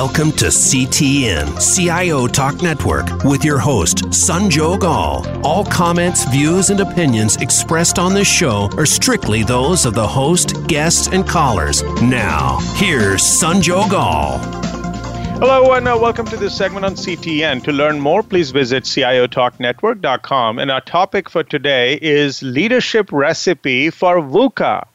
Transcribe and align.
Welcome 0.00 0.30
to 0.34 0.44
CTN, 0.44 1.58
CIO 1.58 2.28
Talk 2.28 2.62
Network, 2.62 3.24
with 3.24 3.44
your 3.44 3.58
host, 3.58 4.04
Sanjog 4.10 4.84
Aul. 4.84 5.26
All 5.44 5.64
comments, 5.64 6.24
views, 6.26 6.70
and 6.70 6.78
opinions 6.78 7.34
expressed 7.38 7.98
on 7.98 8.14
this 8.14 8.28
show 8.28 8.70
are 8.78 8.86
strictly 8.86 9.42
those 9.42 9.86
of 9.86 9.94
the 9.94 10.06
host, 10.06 10.64
guests, 10.68 11.08
and 11.08 11.26
callers. 11.26 11.82
Now, 12.00 12.60
here's 12.76 13.22
Sanjog 13.22 13.90
Aul. 13.90 14.38
Hello, 15.40 15.72
and 15.72 15.88
uh, 15.88 15.98
welcome 16.00 16.26
to 16.26 16.36
this 16.36 16.56
segment 16.56 16.84
on 16.84 16.94
CTN. 16.94 17.64
To 17.64 17.72
learn 17.72 17.98
more, 17.98 18.22
please 18.22 18.52
visit 18.52 18.84
CIOTalkNetwork.com. 18.84 20.60
And 20.60 20.70
our 20.70 20.80
topic 20.82 21.28
for 21.28 21.42
today 21.42 21.98
is 22.00 22.40
leadership 22.40 23.10
recipe 23.10 23.90
for 23.90 24.20
VUCA. 24.20 24.86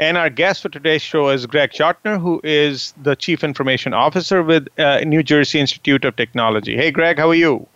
And 0.00 0.16
our 0.16 0.30
guest 0.30 0.62
for 0.62 0.70
today's 0.70 1.02
show 1.02 1.28
is 1.28 1.44
Gregg 1.44 1.72
Chottiner, 1.72 2.18
who 2.18 2.40
is 2.42 2.94
the 3.02 3.14
Chief 3.14 3.44
Information 3.44 3.92
Officer 3.92 4.42
with 4.42 4.66
uh, 4.78 5.00
New 5.00 5.22
Jersey 5.22 5.60
Institute 5.60 6.06
of 6.06 6.16
Technology. 6.16 6.74
Hey, 6.74 6.90
Gregg, 6.90 7.18
how 7.18 7.28
are 7.28 7.34
you? 7.34 7.66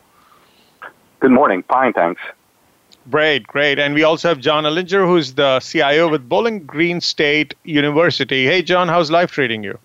Good 1.20 1.32
morning. 1.32 1.62
Fine, 1.64 1.92
thanks. 1.92 2.22
Great, 3.10 3.46
great. 3.46 3.78
And 3.78 3.92
we 3.92 4.04
also 4.04 4.28
have 4.28 4.40
John 4.40 4.64
Ellinger, 4.64 5.06
who's 5.06 5.34
the 5.34 5.60
CIO 5.60 6.08
with 6.08 6.26
Bowling 6.26 6.60
Green 6.60 7.02
State 7.02 7.54
University. 7.64 8.46
Hey, 8.46 8.62
John, 8.62 8.88
how's 8.88 9.10
life 9.10 9.30
treating 9.30 9.62
you? 9.62 9.78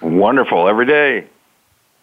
Wonderful 0.00 0.68
every 0.68 0.86
day. 0.86 1.26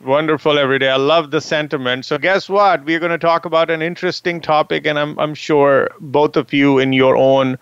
Wonderful 0.01 0.59
every 0.59 0.79
day. 0.79 0.90
I 0.90 0.98
love 0.98 1.31
the 1.31 1.40
sentiment. 1.40 2.03
So, 2.03 2.17
guess 2.17 2.49
what? 2.49 2.84
We're 2.84 2.99
going 2.99 3.12
to 3.12 3.17
talk 3.17 3.45
about 3.45 3.70
an 3.70 3.81
interesting 3.81 4.41
topic, 4.41 4.85
and 4.85 4.99
I'm, 4.99 5.17
I'm 5.17 5.34
sure 5.34 5.90
both 6.01 6.35
of 6.35 6.51
you, 6.51 6.77
in 6.77 6.91
your 6.91 7.15
own 7.15 7.57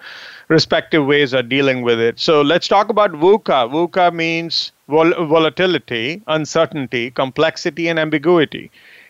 respective 0.49 1.05
ways 1.05 1.33
are 1.33 1.43
dealing 1.43 1.81
with 1.81 1.99
it. 1.99 2.19
So 2.19 2.41
let's 2.41 2.67
talk 2.67 2.89
about 2.89 3.11
VUCA. 3.11 3.69
VUCA 3.71 4.13
means 4.13 4.71
vol- 4.87 5.25
volatility, 5.25 6.21
uncertainty, 6.27 7.11
complexity, 7.11 7.87
and 7.87 7.97
ambiguity. 7.97 8.69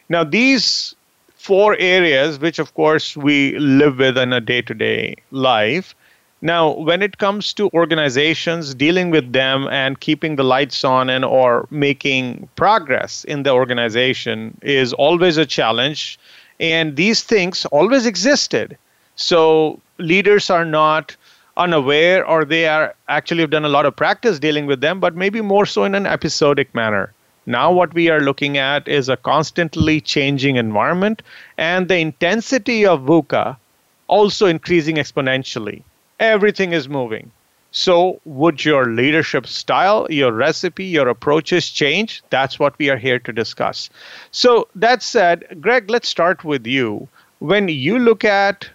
Now, 0.10 0.24
these 0.24 0.96
four 1.36 1.76
areas, 1.80 2.40
which 2.40 2.60
of 2.60 2.74
course 2.76 3.18
we 3.18 3.58
live 3.58 3.98
with 3.98 4.18
in 4.18 4.34
a 4.34 4.42
day 4.42 4.62
to 4.62 4.74
day 4.74 5.16
life, 5.32 5.96
now, 6.42 6.72
when 6.72 7.02
it 7.02 7.18
comes 7.18 7.54
to 7.56 7.70
organizations 7.74 8.74
dealing 8.74 9.10
with 9.10 9.34
them 9.34 9.68
and 9.68 10.00
keeping 10.00 10.38
the 10.38 10.44
lights 10.44 10.86
on 10.86 11.10
and 11.10 11.26
or 11.26 11.68
making 11.70 12.48
progress 12.56 13.26
in 13.26 13.44
the 13.44 13.52
organization 13.52 14.58
is 14.62 14.94
always 14.94 15.36
a 15.36 15.46
challenge 15.46 16.18
and 16.60 16.96
these 16.96 17.24
things 17.24 17.66
always 17.66 18.06
existed. 18.06 18.78
So 19.18 19.82
leaders 19.98 20.50
are 20.50 20.64
not 20.64 21.18
unaware 21.60 22.26
or 22.26 22.46
they 22.46 22.68
are 22.68 22.96
actually 23.08 23.42
have 23.42 23.52
done 23.52 23.66
a 23.66 23.70
lot 23.70 23.86
of 23.86 23.96
practice 23.96 24.40
dealing 24.40 24.66
with 24.66 24.82
them, 24.82 25.00
but 25.00 25.16
maybe 25.16 25.42
more 25.42 25.66
so 25.68 25.84
in 25.84 25.96
an 25.96 26.08
episodic 26.08 26.74
manner. 26.74 27.14
Now, 27.46 27.72
what 27.72 27.94
we 27.94 28.10
are 28.10 28.22
looking 28.22 28.58
at 28.58 28.88
is 28.88 29.10
a 29.10 29.18
constantly 29.18 30.02
changing 30.02 30.56
environment 30.56 31.22
and 31.58 31.88
the 31.88 31.98
intensity 31.98 32.86
of 32.86 33.02
VUCA 33.02 33.58
also 34.08 34.48
increasing 34.48 34.96
exponentially. 34.98 35.84
Everything 36.20 36.72
is 36.74 36.90
moving. 36.90 37.32
So, 37.72 38.22
would 38.26 38.66
your 38.66 38.86
leadership 38.88 39.46
style, 39.48 40.08
your 40.10 40.32
recipe, 40.32 40.86
your 40.86 41.08
approaches 41.08 41.70
change? 41.70 42.24
That's 42.30 42.60
what 42.60 42.78
we 42.80 42.90
are 42.90 42.98
here 42.98 43.20
to 43.20 43.32
discuss. 43.34 43.90
So, 44.32 44.68
that 44.76 45.04
said, 45.04 45.58
Gregg, 45.62 45.90
let's 45.90 46.08
start 46.10 46.44
with 46.44 46.66
you. 46.68 47.08
When 47.40 47.68
you 47.70 48.00
look 48.00 48.24
at 48.24 48.70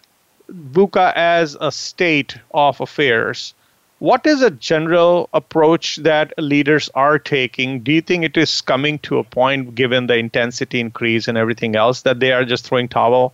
VUCA 0.50 1.12
as 1.14 1.56
a 1.60 1.72
state 1.72 2.36
of 2.52 2.80
affairs, 2.80 3.54
what 3.98 4.26
is 4.26 4.42
a 4.42 4.50
general 4.50 5.28
approach 5.32 5.96
that 5.96 6.34
leaders 6.36 6.90
are 6.94 7.18
taking? 7.18 7.80
Do 7.80 7.92
you 7.92 8.02
think 8.02 8.24
it 8.24 8.36
is 8.36 8.60
coming 8.60 8.98
to 9.00 9.18
a 9.18 9.24
point, 9.24 9.74
given 9.74 10.06
the 10.08 10.16
intensity 10.16 10.80
increase 10.80 11.28
and 11.28 11.38
everything 11.38 11.76
else, 11.76 12.02
that 12.02 12.20
they 12.20 12.32
are 12.32 12.44
just 12.44 12.66
throwing 12.66 12.88
towel, 12.88 13.32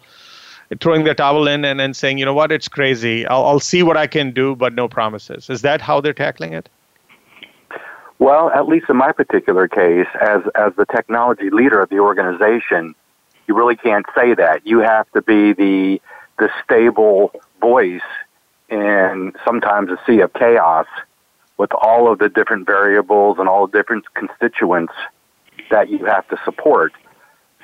throwing 0.81 1.05
their 1.05 1.15
towel 1.15 1.49
in 1.49 1.65
and 1.65 1.81
then 1.81 1.95
saying, 1.95 2.19
you 2.19 2.25
know 2.25 2.35
what, 2.35 2.53
it's 2.53 2.69
crazy. 2.69 3.27
I'll, 3.27 3.45
I'll 3.45 3.61
see 3.61 3.83
what 3.83 3.97
I 3.97 4.07
can 4.07 4.31
do, 4.33 4.55
but 4.55 4.75
no 4.75 4.87
promises. 4.87 5.51
Is 5.51 5.63
that 5.63 5.81
how 5.81 6.01
they're 6.01 6.13
tackling 6.13 6.53
it? 6.53 6.69
Well, 8.21 8.51
at 8.51 8.69
least 8.69 8.87
in 8.91 8.97
my 8.97 9.13
particular 9.13 9.67
case, 9.67 10.07
as 10.21 10.43
as 10.55 10.75
the 10.77 10.85
technology 10.85 11.49
leader 11.49 11.81
of 11.81 11.89
the 11.89 12.01
organization, 12.01 12.95
you 13.49 13.57
really 13.57 13.77
can't 13.77 14.05
say 14.15 14.35
that. 14.35 14.67
You 14.67 14.81
have 14.81 15.11
to 15.13 15.23
be 15.23 15.55
the 15.55 16.03
the 16.41 16.51
stable 16.65 17.31
voice 17.61 18.01
in 18.71 19.33
sometimes 19.45 19.91
a 19.91 19.99
sea 20.07 20.21
of 20.21 20.33
chaos 20.33 20.87
with 21.59 21.71
all 21.73 22.11
of 22.11 22.19
the 22.19 22.29
different 22.31 22.67
variables 22.67 23.39
and 23.39 23.49
all 23.49 23.67
the 23.67 23.79
different 23.79 24.13
constituents 24.15 24.95
that 25.71 25.91
you 25.91 26.05
have 26.07 26.27
to 26.29 26.39
support. 26.45 26.93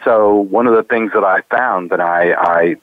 So 0.05 0.35
one 0.35 0.67
of 0.67 0.77
the 0.77 0.83
things 0.83 1.13
that 1.15 1.25
I 1.25 1.41
found 1.51 1.91
that 1.91 2.01
I, 2.01 2.35
I 2.35 2.77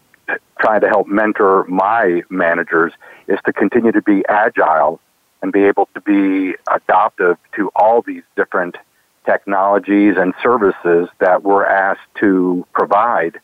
try 0.59 0.79
to 0.79 0.87
help 0.87 1.07
mentor 1.07 1.65
my 1.65 2.23
managers 2.29 2.91
is 3.27 3.37
to 3.45 3.53
continue 3.53 3.91
to 3.91 4.01
be 4.01 4.23
agile 4.27 4.99
and 5.43 5.51
be 5.51 5.65
able 5.65 5.87
to 5.93 6.01
be 6.01 6.55
adaptive 6.73 7.37
to 7.55 7.69
all 7.75 8.01
these 8.01 8.23
different 8.35 8.77
technologies 9.25 10.15
and 10.17 10.33
services 10.41 11.07
that 11.19 11.43
we're 11.43 11.65
asked 11.65 12.01
to 12.19 12.65
provide 12.73 13.39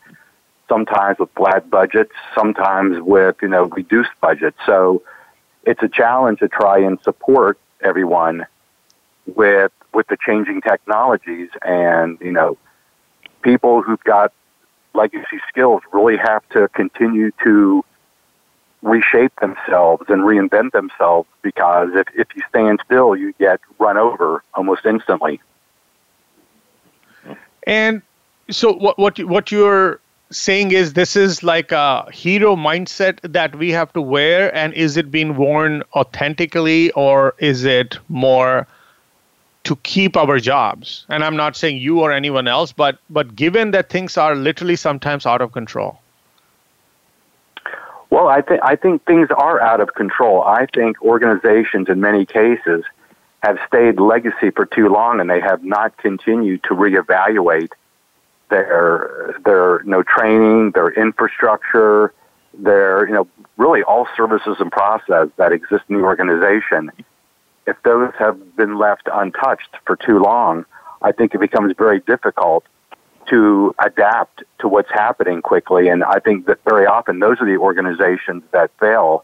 sometimes 0.69 1.19
with 1.19 1.30
flat 1.35 1.69
budgets, 1.69 2.13
sometimes 2.34 3.02
with, 3.02 3.35
you 3.41 3.50
know, 3.50 3.63
reduced 3.66 4.12
budgets. 4.22 4.57
So 4.66 5.02
it's 5.63 5.84
a 5.84 5.90
challenge 5.90 6.40
to 6.40 6.47
try 6.47 6.80
and 6.80 7.00
support 7.02 7.59
everyone 7.81 8.46
with 9.35 9.72
with 9.94 10.08
the 10.08 10.18
changing 10.24 10.62
technologies 10.62 11.50
and, 11.63 12.18
you 12.22 12.31
know, 12.31 12.58
people 13.41 13.81
who've 13.81 14.03
got 14.03 14.31
legacy 14.94 15.40
skills 15.50 15.81
really 15.91 16.18
have 16.18 16.47
to 16.50 16.68
continue 16.69 17.31
to 17.44 17.84
reshape 18.81 19.34
themselves 19.41 20.06
and 20.08 20.22
reinvent 20.22 20.72
themselves 20.72 21.28
because 21.41 21.90
if, 21.96 22.08
if 22.16 22.28
you 22.35 22.41
stand 22.50 22.79
still, 22.85 23.16
you 23.16 23.34
get 23.34 23.59
run 23.79 23.97
over 23.97 24.44
almost 24.53 24.85
instantly. 24.85 25.41
And 27.63 28.02
so 28.50 28.74
what 28.74 28.97
what 28.97 29.19
what 29.19 29.52
you're 29.52 30.00
saying 30.31 30.72
is 30.72 30.94
this 30.94 31.16
is 31.16 31.44
like 31.44 31.72
a 31.72 32.09
hero 32.12 32.56
mindset 32.56 33.19
that 33.23 33.56
we 33.56 33.72
have 33.72 33.91
to 33.94 34.01
wear 34.01 34.53
and 34.56 34.73
is 34.73 34.95
it 34.95 35.09
being 35.09 35.35
worn 35.35 35.84
authentically 35.95 36.91
or 36.91 37.34
is 37.40 37.66
it 37.66 37.97
more 38.09 38.67
to 39.63 39.75
keep 39.78 40.16
our 40.16 40.40
jobs? 40.40 41.06
And 41.09 41.23
i'm 41.23 41.35
not 41.35 41.56
saying 41.56 41.78
you 41.78 42.01
or 42.01 42.12
anyone 42.12 42.47
else 42.47 42.72
but 42.72 43.00
but 43.09 43.35
given 43.35 43.72
that 43.72 43.90
things 43.90 44.17
are 44.17 44.35
literally 44.35 44.75
sometimes 44.75 45.25
out 45.25 45.41
of 45.41 45.51
control. 45.51 46.00
Well 48.11 48.28
i 48.28 48.41
think 48.41 48.61
i 48.63 48.75
think 48.75 49.06
things 49.06 49.29
are 49.35 49.59
out 49.59 49.81
of 49.81 49.96
control. 49.96 50.44
I 50.44 50.67
think 50.67 51.01
organizations 51.01 51.90
in 51.90 52.01
many 52.01 52.25
cases 52.25 52.84
have 53.41 53.57
stayed 53.67 54.00
legacy 54.00 54.51
for 54.51 54.66
too 54.67 54.90
long 54.90 55.19
and 55.19 55.28
they 55.29 55.40
have 55.40 55.63
not 55.63 55.97
continued 55.97 56.61
to 56.63 56.75
reevaluate 56.75 57.72
their 58.50 59.36
their 59.46 59.82
you 59.84 59.90
know 59.90 60.04
training, 60.04 60.72
their 60.72 60.90
infrastructure, 60.90 62.14
their 62.54 63.08
you 63.08 63.14
know 63.14 63.28
really 63.58 63.84
all 63.84 64.08
services 64.16 64.58
and 64.60 64.72
process 64.72 65.28
that 65.38 65.52
exist 65.52 65.84
in 65.90 65.98
the 65.98 66.04
organization. 66.04 66.92
If 67.68 67.78
those 67.84 68.12
have 68.18 68.56
been 68.56 68.78
left 68.78 69.08
untouched 69.12 69.76
for 69.86 69.96
too 69.96 70.20
long, 70.20 70.66
I 71.02 71.12
think 71.12 71.36
it 71.36 71.40
becomes 71.40 71.74
very 71.78 72.00
difficult 72.00 72.66
to 73.30 73.76
adapt 73.84 74.44
to 74.59 74.68
what's 74.68 74.90
happening 74.90 75.42
quickly. 75.42 75.88
And 75.88 76.04
I 76.04 76.20
think 76.20 76.48
that 76.48 76.59
very 76.68 76.88
often 76.88 77.20
those 77.20 77.38
are 77.40 77.46
the 77.46 77.58
organizations 77.58 78.44
that 78.52 78.72
fail, 78.80 79.24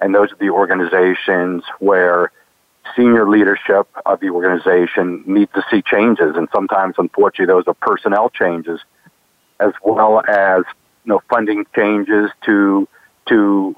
and 0.00 0.14
those 0.14 0.32
are 0.32 0.36
the 0.36 0.50
organizations 0.50 1.64
where 1.80 2.30
senior 2.96 3.28
leadership 3.28 3.88
of 4.06 4.20
the 4.20 4.30
organization 4.30 5.24
needs 5.26 5.50
to 5.54 5.62
see 5.70 5.82
changes, 5.82 6.36
and 6.36 6.48
sometimes, 6.52 6.94
unfortunately, 6.98 7.52
those 7.52 7.64
are 7.66 7.74
personnel 7.74 8.30
changes, 8.30 8.80
as 9.58 9.72
well 9.82 10.22
as 10.26 10.64
you 11.04 11.10
know 11.10 11.22
funding 11.28 11.66
changes 11.74 12.30
to 12.46 12.88
to 13.28 13.76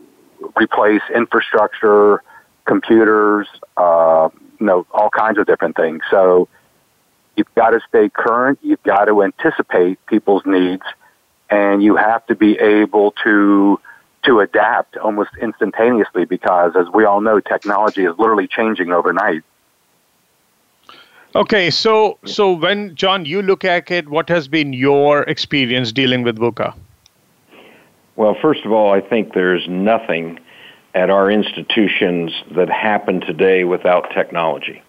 replace 0.61 1.03
infrastructure, 1.14 2.23
computers, 2.64 3.47
uh, 3.76 4.29
you 4.59 4.67
know, 4.67 4.87
all 4.93 5.11
kinds 5.11 5.38
of 5.38 5.47
different 5.47 5.76
things. 5.76 6.03
So 6.11 6.49
you've 7.37 7.55
got 7.55 7.70
to 7.70 7.81
stay 7.88 8.09
current. 8.09 8.59
You've 8.62 8.82
got 8.82 9.06
to 9.06 9.23
anticipate 9.23 10.05
people's 10.06 10.43
needs, 10.47 10.82
and 11.50 11.82
you 11.82 11.97
have 11.97 12.26
to 12.26 12.35
be 12.35 12.59
able 12.59 13.12
to 13.25 13.81
to 14.24 14.40
adapt 14.40 14.96
almost 14.96 15.30
instantaneously 15.40 16.24
because, 16.24 16.72
as 16.78 16.86
we 16.92 17.04
all 17.04 17.20
know, 17.20 17.40
technology 17.40 18.04
is 18.04 18.14
literally 18.19 18.46
changing 18.46 18.92
overnight. 18.92 19.42
Okay, 21.34 21.70
so 21.70 22.19
so 22.24 22.52
when 22.52 22.94
John, 22.94 23.24
you 23.24 23.40
look 23.40 23.64
at 23.64 23.90
it, 23.90 24.08
what 24.08 24.28
has 24.28 24.48
been 24.48 24.72
your 24.72 25.22
experience 25.22 25.90
dealing 25.90 26.22
with 26.22 26.36
VUCA? 26.38 26.74
Well, 28.16 28.36
first 28.40 28.64
of 28.66 28.72
all, 28.72 28.92
I 28.92 29.00
think 29.00 29.32
there's 29.32 29.66
nothing 29.69 30.38
at 30.94 31.08
our 31.08 31.30
institutions 31.30 32.32
that 32.54 32.68
happen 32.68 33.20
today 33.20 33.64
without 33.64 34.10
technology. 34.12 34.82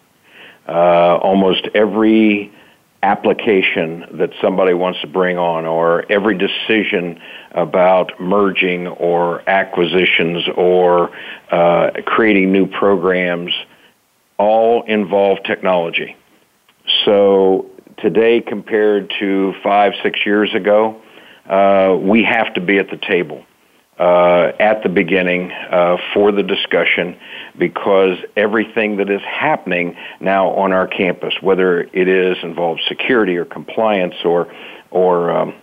Uh, 0.68 1.18
almost 1.18 1.68
every 1.74 2.52
application 3.04 4.06
that 4.14 4.32
somebody 4.42 4.74
wants 4.74 5.00
to 5.02 5.08
bring 5.08 5.38
on 5.38 5.66
or 5.66 6.10
every 6.10 6.38
decision 6.38 7.20
about 7.52 8.20
merging 8.20 8.88
or 8.88 9.48
acquisitions 9.48 10.48
or 10.56 11.12
uh, 11.52 11.92
creating 12.06 12.52
new 12.52 12.66
programs 12.66 13.52
all 14.38 14.84
involve 14.84 15.38
technology. 15.44 16.16
So 17.06 17.70
today 17.98 18.42
compared 18.42 19.14
to 19.20 19.54
five, 19.62 19.94
six 20.02 20.26
years 20.26 20.54
ago, 20.56 21.02
uh, 21.48 21.98
we 22.00 22.24
have 22.24 22.54
to 22.54 22.62
be 22.62 22.78
at 22.78 22.90
the 22.90 22.98
table 22.98 23.44
uh, 24.04 24.52
at 24.60 24.84
the 24.84 24.90
beginning 24.90 25.50
uh, 25.50 25.96
for 26.14 26.34
the 26.34 26.44
discussion 26.44 27.16
because 27.58 28.18
everything 28.36 28.98
that 28.98 29.10
is 29.10 29.22
happening 29.22 29.96
now 30.20 30.50
on 30.50 30.74
our 30.74 30.88
campus, 30.88 31.34
whether 31.40 31.80
it 31.82 32.10
is 32.10 32.36
involved 32.44 32.82
security 32.86 33.38
or 33.38 33.46
compliance 33.46 34.16
or 34.26 34.54
or 34.92 35.32
um, 35.32 35.54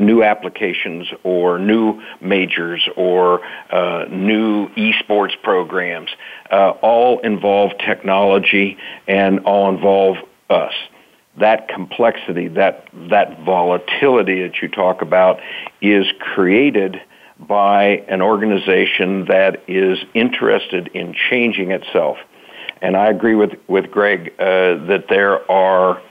new 0.00 0.22
applications 0.22 1.08
or 1.24 1.58
new 1.58 2.00
majors 2.22 2.88
or 2.96 3.44
uh, 3.70 4.06
new 4.10 4.68
esports 4.70 5.34
programs, 5.42 6.08
uh, 6.50 6.70
all 6.80 7.18
involve 7.18 7.72
technology 7.84 8.78
and 9.06 9.40
all 9.40 9.68
involve 9.68 10.16
us. 10.48 10.72
That 11.36 11.68
complexity, 11.68 12.48
that 12.48 12.88
that 13.10 13.40
volatility 13.44 14.42
that 14.44 14.62
you 14.62 14.68
talk 14.68 15.02
about, 15.02 15.38
is 15.82 16.06
created 16.18 17.02
by 17.38 18.04
an 18.08 18.20
organization 18.20 19.26
that 19.26 19.62
is 19.68 19.98
interested 20.14 20.88
in 20.94 21.14
changing 21.30 21.70
itself. 21.70 22.18
And 22.82 22.96
I 22.96 23.08
agree 23.08 23.34
with, 23.34 23.52
with 23.68 23.90
Gregg 23.90 24.34
uh, 24.38 24.86
that 24.86 25.06
there 25.08 25.50
are 25.50 26.02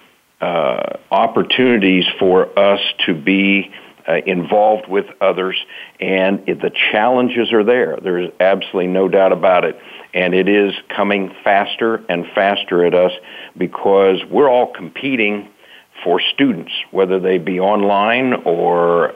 uh, 0.41 0.97
opportunities 1.11 2.05
for 2.19 2.57
us 2.57 2.79
to 3.05 3.13
be 3.13 3.71
uh, 4.07 4.15
involved 4.25 4.87
with 4.87 5.05
others, 5.19 5.57
and 5.99 6.45
the 6.45 6.71
challenges 6.91 7.51
are 7.51 7.63
there. 7.63 7.97
There's 8.01 8.31
absolutely 8.39 8.87
no 8.87 9.07
doubt 9.09 9.33
about 9.33 9.65
it. 9.65 9.77
And 10.13 10.33
it 10.33 10.47
is 10.47 10.73
coming 10.95 11.35
faster 11.43 12.03
and 12.07 12.25
faster 12.33 12.85
at 12.85 12.93
us 12.93 13.11
because 13.57 14.23
we're 14.29 14.49
all 14.49 14.71
competing 14.73 15.49
for 16.03 16.21
students, 16.21 16.71
whether 16.91 17.19
they 17.19 17.37
be 17.37 17.59
online 17.59 18.33
or 18.45 19.11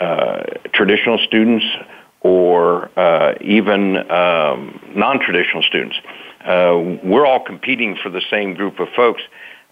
uh, 0.00 0.42
traditional 0.72 1.18
students 1.18 1.64
or 2.20 2.90
uh, 2.98 3.34
even 3.40 3.96
um, 4.10 4.80
non-traditional 4.94 5.62
students. 5.62 5.96
Uh, 6.44 6.98
we're 7.04 7.26
all 7.26 7.40
competing 7.44 7.96
for 8.02 8.10
the 8.10 8.22
same 8.30 8.54
group 8.54 8.80
of 8.80 8.88
folks, 8.96 9.22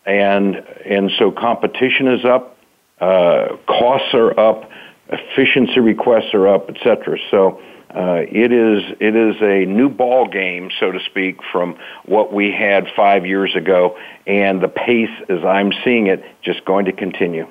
and 0.05 0.57
and 0.85 1.11
so 1.19 1.31
competition 1.31 2.09
is 2.09 2.25
up, 2.25 2.57
uh, 3.01 3.57
costs 3.67 4.15
are 4.15 4.39
up, 4.39 4.71
efficiency 5.09 5.81
requests 5.81 6.35
are 6.35 6.49
up, 6.49 6.69
etc. 6.71 7.19
So. 7.31 7.61
Uh, 7.89 8.27
it 8.31 8.53
is 8.53 8.83
it 9.01 9.17
is 9.17 9.37
a 9.41 9.65
new 9.65 9.89
ball 9.89 10.29
game, 10.29 10.71
so 10.79 10.93
to 10.93 10.99
speak, 11.07 11.39
from 11.51 11.79
what 12.05 12.31
we 12.31 12.53
had 12.53 12.85
five 12.95 13.25
years 13.25 13.57
ago, 13.57 13.97
and 14.27 14.61
the 14.61 14.69
pace, 14.69 15.09
as 15.31 15.43
I'm 15.45 15.73
seeing 15.83 16.09
it, 16.09 16.23
just 16.43 16.63
going 16.67 16.87
to 16.87 16.93
continue. 16.93 17.47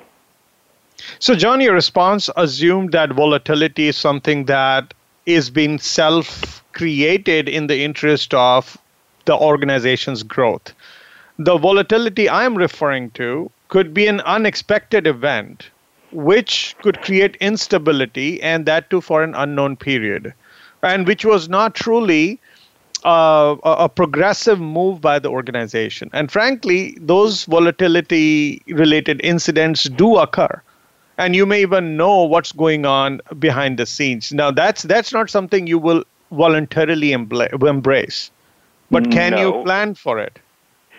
So, 1.18 1.34
John, 1.34 1.60
your 1.60 1.74
response 1.74 2.30
assumed 2.36 2.92
that 2.92 3.12
volatility 3.12 3.88
is 3.88 3.96
something 3.96 4.46
that 4.46 4.94
is 5.26 5.50
being 5.50 5.78
self 5.78 6.62
created 6.72 7.48
in 7.48 7.66
the 7.66 7.82
interest 7.82 8.32
of 8.34 8.78
the 9.26 9.36
organization's 9.36 10.22
growth. 10.22 10.72
The 11.38 11.58
volatility 11.58 12.30
I'm 12.30 12.56
referring 12.56 13.10
to 13.12 13.50
could 13.68 13.92
be 13.94 14.06
an 14.06 14.20
unexpected 14.22 15.06
event 15.06 15.70
which 16.12 16.76
could 16.82 17.02
create 17.02 17.36
instability 17.40 18.40
and 18.42 18.64
that 18.66 18.88
too 18.90 19.00
for 19.00 19.22
an 19.22 19.34
unknown 19.34 19.76
period 19.76 20.32
and 20.82 21.06
which 21.06 21.24
was 21.24 21.48
not 21.48 21.74
truly 21.74 22.38
uh, 23.04 23.56
a 23.64 23.88
progressive 23.88 24.60
move 24.60 25.00
by 25.00 25.18
the 25.18 25.28
organization 25.28 26.08
and 26.12 26.30
frankly 26.32 26.96
those 27.00 27.44
volatility 27.44 28.62
related 28.68 29.20
incidents 29.24 29.84
do 29.84 30.16
occur 30.16 30.62
and 31.18 31.34
you 31.34 31.46
may 31.46 31.62
even 31.62 31.96
know 31.96 32.24
what's 32.24 32.52
going 32.52 32.84
on 32.84 33.20
behind 33.38 33.78
the 33.78 33.86
scenes. 33.86 34.32
Now, 34.32 34.50
that's 34.50 34.82
that's 34.82 35.12
not 35.12 35.30
something 35.30 35.66
you 35.66 35.78
will 35.78 36.04
voluntarily 36.30 37.12
embrace, 37.12 38.30
but 38.90 39.10
can 39.10 39.32
no. 39.32 39.40
you 39.58 39.64
plan 39.64 39.94
for 39.94 40.18
it? 40.18 40.38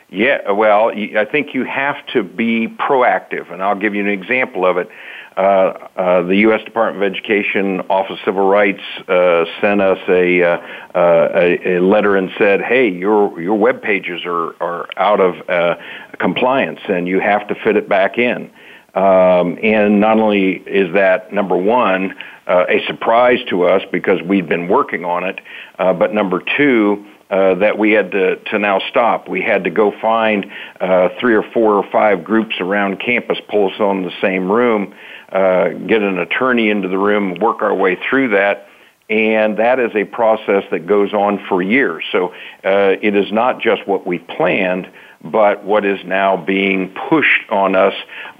Yeah, 0.09 0.51
well, 0.51 0.89
I 0.89 1.25
think 1.25 1.53
you 1.53 1.65
have 1.65 2.05
to 2.13 2.23
be 2.23 2.67
proactive, 2.67 3.51
and 3.51 3.61
I'll 3.61 3.75
give 3.75 3.93
you 3.93 4.01
an 4.01 4.09
example 4.09 4.65
of 4.65 4.77
it. 4.77 4.89
Uh, 5.35 5.89
uh, 5.97 6.21
the 6.23 6.37
U.S. 6.37 6.63
Department 6.63 7.05
of 7.05 7.11
Education 7.11 7.81
Office 7.89 8.13
of 8.13 8.19
Civil 8.25 8.47
Rights 8.47 8.81
uh, 9.07 9.45
sent 9.61 9.81
us 9.81 9.99
a, 10.07 10.41
uh, 10.41 10.57
uh, 10.95 11.29
a, 11.35 11.75
a 11.75 11.81
letter 11.81 12.15
and 12.15 12.31
said, 12.37 12.61
"Hey, 12.61 12.87
your 12.87 13.39
your 13.39 13.55
web 13.55 13.81
pages 13.83 14.21
are 14.25 14.55
are 14.63 14.87
out 14.95 15.19
of 15.19 15.47
uh, 15.49 15.75
compliance, 16.19 16.79
and 16.87 17.07
you 17.07 17.19
have 17.19 17.47
to 17.49 17.55
fit 17.55 17.75
it 17.75 17.87
back 17.87 18.17
in." 18.17 18.49
Um, 18.97 19.59
and 19.61 19.99
not 19.99 20.19
only 20.19 20.53
is 20.53 20.91
that 20.95 21.31
number 21.31 21.55
one 21.55 22.15
uh, 22.47 22.65
a 22.67 22.83
surprise 22.87 23.37
to 23.49 23.63
us 23.63 23.83
because 23.91 24.21
we'd 24.23 24.49
been 24.49 24.67
working 24.67 25.05
on 25.05 25.23
it, 25.23 25.39
uh, 25.77 25.93
but 25.93 26.13
number 26.13 26.41
two. 26.57 27.05
Uh, 27.29 27.55
that 27.55 27.77
we 27.77 27.91
had 27.91 28.11
to, 28.11 28.37
to 28.37 28.57
now 28.57 28.79
stop. 28.89 29.27
We 29.27 29.41
had 29.41 29.65
to 29.65 29.69
go 29.69 29.91
find 29.99 30.45
uh, 30.79 31.09
three 31.19 31.35
or 31.35 31.43
four 31.51 31.73
or 31.73 31.83
five 31.91 32.23
groups 32.23 32.55
around 32.61 33.01
campus, 33.01 33.37
pull 33.49 33.69
us 33.69 33.77
in 33.77 34.03
the 34.03 34.13
same 34.21 34.49
room, 34.49 34.95
uh, 35.29 35.71
get 35.71 36.01
an 36.01 36.19
attorney 36.19 36.69
into 36.69 36.87
the 36.87 36.97
room, 36.97 37.35
work 37.41 37.61
our 37.61 37.75
way 37.75 37.97
through 38.09 38.29
that, 38.29 38.69
and 39.09 39.57
that 39.57 39.77
is 39.77 39.91
a 39.93 40.05
process 40.05 40.63
that 40.71 40.87
goes 40.87 41.11
on 41.13 41.43
for 41.49 41.61
years. 41.61 42.05
So 42.13 42.29
uh, 42.63 42.95
it 43.01 43.13
is 43.13 43.29
not 43.31 43.59
just 43.59 43.85
what 43.87 44.07
we 44.07 44.19
planned, 44.19 44.89
but 45.23 45.63
what 45.63 45.85
is 45.85 45.99
now 46.05 46.37
being 46.37 46.93
pushed 47.09 47.49
on 47.49 47.75
us, 47.75 47.93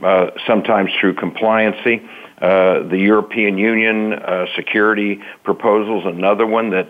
uh, 0.04 0.32
sometimes 0.46 0.92
through 1.00 1.16
compliancy. 1.16 2.08
Uh, 2.40 2.84
the 2.88 3.00
European 3.00 3.58
Union 3.58 4.14
uh, 4.14 4.46
security 4.56 5.20
proposals, 5.44 6.06
another 6.06 6.46
one 6.46 6.70
that 6.70 6.90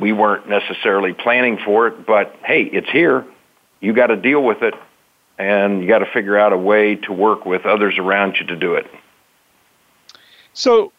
we 0.00 0.12
weren't 0.12 0.48
necessarily 0.48 1.12
planning 1.12 1.58
for 1.58 1.86
it, 1.86 2.06
but 2.06 2.34
hey, 2.44 2.62
it's 2.62 2.88
here. 2.90 3.26
You 3.80 3.92
got 3.92 4.06
to 4.06 4.16
deal 4.16 4.42
with 4.42 4.62
it, 4.62 4.74
and 5.38 5.82
you 5.82 5.88
got 5.88 5.98
to 5.98 6.06
figure 6.06 6.38
out 6.38 6.54
a 6.54 6.56
way 6.56 6.96
to 6.96 7.12
work 7.12 7.44
with 7.44 7.66
others 7.66 7.98
around 7.98 8.36
you 8.40 8.46
to 8.46 8.56
do 8.56 8.74
it. 8.74 8.86
So, 10.54 10.92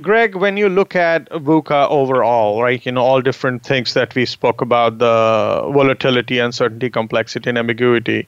Gregg, 0.00 0.34
when 0.34 0.56
you 0.56 0.68
look 0.68 0.94
at 0.94 1.28
VUCA 1.30 1.88
overall, 1.88 2.62
right, 2.62 2.84
you 2.84 2.92
know, 2.92 3.02
all 3.02 3.20
different 3.20 3.64
things 3.64 3.94
that 3.94 4.14
we 4.14 4.24
spoke 4.26 4.60
about 4.60 4.98
the 4.98 5.70
volatility, 5.72 6.38
uncertainty, 6.38 6.90
complexity, 6.90 7.48
and 7.48 7.58
ambiguity, 7.58 8.26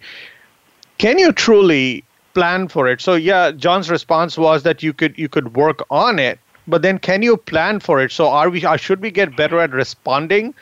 can 0.98 1.18
you 1.18 1.32
truly 1.32 2.04
plan 2.34 2.68
for 2.68 2.88
it? 2.88 3.00
So, 3.00 3.14
yeah, 3.14 3.50
John's 3.52 3.90
response 3.90 4.36
was 4.38 4.62
that 4.64 4.82
you 4.82 4.92
could 4.92 5.18
you 5.18 5.28
could 5.28 5.54
work 5.54 5.84
on 5.90 6.18
it, 6.18 6.38
but 6.66 6.82
then 6.82 6.98
can 6.98 7.22
you 7.22 7.36
plan 7.36 7.80
for 7.80 8.00
it? 8.00 8.12
So, 8.12 8.28
are 8.28 8.50
we 8.50 8.64
uh, 8.64 8.76
should 8.76 9.00
we 9.00 9.10
get 9.10 9.36
better 9.36 9.60
at 9.60 9.70
responding, 9.70 10.54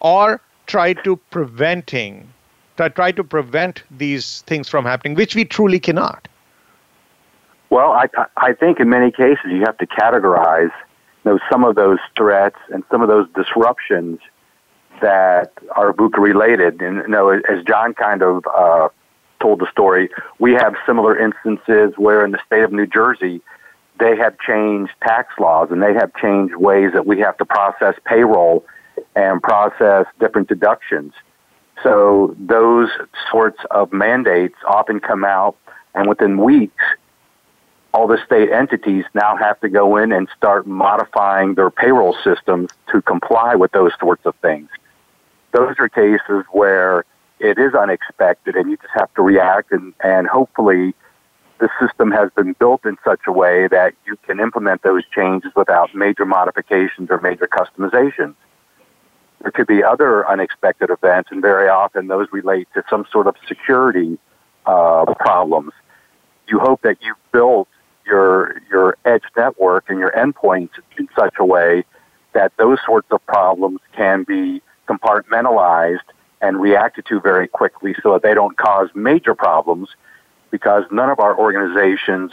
or 0.00 0.40
try 0.66 0.92
to 0.94 1.16
preventing, 1.30 2.28
try, 2.76 2.88
try 2.88 3.12
to 3.12 3.24
prevent 3.24 3.82
these 3.90 4.42
things 4.42 4.68
from 4.68 4.84
happening, 4.84 5.14
which 5.14 5.34
we 5.34 5.44
truly 5.44 5.80
cannot? 5.80 6.28
Well, 7.70 7.92
I, 7.92 8.06
I 8.36 8.52
think 8.52 8.80
in 8.80 8.90
many 8.90 9.12
cases 9.12 9.44
you 9.46 9.60
have 9.60 9.78
to 9.78 9.86
categorize 9.86 10.72
you 11.24 11.32
know, 11.32 11.38
some 11.50 11.64
of 11.64 11.76
those 11.76 11.98
threats 12.16 12.58
and 12.72 12.82
some 12.90 13.00
of 13.00 13.08
those 13.08 13.28
disruptions 13.34 14.18
that 15.00 15.52
are 15.76 15.92
VUCA 15.92 16.18
related. 16.18 16.82
And 16.82 16.96
you 16.96 17.08
know, 17.08 17.30
as 17.30 17.64
John 17.64 17.94
kind 17.94 18.22
of 18.22 18.44
uh, 18.46 18.88
told 19.40 19.60
the 19.60 19.70
story, 19.70 20.10
we 20.40 20.52
have 20.54 20.74
similar 20.84 21.16
instances 21.16 21.94
where 21.96 22.24
in 22.24 22.32
the 22.32 22.40
state 22.44 22.62
of 22.62 22.72
New 22.72 22.86
Jersey, 22.86 23.40
they 24.00 24.16
have 24.16 24.36
changed 24.40 24.92
tax 25.02 25.32
laws 25.38 25.68
and 25.70 25.80
they 25.82 25.94
have 25.94 26.12
changed 26.16 26.56
ways 26.56 26.90
that 26.92 27.06
we 27.06 27.20
have 27.20 27.36
to 27.38 27.44
process 27.44 27.94
payroll 28.04 28.64
and 29.14 29.42
process 29.42 30.06
different 30.18 30.48
deductions. 30.48 31.12
So 31.82 32.34
those 32.38 32.88
sorts 33.30 33.58
of 33.70 33.92
mandates 33.92 34.56
often 34.66 35.00
come 35.00 35.24
out, 35.24 35.56
and 35.94 36.08
within 36.08 36.38
weeks, 36.38 36.84
all 37.92 38.06
the 38.06 38.18
state 38.24 38.50
entities 38.50 39.04
now 39.14 39.36
have 39.36 39.60
to 39.60 39.68
go 39.68 39.96
in 39.96 40.12
and 40.12 40.28
start 40.36 40.66
modifying 40.66 41.54
their 41.54 41.70
payroll 41.70 42.16
systems 42.22 42.70
to 42.92 43.02
comply 43.02 43.54
with 43.54 43.72
those 43.72 43.92
sorts 43.98 44.24
of 44.26 44.34
things. 44.36 44.68
Those 45.52 45.74
are 45.78 45.88
cases 45.88 46.44
where 46.52 47.04
it 47.40 47.58
is 47.58 47.74
unexpected 47.74 48.54
and 48.54 48.70
you 48.70 48.76
just 48.76 48.92
have 48.94 49.12
to 49.14 49.22
react 49.22 49.72
and, 49.72 49.92
and 50.04 50.28
hopefully 50.28 50.94
the 51.58 51.68
system 51.80 52.10
has 52.10 52.30
been 52.36 52.54
built 52.54 52.86
in 52.86 52.96
such 53.04 53.20
a 53.26 53.32
way 53.32 53.66
that 53.68 53.94
you 54.06 54.16
can 54.26 54.40
implement 54.40 54.82
those 54.82 55.02
changes 55.14 55.50
without 55.56 55.94
major 55.94 56.24
modifications 56.24 57.10
or 57.10 57.20
major 57.20 57.46
customizations. 57.46 58.34
There 59.42 59.50
could 59.50 59.66
be 59.66 59.82
other 59.82 60.26
unexpected 60.28 60.90
events 60.90 61.30
and 61.32 61.42
very 61.42 61.68
often 61.68 62.06
those 62.06 62.28
relate 62.30 62.68
to 62.74 62.84
some 62.88 63.04
sort 63.10 63.26
of 63.26 63.34
security 63.48 64.18
uh, 64.64 65.12
problems. 65.18 65.72
You 66.48 66.60
hope 66.60 66.82
that 66.82 66.98
you've 67.00 67.16
built 67.32 67.68
your 68.06 68.60
your 68.70 68.96
edge 69.04 69.22
network 69.36 69.88
and 69.88 69.98
your 69.98 70.12
endpoints 70.12 70.70
in 70.98 71.08
such 71.18 71.34
a 71.38 71.44
way 71.44 71.84
that 72.32 72.52
those 72.56 72.78
sorts 72.86 73.08
of 73.10 73.24
problems 73.26 73.80
can 73.96 74.24
be 74.24 74.62
compartmentalized 74.88 75.98
and 76.40 76.60
reacted 76.60 77.04
to 77.06 77.20
very 77.20 77.46
quickly 77.46 77.94
so 78.02 78.12
that 78.12 78.22
they 78.22 78.34
don't 78.34 78.56
cause 78.56 78.88
major 78.94 79.34
problems 79.34 79.88
because 80.50 80.84
none 80.90 81.10
of 81.10 81.20
our 81.20 81.38
organizations 81.38 82.32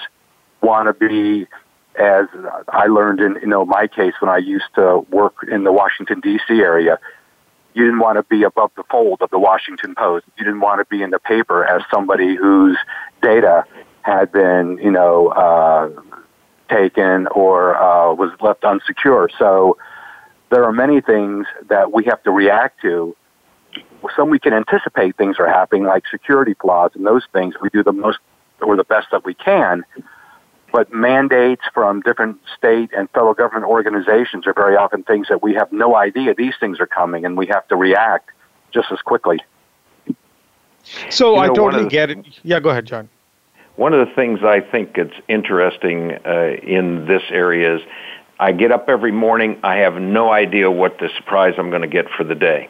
want 0.62 0.88
to 0.88 1.08
be 1.08 1.48
as 2.00 2.26
I 2.70 2.88
learned 2.88 3.20
in 3.20 3.38
you 3.42 3.48
know 3.48 3.66
my 3.66 3.88
case 3.88 4.14
when 4.20 4.30
I 4.30 4.38
used 4.38 4.74
to 4.76 5.06
work 5.10 5.36
in 5.50 5.64
the 5.64 5.72
Washington 5.72 6.20
D.C. 6.20 6.54
area. 6.60 7.00
You 7.74 7.84
didn't 7.84 8.00
want 8.00 8.18
to 8.18 8.24
be 8.24 8.42
above 8.42 8.72
the 8.76 8.84
fold 8.90 9.22
of 9.22 9.30
the 9.30 9.38
Washington 9.38 9.94
Post. 9.94 10.26
You 10.38 10.46
didn't 10.46 10.62
want 10.62 10.80
to 10.80 10.86
be 10.86 11.04
in 11.04 11.12
the 11.12 11.20
paper 11.20 11.64
as 11.64 11.84
somebody 11.92 12.36
whose 12.36 12.78
data 13.22 13.66
had 14.08 14.32
been 14.32 14.80
you 14.82 14.92
know 14.92 15.28
uh, 15.28 15.90
taken 16.70 17.28
or 17.28 17.76
uh, 17.76 18.14
was 18.14 18.32
left 18.42 18.64
unsecure. 18.64 19.28
So 19.38 19.78
there 20.50 20.64
are 20.64 20.72
many 20.72 21.02
things 21.02 21.46
that 21.70 21.92
we 21.92 22.06
have 22.06 22.24
to 22.24 22.32
react 22.32 22.82
to. 22.82 23.16
Some 24.16 24.30
we 24.30 24.40
can 24.40 24.54
anticipate 24.54 25.18
things 25.18 25.36
are 25.40 25.48
happening, 25.48 25.84
like 25.84 26.04
security 26.10 26.56
flaws 26.62 26.92
and 26.96 27.06
those 27.06 27.24
things. 27.34 27.56
We 27.62 27.70
do 27.70 27.84
the 27.84 27.92
most 27.92 28.20
or 28.62 28.76
the 28.76 28.86
best 28.86 29.08
that 29.12 29.26
we 29.26 29.34
can. 29.34 29.84
But 30.72 30.94
mandates 30.94 31.62
from 31.74 32.02
different 32.02 32.40
state 32.58 32.92
and 32.96 33.10
federal 33.12 33.34
government 33.34 33.66
organizations 33.66 34.48
are 34.48 34.54
very 34.54 34.76
often 34.76 35.04
things 35.04 35.28
that 35.30 35.42
we 35.42 35.54
have 35.54 35.72
no 35.72 35.96
idea 35.96 36.34
these 36.34 36.56
things 36.60 36.80
are 36.80 36.88
coming, 36.88 37.26
and 37.26 37.38
we 37.38 37.48
have 37.48 37.68
to 37.70 37.76
react 37.76 38.32
just 38.72 38.92
as 38.92 39.00
quickly. 39.02 39.40
So 41.10 41.36
you 41.36 41.42
I 41.42 41.48
totally 41.48 41.84
the, 41.84 41.90
get 41.90 42.10
it. 42.10 42.26
Yeah, 42.44 42.60
go 42.60 42.70
ahead, 42.70 42.86
John. 42.86 43.10
One 43.78 43.94
of 43.94 44.08
the 44.08 44.14
things 44.16 44.40
I 44.44 44.60
think 44.60 44.98
it's 44.98 45.14
interesting 45.28 46.12
uh, 46.26 46.58
in 46.64 47.06
this 47.06 47.22
area 47.30 47.76
is 47.76 47.82
I 48.40 48.52
get 48.52 48.72
up 48.72 48.90
every 48.90 49.12
morning. 49.12 49.60
I 49.64 49.78
have 49.78 49.94
no 50.02 50.32
idea 50.32 50.70
what 50.70 50.98
the 50.98 51.10
surprise 51.16 51.54
I'm 51.60 51.70
going 51.70 51.84
to 51.84 51.88
get 51.88 52.10
for 52.10 52.24
the 52.24 52.34
day. 52.34 52.70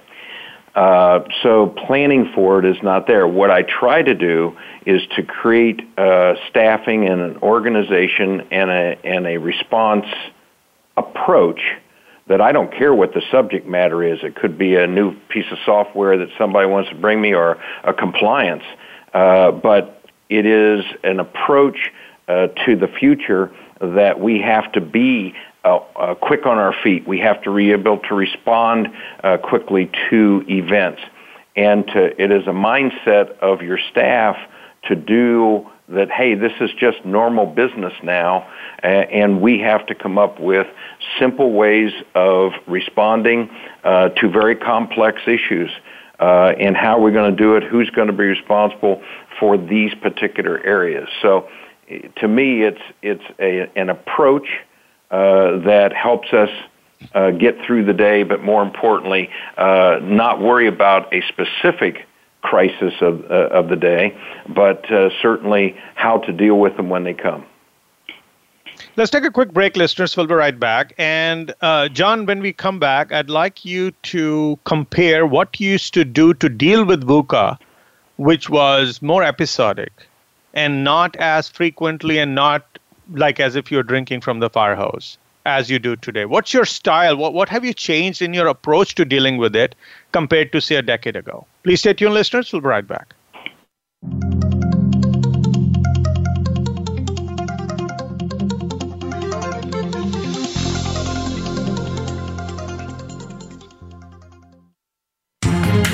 Uh, 0.76 1.22
so 1.42 1.68
planning 1.88 2.32
for 2.36 2.60
it 2.60 2.66
is 2.66 2.84
not 2.84 3.08
there. 3.08 3.26
What 3.26 3.50
I 3.50 3.64
try 3.64 4.02
to 4.02 4.14
do 4.14 4.58
is 4.86 5.02
to 5.16 5.24
create 5.24 5.82
uh, 5.98 6.36
staffing 6.50 7.08
and 7.08 7.22
an 7.22 7.38
organization 7.38 8.42
and 8.52 8.70
a 8.70 9.00
and 9.04 9.26
a 9.26 9.38
response 9.38 10.06
approach 10.98 11.62
that 12.28 12.42
I 12.42 12.52
don't 12.52 12.72
care 12.72 12.94
what 12.94 13.14
the 13.14 13.22
subject 13.32 13.66
matter 13.66 14.04
is. 14.04 14.20
It 14.24 14.36
could 14.36 14.58
be 14.58 14.76
a 14.76 14.86
new 14.86 15.16
piece 15.30 15.50
of 15.52 15.58
software 15.66 16.18
that 16.18 16.30
somebody 16.38 16.68
wants 16.68 16.90
to 16.90 16.96
bring 16.96 17.22
me 17.22 17.34
or 17.34 17.58
a 17.86 17.94
compliance, 17.94 18.64
uh, 19.14 19.52
but 19.52 19.97
it 20.30 20.46
is 20.46 20.86
an 21.04 21.20
approach 21.20 21.92
uh, 22.28 22.48
to 22.66 22.76
the 22.76 22.88
future 22.88 23.52
that 23.80 24.20
we 24.20 24.40
have 24.42 24.72
to 24.74 24.82
be 24.82 25.34
uh, 25.64 25.78
uh, 25.96 26.16
quick 26.16 26.46
on 26.46 26.58
our 26.58 26.74
feet. 26.84 27.08
We 27.08 27.20
have 27.20 27.42
to 27.44 27.56
be 27.56 27.72
able 27.72 28.00
to 28.00 28.16
respond 28.16 28.90
uh, 29.24 29.38
quickly 29.38 29.92
to 30.10 30.44
events. 30.48 31.02
And 31.56 31.88
to, 31.88 32.22
it 32.22 32.32
is 32.32 32.48
a 32.48 32.52
mindset 32.52 33.38
of 33.40 33.62
your 33.62 33.80
staff 33.92 34.38
to 34.84 34.96
do 34.96 35.70
that, 35.90 36.12
hey, 36.12 36.36
this 36.36 36.52
is 36.60 36.70
just 36.78 37.04
normal 37.06 37.46
business 37.46 37.94
now, 38.04 38.48
and 38.84 39.42
we 39.42 39.60
have 39.60 39.86
to 39.88 39.96
come 39.96 40.18
up 40.18 40.40
with 40.40 40.68
simple 41.18 41.54
ways 41.54 41.92
of 42.14 42.52
responding 42.68 43.50
uh, 43.84 44.10
to 44.10 44.30
very 44.30 44.56
complex 44.56 45.22
issues. 45.26 45.72
Uh, 46.20 46.54
and 46.60 46.76
how 46.76 47.00
we're 47.00 47.12
going 47.12 47.30
to 47.30 47.38
do 47.38 47.56
it, 47.56 47.64
who's 47.64 47.90
going 47.92 48.08
to 48.08 48.14
be 48.14 48.24
responsible 48.24 49.04
for 49.40 49.56
these 49.56 49.94
particular 49.96 50.60
areas. 50.66 51.08
So, 51.22 51.48
to 52.18 52.28
me, 52.28 52.64
it's 52.64 52.82
it's 53.02 53.24
a, 53.40 53.70
an 53.80 53.90
approach 53.90 54.48
uh, 55.12 55.60
that 55.60 55.94
helps 55.94 56.34
us 56.34 56.50
uh, 57.14 57.32
get 57.32 57.56
through 57.66 57.86
the 57.86 57.94
day, 57.94 58.24
but 58.24 58.44
more 58.44 58.64
importantly, 58.64 59.30
uh, 59.58 60.00
not 60.02 60.42
worry 60.42 60.68
about 60.68 61.14
a 61.14 61.22
specific 61.28 62.08
crisis 62.42 62.94
of, 63.02 63.24
uh, 63.30 63.50
of 63.52 63.70
the 63.70 63.76
day, 63.76 64.18
but 64.48 64.90
uh, 64.92 65.10
certainly 65.22 65.78
how 65.96 66.18
to 66.20 66.34
deal 66.34 66.58
with 66.58 66.76
them 66.78 66.90
when 66.90 67.04
they 67.04 67.14
come. 67.14 67.46
Let's 68.98 69.12
take 69.12 69.26
a 69.26 69.30
quick 69.30 69.54
break, 69.54 69.78
listeners. 69.78 70.18
We'll 70.18 70.26
be 70.26 70.34
right 70.34 70.60
back. 70.60 70.96
And 70.98 71.54
uh, 71.62 71.88
John, 71.88 72.26
when 72.26 72.40
we 72.40 72.52
come 72.52 72.80
back, 72.80 73.12
I'd 73.12 73.30
like 73.30 73.64
you 73.64 73.92
to 73.92 74.58
compare 74.64 75.28
what 75.28 75.60
you 75.60 75.74
used 75.74 75.94
to 75.94 76.04
do 76.04 76.34
to 76.34 76.50
deal 76.50 76.84
with 76.84 77.06
VUCA, 77.06 77.60
which 78.16 78.50
was 78.50 79.00
more 79.04 79.22
episodic 79.22 79.94
and 80.56 80.84
not 80.84 81.16
as 81.18 81.48
frequently 81.48 82.18
and 82.18 82.34
not 82.34 82.80
like 83.12 83.40
as 83.40 83.56
if 83.56 83.72
you're 83.72 83.84
drinking 83.84 84.22
from 84.22 84.40
the 84.40 84.50
fire 84.50 84.76
hose 84.76 85.20
as 85.46 85.70
you 85.70 85.78
do 85.78 85.96
today? 85.96 86.26
What's 86.26 86.52
your 86.52 86.66
style? 86.66 87.18
What, 87.18 87.36
what 87.36 87.50
have 87.50 87.64
you 87.64 87.76
changed 87.76 88.24
in 88.24 88.34
your 88.34 88.48
approach 88.48 88.96
to 88.96 89.06
dealing 89.06 89.38
with 89.38 89.56
it 89.56 89.76
compared 90.12 90.52
to, 90.54 90.60
say, 90.60 90.76
a 90.76 90.82
decade 90.82 91.16
ago? 91.16 91.46
Please 91.64 91.82
stay 91.82 91.94
tuned, 91.94 92.16
listeners. 92.16 92.52
We'll 92.52 92.64
be 92.64 92.68
right 92.70 92.88
back. 92.88 93.14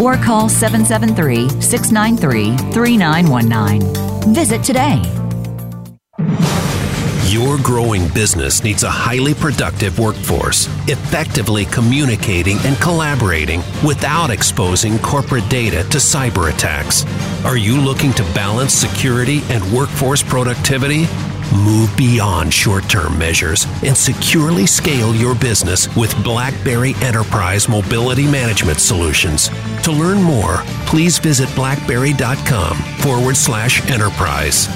or 0.00 0.16
call 0.16 0.48
773 0.48 1.48
693 1.60 2.56
3919. 2.72 4.34
Visit 4.34 4.64
today. 4.64 5.02
Your 7.30 7.58
growing 7.58 8.08
business 8.08 8.64
needs 8.64 8.82
a 8.82 8.90
highly 8.90 9.34
productive 9.34 10.00
workforce, 10.00 10.66
effectively 10.88 11.64
communicating 11.66 12.58
and 12.64 12.76
collaborating 12.78 13.62
without 13.86 14.30
exposing 14.30 14.98
corporate 14.98 15.48
data 15.48 15.84
to 15.90 15.98
cyber 15.98 16.52
attacks. 16.52 17.04
Are 17.44 17.56
you 17.56 17.80
looking 17.80 18.12
to 18.14 18.24
balance 18.34 18.74
security 18.74 19.42
and 19.48 19.62
workforce 19.72 20.24
productivity? 20.24 21.06
Move 21.54 21.94
beyond 21.96 22.52
short 22.52 22.88
term 22.88 23.18
measures 23.18 23.66
and 23.82 23.96
securely 23.96 24.66
scale 24.66 25.14
your 25.14 25.34
business 25.34 25.94
with 25.96 26.14
BlackBerry 26.22 26.94
Enterprise 27.02 27.68
Mobility 27.68 28.24
Management 28.24 28.78
Solutions. 28.78 29.48
To 29.82 29.92
learn 29.92 30.22
more, 30.22 30.58
please 30.86 31.18
visit 31.18 31.52
blackberry.com 31.56 32.76
forward 32.76 33.36
slash 33.36 33.88
enterprise. 33.90 34.68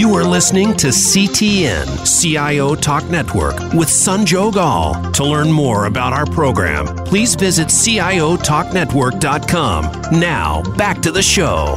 You 0.00 0.08
are 0.14 0.24
listening 0.24 0.74
to 0.78 0.86
CTN, 0.86 2.22
CIO 2.22 2.74
Talk 2.74 3.04
Network, 3.10 3.58
with 3.74 3.88
Sanjog 3.88 4.56
Aul. 4.56 5.12
To 5.12 5.22
learn 5.22 5.52
more 5.52 5.84
about 5.84 6.14
our 6.14 6.24
program, 6.24 6.86
please 7.04 7.34
visit 7.34 7.68
CIOTalkNetwork.com. 7.68 10.18
Now, 10.18 10.62
back 10.78 11.02
to 11.02 11.12
the 11.12 11.20
show. 11.20 11.74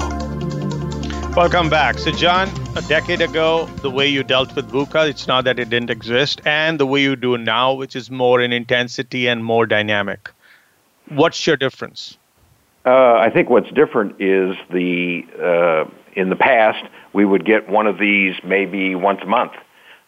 Welcome 1.36 1.70
back. 1.70 2.00
So, 2.00 2.12
John, 2.12 2.48
a 2.78 2.82
decade 2.84 3.20
ago, 3.20 3.66
the 3.82 3.92
way 3.92 4.08
you 4.08 4.24
dealt 4.24 4.56
with 4.56 4.72
VUCA, 4.72 5.10
it's 5.10 5.28
not 5.28 5.44
that 5.44 5.60
it 5.60 5.70
didn't 5.70 5.90
exist, 5.90 6.40
and 6.46 6.80
the 6.80 6.86
way 6.86 7.02
you 7.02 7.18
do 7.18 7.38
now, 7.38 7.74
which 7.74 7.94
is 7.94 8.10
more 8.10 8.40
in 8.40 8.54
intensity 8.54 9.28
and 9.28 9.44
more 9.44 9.66
dynamic. 9.66 10.32
What's 11.10 11.46
your 11.46 11.58
difference? 11.58 12.18
Uh, 12.86 13.16
I 13.16 13.30
think 13.30 13.50
what's 13.50 13.70
different 13.72 14.16
is 14.22 14.56
the 14.72 15.26
uh, 15.44 15.84
in 16.16 16.30
the 16.30 16.38
past 16.38 16.86
we 17.14 17.26
would 17.26 17.46
get 17.46 17.70
one 17.70 17.88
of 17.88 17.98
these 17.98 18.36
maybe 18.44 18.96
once 18.96 19.20
a 19.24 19.28
month, 19.28 19.54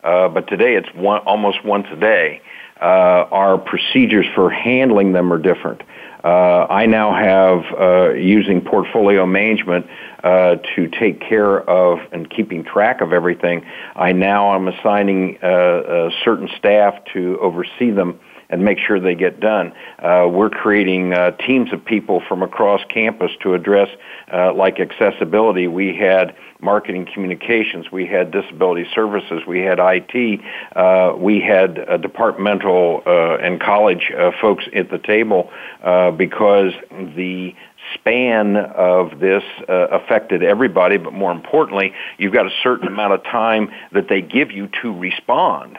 uh, 0.03 0.27
but 0.29 0.47
today 0.47 0.75
it's 0.75 0.89
one, 0.95 1.21
almost 1.21 1.63
once 1.63 1.87
a 1.91 1.95
day. 1.95 2.41
Uh, 2.81 3.25
our 3.31 3.57
procedures 3.57 4.25
for 4.35 4.49
handling 4.49 5.13
them 5.13 5.31
are 5.31 5.37
different. 5.37 5.81
Uh, 6.23 6.65
I 6.69 6.87
now 6.87 7.13
have 7.13 7.79
uh, 7.79 8.13
using 8.13 8.59
portfolio 8.59 9.25
management 9.25 9.85
uh, 10.23 10.55
to 10.75 10.87
take 10.87 11.21
care 11.21 11.61
of 11.61 11.99
and 12.11 12.27
keeping 12.29 12.63
track 12.63 13.01
of 13.01 13.13
everything. 13.13 13.63
I 13.95 14.11
now 14.11 14.55
am 14.55 14.67
assigning 14.67 15.37
uh, 15.37 16.09
certain 16.23 16.49
staff 16.57 16.95
to 17.13 17.37
oversee 17.39 17.91
them 17.91 18.19
and 18.49 18.63
make 18.63 18.77
sure 18.79 18.99
they 18.99 19.15
get 19.15 19.39
done. 19.39 19.73
Uh, 19.99 20.27
we're 20.29 20.49
creating 20.49 21.13
uh, 21.13 21.31
teams 21.31 21.71
of 21.73 21.83
people 21.83 22.21
from 22.27 22.43
across 22.43 22.81
campus 22.93 23.31
to 23.41 23.53
address 23.53 23.89
uh, 24.31 24.53
like 24.53 24.79
accessibility. 24.79 25.67
We 25.67 25.95
had 25.95 26.35
marketing 26.65 27.07
communications, 27.13 27.91
we 27.91 28.07
had 28.07 28.31
disability 28.31 28.85
services, 28.93 29.43
we 29.47 29.59
had 29.61 29.77
IT, 29.79 30.41
uh, 30.75 31.13
we 31.15 31.39
had 31.39 31.79
uh, 31.79 31.97
departmental 31.97 33.03
uh, 33.05 33.37
and 33.37 33.61
college 33.61 34.11
uh, 34.11 34.31
folks 34.41 34.65
at 34.75 34.89
the 34.89 34.97
table 34.97 35.51
uh, 35.83 36.09
because 36.11 36.73
the 37.15 37.55
span 37.93 38.57
of 38.57 39.19
this 39.19 39.43
uh, 39.69 39.73
affected 39.91 40.41
everybody, 40.41 40.97
but 40.97 41.13
more 41.13 41.31
importantly, 41.31 41.93
you've 42.17 42.33
got 42.33 42.47
a 42.47 42.53
certain 42.63 42.87
amount 42.87 43.13
of 43.13 43.23
time 43.23 43.71
that 43.91 44.09
they 44.09 44.21
give 44.21 44.51
you 44.51 44.67
to 44.81 44.91
respond. 44.91 45.77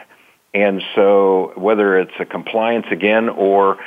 And 0.53 0.81
so, 0.95 1.51
whether 1.55 1.99
it's 1.99 2.17
a 2.19 2.25
compliance 2.25 2.87
again 2.89 3.27
or 3.27 3.77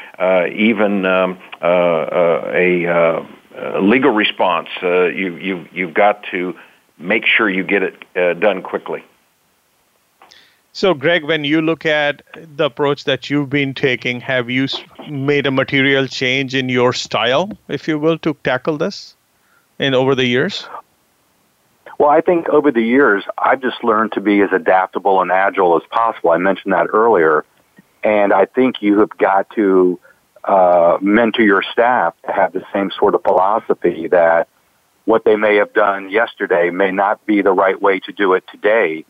even 0.52 1.06
um, 1.06 1.38
a, 1.62 3.26
uh, 3.60 3.80
legal 3.80 4.12
response, 4.12 4.68
uh, 4.82 5.06
you, 5.06 5.36
you, 5.36 5.68
you've 5.72 5.92
got 5.92 6.22
to 6.30 6.54
make 7.00 7.24
sure 7.26 7.48
you 7.48 7.64
get 7.64 7.82
it 7.82 8.40
done 8.40 8.62
quickly. 8.62 9.04
So, 10.72 10.94
Gregg, 10.94 11.24
when 11.24 11.42
you 11.42 11.60
look 11.60 11.84
at 11.84 12.22
the 12.56 12.66
approach 12.66 13.04
that 13.04 13.28
you've 13.28 13.50
been 13.50 13.74
taking, 13.74 14.20
have 14.20 14.48
you 14.48 14.68
made 15.08 15.46
a 15.46 15.50
material 15.50 16.06
change 16.06 16.54
in 16.54 16.68
your 16.68 16.92
style, 16.92 17.50
if 17.66 17.88
you 17.88 17.98
will, 17.98 18.18
to 18.18 18.34
tackle 18.44 18.78
this 18.78 19.16
in 19.80 19.94
over 19.94 20.14
the 20.14 20.26
years? 20.26 20.68
Well, 21.98 22.08
I 22.08 22.20
think 22.20 22.48
over 22.48 22.70
the 22.70 22.82
years, 22.82 23.24
I've 23.36 23.60
just 23.60 23.82
learned 23.82 24.12
to 24.12 24.20
be 24.20 24.40
as 24.42 24.50
adaptable 24.52 25.20
and 25.20 25.32
agile 25.32 25.76
as 25.76 25.82
possible. 25.90 26.30
I 26.30 26.38
mentioned 26.38 26.72
that 26.72 26.86
earlier. 26.92 27.44
And 28.02 28.32
I 28.32 28.46
think 28.46 28.80
you 28.80 29.00
have 29.00 29.10
got 29.18 29.50
to 29.50 29.98
uh, 30.44 30.98
mentor 31.02 31.42
your 31.42 31.62
staff 31.62 32.14
to 32.24 32.32
have 32.32 32.52
the 32.52 32.64
same 32.72 32.90
sort 32.92 33.14
of 33.14 33.22
philosophy 33.22 34.08
that 34.08 34.48
what 35.10 35.24
they 35.24 35.36
may 35.36 35.56
have 35.56 35.72
done 35.72 36.10
yesterday 36.10 36.70
may 36.70 36.90
not 36.90 37.24
be 37.26 37.42
the 37.42 37.52
right 37.52 37.80
way 37.80 37.98
to 38.00 38.12
do 38.12 38.34
it 38.34 38.44
today 38.50 39.04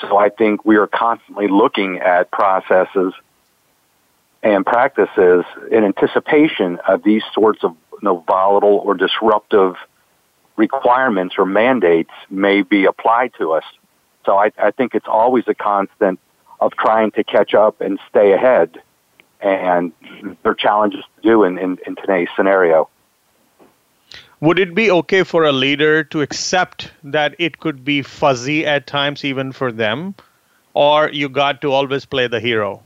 so 0.00 0.16
I 0.16 0.28
think 0.28 0.64
we 0.64 0.76
are 0.76 0.86
constantly 0.86 1.48
looking 1.48 1.98
at 1.98 2.30
processes 2.30 3.14
and 4.42 4.66
practices 4.66 5.44
in 5.70 5.84
anticipation 5.84 6.78
of 6.86 7.02
these 7.02 7.22
sorts 7.32 7.64
of 7.64 7.76
you 7.92 7.98
know, 8.02 8.24
volatile 8.26 8.82
or 8.84 8.94
disruptive 8.94 9.76
requirements 10.56 11.36
or 11.38 11.46
mandates 11.46 12.10
may 12.28 12.62
be 12.62 12.84
applied 12.84 13.32
to 13.38 13.52
us. 13.52 13.64
So 14.26 14.36
I, 14.36 14.50
I 14.58 14.70
think 14.70 14.94
it's 14.94 15.08
always 15.08 15.44
a 15.46 15.54
constant 15.54 16.18
of 16.60 16.72
trying 16.72 17.10
to 17.12 17.24
catch 17.24 17.54
up 17.54 17.80
and 17.80 17.98
stay 18.08 18.32
ahead. 18.32 18.82
And 19.40 19.92
there 20.42 20.52
are 20.52 20.54
challenges 20.54 21.04
to 21.16 21.22
do 21.22 21.44
in, 21.44 21.58
in, 21.58 21.78
in 21.86 21.96
today's 21.96 22.28
scenario. 22.36 22.88
Would 24.44 24.58
it 24.58 24.74
be 24.74 24.90
okay 24.90 25.22
for 25.22 25.44
a 25.44 25.52
leader 25.52 26.04
to 26.04 26.20
accept 26.20 26.92
that 27.02 27.34
it 27.38 27.60
could 27.60 27.82
be 27.82 28.02
fuzzy 28.02 28.66
at 28.66 28.86
times, 28.86 29.24
even 29.24 29.52
for 29.52 29.72
them, 29.72 30.14
or 30.74 31.08
you 31.08 31.30
got 31.30 31.62
to 31.62 31.72
always 31.72 32.04
play 32.04 32.26
the 32.26 32.40
hero? 32.40 32.82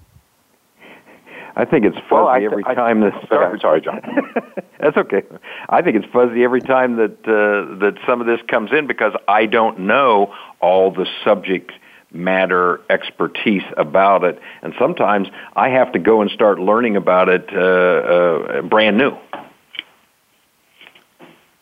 I 1.56 1.64
think 1.64 1.84
it's 1.84 1.96
fuzzy 1.96 2.12
well, 2.12 2.28
every 2.28 2.62
I, 2.64 2.74
time 2.74 3.00
that. 3.00 3.12
Sorry, 3.28 3.58
sorry, 3.58 3.80
John. 3.80 4.00
That's 4.80 4.96
okay. 4.98 5.24
I 5.68 5.82
think 5.82 5.96
it's 5.96 6.06
fuzzy 6.12 6.44
every 6.44 6.60
time 6.60 6.94
that 6.94 7.18
uh, 7.26 7.74
that 7.80 7.94
some 8.06 8.20
of 8.20 8.28
this 8.28 8.38
comes 8.46 8.70
in 8.70 8.86
because 8.86 9.14
I 9.26 9.46
don't 9.46 9.80
know 9.80 10.32
all 10.60 10.92
the 10.92 11.08
subject 11.24 11.72
matter 12.12 12.80
expertise 12.88 13.64
about 13.76 14.22
it, 14.22 14.38
and 14.62 14.74
sometimes 14.78 15.26
I 15.56 15.70
have 15.70 15.90
to 15.90 15.98
go 15.98 16.20
and 16.20 16.30
start 16.30 16.60
learning 16.60 16.94
about 16.94 17.28
it 17.28 17.52
uh, 17.52 17.58
uh, 17.58 18.62
brand 18.62 18.96
new. 18.96 19.18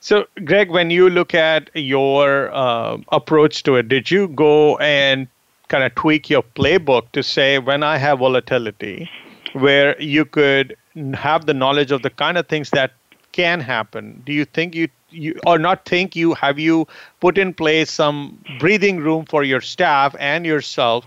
So, 0.07 0.25
Gregg, 0.45 0.71
when 0.71 0.91
you 0.91 1.11
look 1.11 1.35
at 1.35 1.69
your 1.75 2.55
uh, 2.55 2.99
approach 3.11 3.65
to 3.65 3.75
it, 3.75 3.89
did 3.89 4.09
you 4.09 4.29
go 4.29 4.79
and 4.79 5.27
kind 5.67 5.83
of 5.83 5.97
tweak 5.97 6.31
your 6.31 6.45
playbook 6.45 7.11
to 7.11 7.25
say, 7.25 7.59
when 7.59 7.83
I 7.83 7.99
have 7.99 8.21
volatility, 8.21 9.11
where 9.55 10.01
you 10.01 10.25
could 10.25 10.77
have 11.15 11.47
the 11.47 11.55
knowledge 11.55 11.91
of 11.91 12.03
the 12.03 12.11
kind 12.11 12.39
of 12.39 12.47
things 12.47 12.71
that 12.71 12.93
can 13.33 13.59
happen? 13.59 14.23
Do 14.25 14.33
you 14.33 14.45
think 14.45 14.77
you, 14.77 14.87
you 15.11 15.41
or 15.45 15.59
not 15.59 15.85
think 15.87 16.15
you 16.15 16.35
have 16.35 16.57
you 16.57 16.87
put 17.19 17.37
in 17.37 17.53
place 17.53 17.91
some 17.91 18.39
breathing 18.61 18.99
room 18.99 19.25
for 19.25 19.43
your 19.43 19.61
staff 19.61 20.15
and 20.21 20.47
yourself 20.47 21.05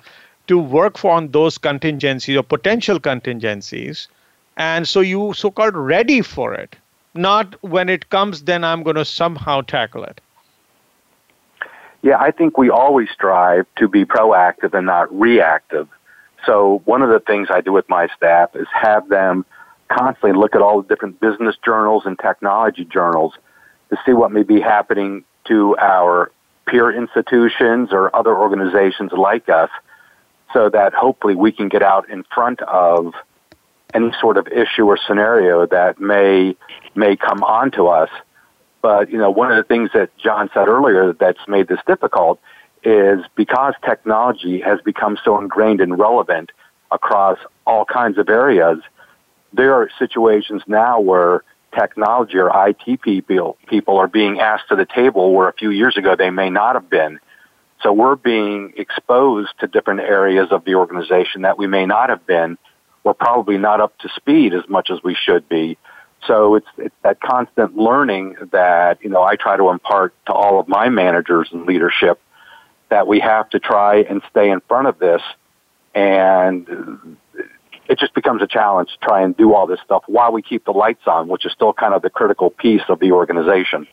to 0.47 0.57
work 0.57 1.05
on 1.05 1.31
those 1.31 1.57
contingencies 1.57 2.35
or 2.35 2.43
potential 2.43 2.99
contingencies? 2.99 4.09
And 4.57 4.85
so 4.85 4.99
you 4.99 5.31
so 5.35 5.51
called 5.51 5.77
ready 5.77 6.21
for 6.21 6.53
it 6.53 6.75
not 7.13 7.62
when 7.63 7.89
it 7.89 8.10
comes, 8.10 8.43
then 8.43 8.63
I'm 8.63 8.84
going 8.84 8.95
to 8.95 9.06
somehow 9.06 9.62
tackle 9.62 10.04
it. 10.04 10.22
Yeah, 12.02 12.17
I 12.19 12.32
think 12.32 12.58
we 12.58 12.69
always 12.69 13.10
strive 13.12 13.65
to 13.78 13.88
be 13.88 14.06
proactive 14.06 14.74
and 14.74 14.86
not 14.86 15.13
reactive. 15.17 15.89
So 16.45 16.82
one 16.86 17.02
of 17.02 17.10
the 17.10 17.19
things 17.19 17.50
I 17.52 17.62
do 17.62 17.74
with 17.74 17.89
my 17.89 18.08
staff 18.15 18.56
is 18.56 18.67
have 18.74 19.10
them 19.10 19.45
constantly 19.89 20.34
look 20.34 20.56
at 20.56 20.62
all 20.62 20.82
the 20.82 20.88
different 20.88 21.19
business 21.19 21.56
journals 21.63 22.04
and 22.06 22.17
technology 22.17 22.86
journals 22.86 23.34
to 23.89 23.98
see 24.06 24.13
what 24.13 24.32
may 24.32 24.43
be 24.43 24.62
happening 24.62 25.26
to 25.45 25.76
our 25.78 26.32
peer 26.67 26.91
institutions 26.91 27.89
or 27.91 28.15
other 28.15 28.36
organizations 28.36 29.12
like 29.12 29.50
us 29.50 29.69
so 30.54 30.69
that 30.69 30.93
hopefully 30.93 31.36
we 31.36 31.52
can 31.52 31.67
get 31.67 31.82
out 31.82 32.10
in 32.10 32.24
front 32.34 32.62
of 32.62 33.13
any 33.93 34.12
sort 34.19 34.38
of 34.38 34.47
issue 34.47 34.86
or 34.86 34.97
scenario 34.97 35.65
that 35.67 35.99
may 35.99 36.56
may 36.95 37.15
come 37.15 37.43
onto 37.43 37.88
us. 37.88 38.10
But 38.82 39.10
you 39.12 39.17
know, 39.17 39.30
one 39.30 39.52
of 39.52 39.58
the 39.58 39.63
things 39.63 39.89
that 39.93 40.15
John 40.17 40.49
said 40.54 40.67
earlier 40.67 41.13
that's 41.13 41.47
made 41.47 41.67
this 41.67 41.80
difficult 41.86 42.39
is 42.84 43.19
because 43.36 43.73
technology 43.84 44.62
has 44.62 44.80
become 44.82 45.17
so 45.23 45.39
ingrained 45.39 45.82
and 45.82 45.99
relevant 45.99 46.52
across 46.91 47.38
all 47.67 47.86
kinds 47.86 48.17
of 48.17 48.30
areas. 48.30 48.80
There 49.52 49.73
are 49.73 49.89
situations 49.99 50.63
now 50.67 50.99
where 51.02 51.43
technology 51.78 52.38
or 52.38 52.52
IT 52.67 53.02
people 53.02 53.58
people 53.67 53.97
are 53.97 54.08
being 54.08 54.39
asked 54.39 54.69
to 54.69 54.75
the 54.75 54.86
table 54.86 55.34
where 55.34 55.49
a 55.49 55.54
few 55.54 55.69
years 55.69 55.97
ago 55.97 56.15
they 56.15 56.30
may 56.30 56.49
not 56.49 56.75
have 56.75 56.89
been. 56.89 57.19
So 57.82 57.93
we're 57.93 58.15
being 58.15 58.73
exposed 58.78 59.52
to 59.60 59.67
different 59.67 60.02
areas 60.02 60.49
of 60.52 60.65
the 60.65 60.75
organization 60.75 61.43
that 61.43 61.58
we 61.58 61.67
may 61.67 61.86
not 61.86 62.10
have 62.10 62.25
been 62.25 62.58
we're 63.03 63.13
probably 63.13 63.57
not 63.57 63.81
up 63.81 63.97
to 63.99 64.09
speed 64.15 64.53
as 64.53 64.67
much 64.67 64.89
as 64.89 64.99
we 65.03 65.15
should 65.15 65.47
be. 65.49 65.77
So 66.27 66.55
it's, 66.55 66.67
it's 66.77 66.95
that 67.03 67.21
constant 67.21 67.77
learning 67.77 68.35
that, 68.51 69.01
you 69.01 69.09
know, 69.09 69.23
I 69.23 69.35
try 69.35 69.57
to 69.57 69.69
impart 69.69 70.13
to 70.25 70.33
all 70.33 70.59
of 70.59 70.67
my 70.67 70.89
managers 70.89 71.49
and 71.51 71.65
leadership 71.65 72.19
that 72.89 73.07
we 73.07 73.19
have 73.19 73.49
to 73.51 73.59
try 73.59 74.01
and 74.01 74.21
stay 74.29 74.49
in 74.49 74.59
front 74.62 74.88
of 74.88 74.99
this. 74.99 75.21
And 75.95 77.17
it 77.88 77.97
just 77.97 78.13
becomes 78.13 78.41
a 78.41 78.47
challenge 78.47 78.89
to 78.89 78.97
try 79.05 79.21
and 79.21 79.35
do 79.35 79.53
all 79.53 79.65
this 79.65 79.79
stuff 79.83 80.03
while 80.07 80.31
we 80.31 80.41
keep 80.41 80.65
the 80.65 80.71
lights 80.71 81.07
on, 81.07 81.27
which 81.27 81.45
is 81.45 81.51
still 81.53 81.73
kind 81.73 81.93
of 81.93 82.01
the 82.01 82.09
critical 82.09 82.49
piece 82.49 82.83
of 82.89 82.99
the 82.99 83.12
organization. 83.12 83.88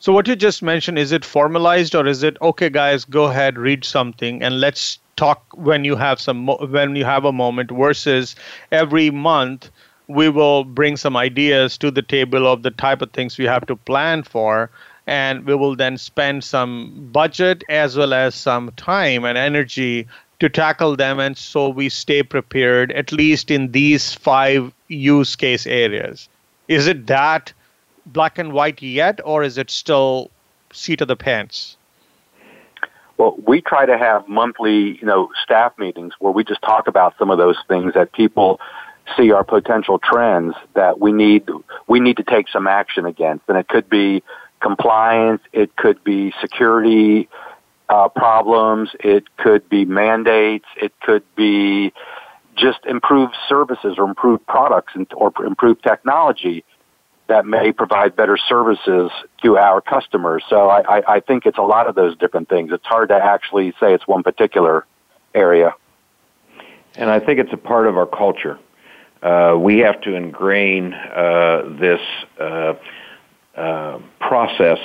So 0.00 0.14
what 0.14 0.26
you 0.26 0.34
just 0.34 0.62
mentioned, 0.62 0.98
is 0.98 1.12
it 1.12 1.26
formalized 1.26 1.94
or 1.94 2.06
is 2.06 2.22
it, 2.22 2.38
okay, 2.40 2.70
guys, 2.70 3.04
go 3.04 3.24
ahead, 3.24 3.58
read 3.58 3.84
something 3.84 4.42
and 4.42 4.58
let's 4.58 4.98
talk 5.16 5.44
when 5.54 5.84
you 5.84 5.94
have 5.94 6.18
some 6.18 6.46
when 6.46 6.96
you 6.96 7.04
have 7.04 7.26
a 7.26 7.32
moment 7.32 7.70
versus 7.70 8.34
every 8.72 9.10
month 9.10 9.68
we 10.08 10.30
will 10.30 10.64
bring 10.64 10.96
some 10.96 11.18
ideas 11.18 11.76
to 11.76 11.90
the 11.90 12.00
table 12.00 12.46
of 12.46 12.62
the 12.62 12.70
type 12.70 13.02
of 13.02 13.10
things 13.10 13.36
we 13.36 13.44
have 13.44 13.66
to 13.66 13.76
plan 13.76 14.22
for 14.22 14.70
and 15.06 15.44
we 15.44 15.54
will 15.54 15.76
then 15.76 15.98
spend 15.98 16.42
some 16.42 17.10
budget 17.12 17.62
as 17.68 17.98
well 17.98 18.14
as 18.14 18.34
some 18.34 18.72
time 18.78 19.26
and 19.26 19.36
energy 19.36 20.06
to 20.38 20.48
tackle 20.48 20.96
them 20.96 21.20
and 21.20 21.36
so 21.36 21.68
we 21.68 21.90
stay 21.90 22.22
prepared 22.22 22.90
at 22.92 23.12
least 23.12 23.50
in 23.50 23.72
these 23.72 24.14
five 24.14 24.72
use 24.88 25.36
case 25.36 25.66
areas. 25.66 26.30
Is 26.68 26.86
it 26.86 27.06
that 27.08 27.52
black 28.12 28.38
and 28.38 28.52
white 28.52 28.82
yet 28.82 29.20
or 29.24 29.42
is 29.42 29.58
it 29.58 29.70
still 29.70 30.30
seat 30.72 31.00
of 31.00 31.08
the 31.08 31.16
pants? 31.16 31.76
Well, 33.16 33.36
we 33.46 33.60
try 33.60 33.84
to 33.84 33.98
have 33.98 34.26
monthly, 34.28 34.98
you 34.98 35.06
know, 35.06 35.28
staff 35.42 35.72
meetings 35.78 36.14
where 36.20 36.32
we 36.32 36.42
just 36.42 36.62
talk 36.62 36.86
about 36.86 37.14
some 37.18 37.30
of 37.30 37.38
those 37.38 37.56
things 37.68 37.92
that 37.94 38.12
people 38.12 38.60
see 39.16 39.30
are 39.32 39.44
potential 39.44 39.98
trends 39.98 40.54
that 40.74 41.00
we 41.00 41.12
need 41.12 41.48
we 41.86 42.00
need 42.00 42.16
to 42.16 42.22
take 42.22 42.48
some 42.48 42.66
action 42.66 43.06
against, 43.06 43.44
and 43.48 43.58
it 43.58 43.68
could 43.68 43.90
be 43.90 44.22
compliance, 44.60 45.42
it 45.52 45.76
could 45.76 46.02
be 46.04 46.32
security 46.40 47.28
uh, 47.88 48.08
problems, 48.08 48.90
it 49.00 49.24
could 49.36 49.68
be 49.68 49.84
mandates, 49.84 50.66
it 50.80 50.92
could 51.00 51.24
be 51.34 51.92
just 52.56 52.78
improved 52.86 53.34
services 53.48 53.96
or 53.98 54.04
improved 54.04 54.46
products 54.46 54.92
and, 54.94 55.06
or 55.14 55.32
improved 55.44 55.82
technology 55.82 56.64
that 57.30 57.46
may 57.46 57.70
provide 57.72 58.16
better 58.16 58.36
services 58.36 59.10
to 59.42 59.56
our 59.56 59.80
customers. 59.80 60.42
So 60.50 60.68
I, 60.68 60.98
I, 60.98 61.14
I 61.16 61.20
think 61.20 61.46
it's 61.46 61.58
a 61.58 61.62
lot 61.62 61.86
of 61.86 61.94
those 61.94 62.16
different 62.16 62.48
things. 62.48 62.72
It's 62.72 62.84
hard 62.84 63.08
to 63.10 63.14
actually 63.14 63.70
say 63.80 63.94
it's 63.94 64.06
one 64.06 64.24
particular 64.24 64.84
area. 65.32 65.74
And 66.96 67.08
I 67.08 67.20
think 67.20 67.38
it's 67.38 67.52
a 67.52 67.56
part 67.56 67.86
of 67.86 67.96
our 67.96 68.06
culture. 68.06 68.58
Uh, 69.22 69.56
we 69.58 69.78
have 69.78 70.00
to 70.02 70.14
ingrain 70.14 70.92
uh, 70.92 71.76
this 71.78 72.00
uh, 72.38 72.74
uh 73.56 73.98
process 74.18 74.78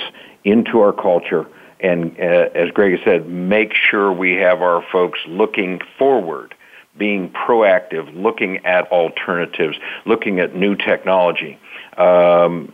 into 0.43 0.81
our 0.81 0.93
culture, 0.93 1.47
and 1.79 2.15
uh, 2.19 2.49
as 2.53 2.69
Gregg 2.71 2.99
said, 3.03 3.27
make 3.27 3.73
sure 3.73 4.12
we 4.12 4.34
have 4.34 4.62
our 4.62 4.84
folks 4.91 5.19
looking 5.27 5.79
forward, 5.97 6.53
being 6.97 7.29
proactive, 7.29 8.13
looking 8.13 8.65
at 8.65 8.91
alternatives, 8.91 9.77
looking 10.05 10.39
at 10.39 10.55
new 10.55 10.75
technology. 10.75 11.58
Um, 11.97 12.73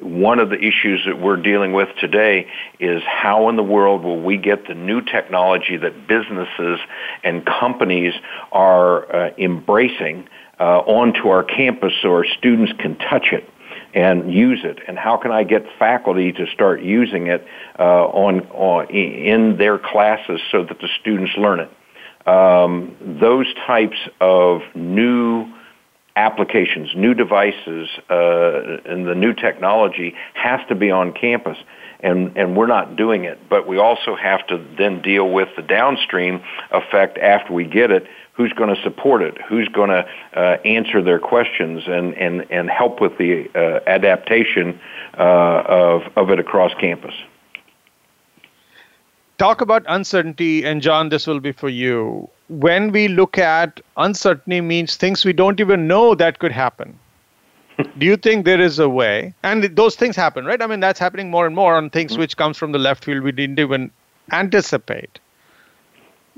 one 0.00 0.38
of 0.38 0.50
the 0.50 0.58
issues 0.58 1.04
that 1.06 1.20
we're 1.20 1.36
dealing 1.36 1.72
with 1.72 1.88
today 2.00 2.46
is 2.78 3.02
how 3.04 3.48
in 3.48 3.56
the 3.56 3.64
world 3.64 4.04
will 4.04 4.20
we 4.20 4.36
get 4.36 4.68
the 4.68 4.74
new 4.74 5.00
technology 5.00 5.76
that 5.76 6.06
businesses 6.06 6.78
and 7.24 7.44
companies 7.44 8.14
are 8.52 9.14
uh, 9.14 9.30
embracing 9.38 10.28
uh, 10.60 10.78
onto 10.80 11.28
our 11.28 11.42
campus 11.42 11.92
so 12.00 12.10
our 12.10 12.24
students 12.24 12.72
can 12.78 12.96
touch 12.96 13.28
it 13.32 13.48
and 13.92 14.32
use 14.32 14.60
it? 14.62 14.78
And 14.86 14.96
how 14.96 15.16
can 15.16 15.32
I 15.32 15.42
get 15.42 15.64
faculty 15.78 16.32
to 16.32 16.46
start 16.46 16.80
using 16.80 17.26
it 17.26 17.44
uh, 17.78 17.82
on, 17.82 18.46
on 18.50 18.86
in 18.90 19.56
their 19.56 19.78
classes 19.78 20.40
so 20.52 20.64
that 20.64 20.78
the 20.80 20.88
students 21.00 21.32
learn 21.36 21.60
it? 21.60 21.70
Um, 22.28 22.94
those 23.00 23.46
types 23.66 23.96
of 24.20 24.60
new 24.74 25.46
applications, 26.18 26.90
new 26.96 27.14
devices, 27.14 27.88
uh, 28.10 28.78
and 28.84 29.06
the 29.06 29.14
new 29.14 29.32
technology 29.32 30.14
has 30.34 30.60
to 30.68 30.74
be 30.74 30.90
on 30.90 31.12
campus. 31.12 31.56
And, 32.00 32.36
and 32.36 32.56
we're 32.56 32.68
not 32.68 32.96
doing 32.96 33.24
it. 33.24 33.38
But 33.48 33.66
we 33.66 33.76
also 33.78 34.14
have 34.14 34.46
to 34.48 34.64
then 34.76 35.02
deal 35.02 35.30
with 35.30 35.48
the 35.56 35.62
downstream 35.62 36.40
effect 36.70 37.18
after 37.18 37.52
we 37.52 37.64
get 37.64 37.90
it. 37.90 38.06
Who's 38.34 38.52
going 38.52 38.74
to 38.74 38.80
support 38.82 39.22
it? 39.22 39.36
Who's 39.48 39.68
going 39.68 39.90
to 39.90 40.06
uh, 40.34 40.40
answer 40.64 41.02
their 41.02 41.18
questions 41.18 41.84
and, 41.86 42.14
and, 42.14 42.46
and 42.50 42.70
help 42.70 43.00
with 43.00 43.18
the 43.18 43.50
uh, 43.54 43.80
adaptation 43.88 44.78
uh, 45.16 45.62
of, 45.66 46.02
of 46.14 46.30
it 46.30 46.38
across 46.38 46.72
campus? 46.74 47.14
Talk 49.38 49.60
about 49.60 49.84
uncertainty, 49.88 50.64
and 50.64 50.82
John, 50.82 51.08
this 51.08 51.26
will 51.26 51.40
be 51.40 51.52
for 51.52 51.68
you 51.68 52.30
when 52.48 52.92
we 52.92 53.08
look 53.08 53.38
at 53.38 53.80
uncertainty 53.96 54.60
means 54.60 54.96
things 54.96 55.24
we 55.24 55.32
don't 55.32 55.60
even 55.60 55.86
know 55.86 56.14
that 56.14 56.38
could 56.38 56.52
happen. 56.52 56.98
Do 57.98 58.06
you 58.06 58.16
think 58.16 58.44
there 58.44 58.60
is 58.60 58.78
a 58.78 58.88
way? 58.88 59.34
And 59.42 59.64
those 59.64 59.94
things 59.94 60.16
happen 60.16 60.44
right? 60.44 60.60
I 60.60 60.66
mean 60.66 60.80
that's 60.80 60.98
happening 60.98 61.30
more 61.30 61.46
and 61.46 61.54
more 61.54 61.74
on 61.74 61.90
things 61.90 62.12
mm-hmm. 62.12 62.20
which 62.20 62.36
comes 62.36 62.56
from 62.56 62.72
the 62.72 62.78
left 62.78 63.04
field 63.04 63.22
we 63.22 63.32
didn't 63.32 63.58
even 63.58 63.90
anticipate. 64.32 65.20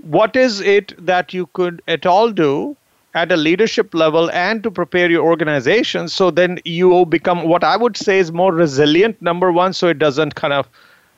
What 0.02 0.36
is 0.36 0.60
it 0.60 0.94
that 1.04 1.32
you 1.32 1.46
could 1.52 1.82
at 1.86 2.06
all 2.06 2.30
do 2.30 2.76
at 3.14 3.32
a 3.32 3.36
leadership 3.36 3.92
level 3.94 4.30
and 4.30 4.62
to 4.62 4.70
prepare 4.70 5.10
your 5.10 5.24
organization 5.24 6.08
so 6.08 6.30
then 6.30 6.60
you 6.64 7.04
become 7.06 7.42
what 7.42 7.64
i 7.64 7.76
would 7.76 7.96
say 7.96 8.18
is 8.18 8.30
more 8.30 8.52
resilient 8.52 9.20
number 9.20 9.50
one 9.50 9.72
so 9.72 9.88
it 9.88 9.98
doesn't 9.98 10.34
kind 10.36 10.52
of 10.52 10.68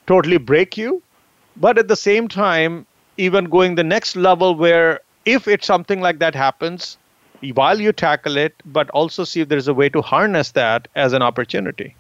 totally 0.07 0.38
break 0.38 0.76
you 0.76 1.02
but 1.57 1.76
at 1.76 1.88
the 1.88 1.96
same 1.96 2.28
time 2.28 2.87
even 3.22 3.44
going 3.44 3.76
the 3.76 3.85
next 3.85 4.16
level 4.16 4.54
where 4.56 5.00
if 5.24 5.46
it's 5.46 5.66
something 5.66 6.00
like 6.00 6.18
that 6.18 6.35
happens, 6.35 6.98
while 7.54 7.80
you 7.80 7.92
tackle 7.92 8.37
it, 8.37 8.54
but 8.64 8.90
also 8.90 9.24
see 9.24 9.40
if 9.40 9.48
there's 9.48 9.68
a 9.68 9.74
way 9.74 9.88
to 9.88 10.02
harness 10.02 10.52
that 10.52 10.88
as 10.96 11.12
an 11.12 11.22
opportunity? 11.22 11.94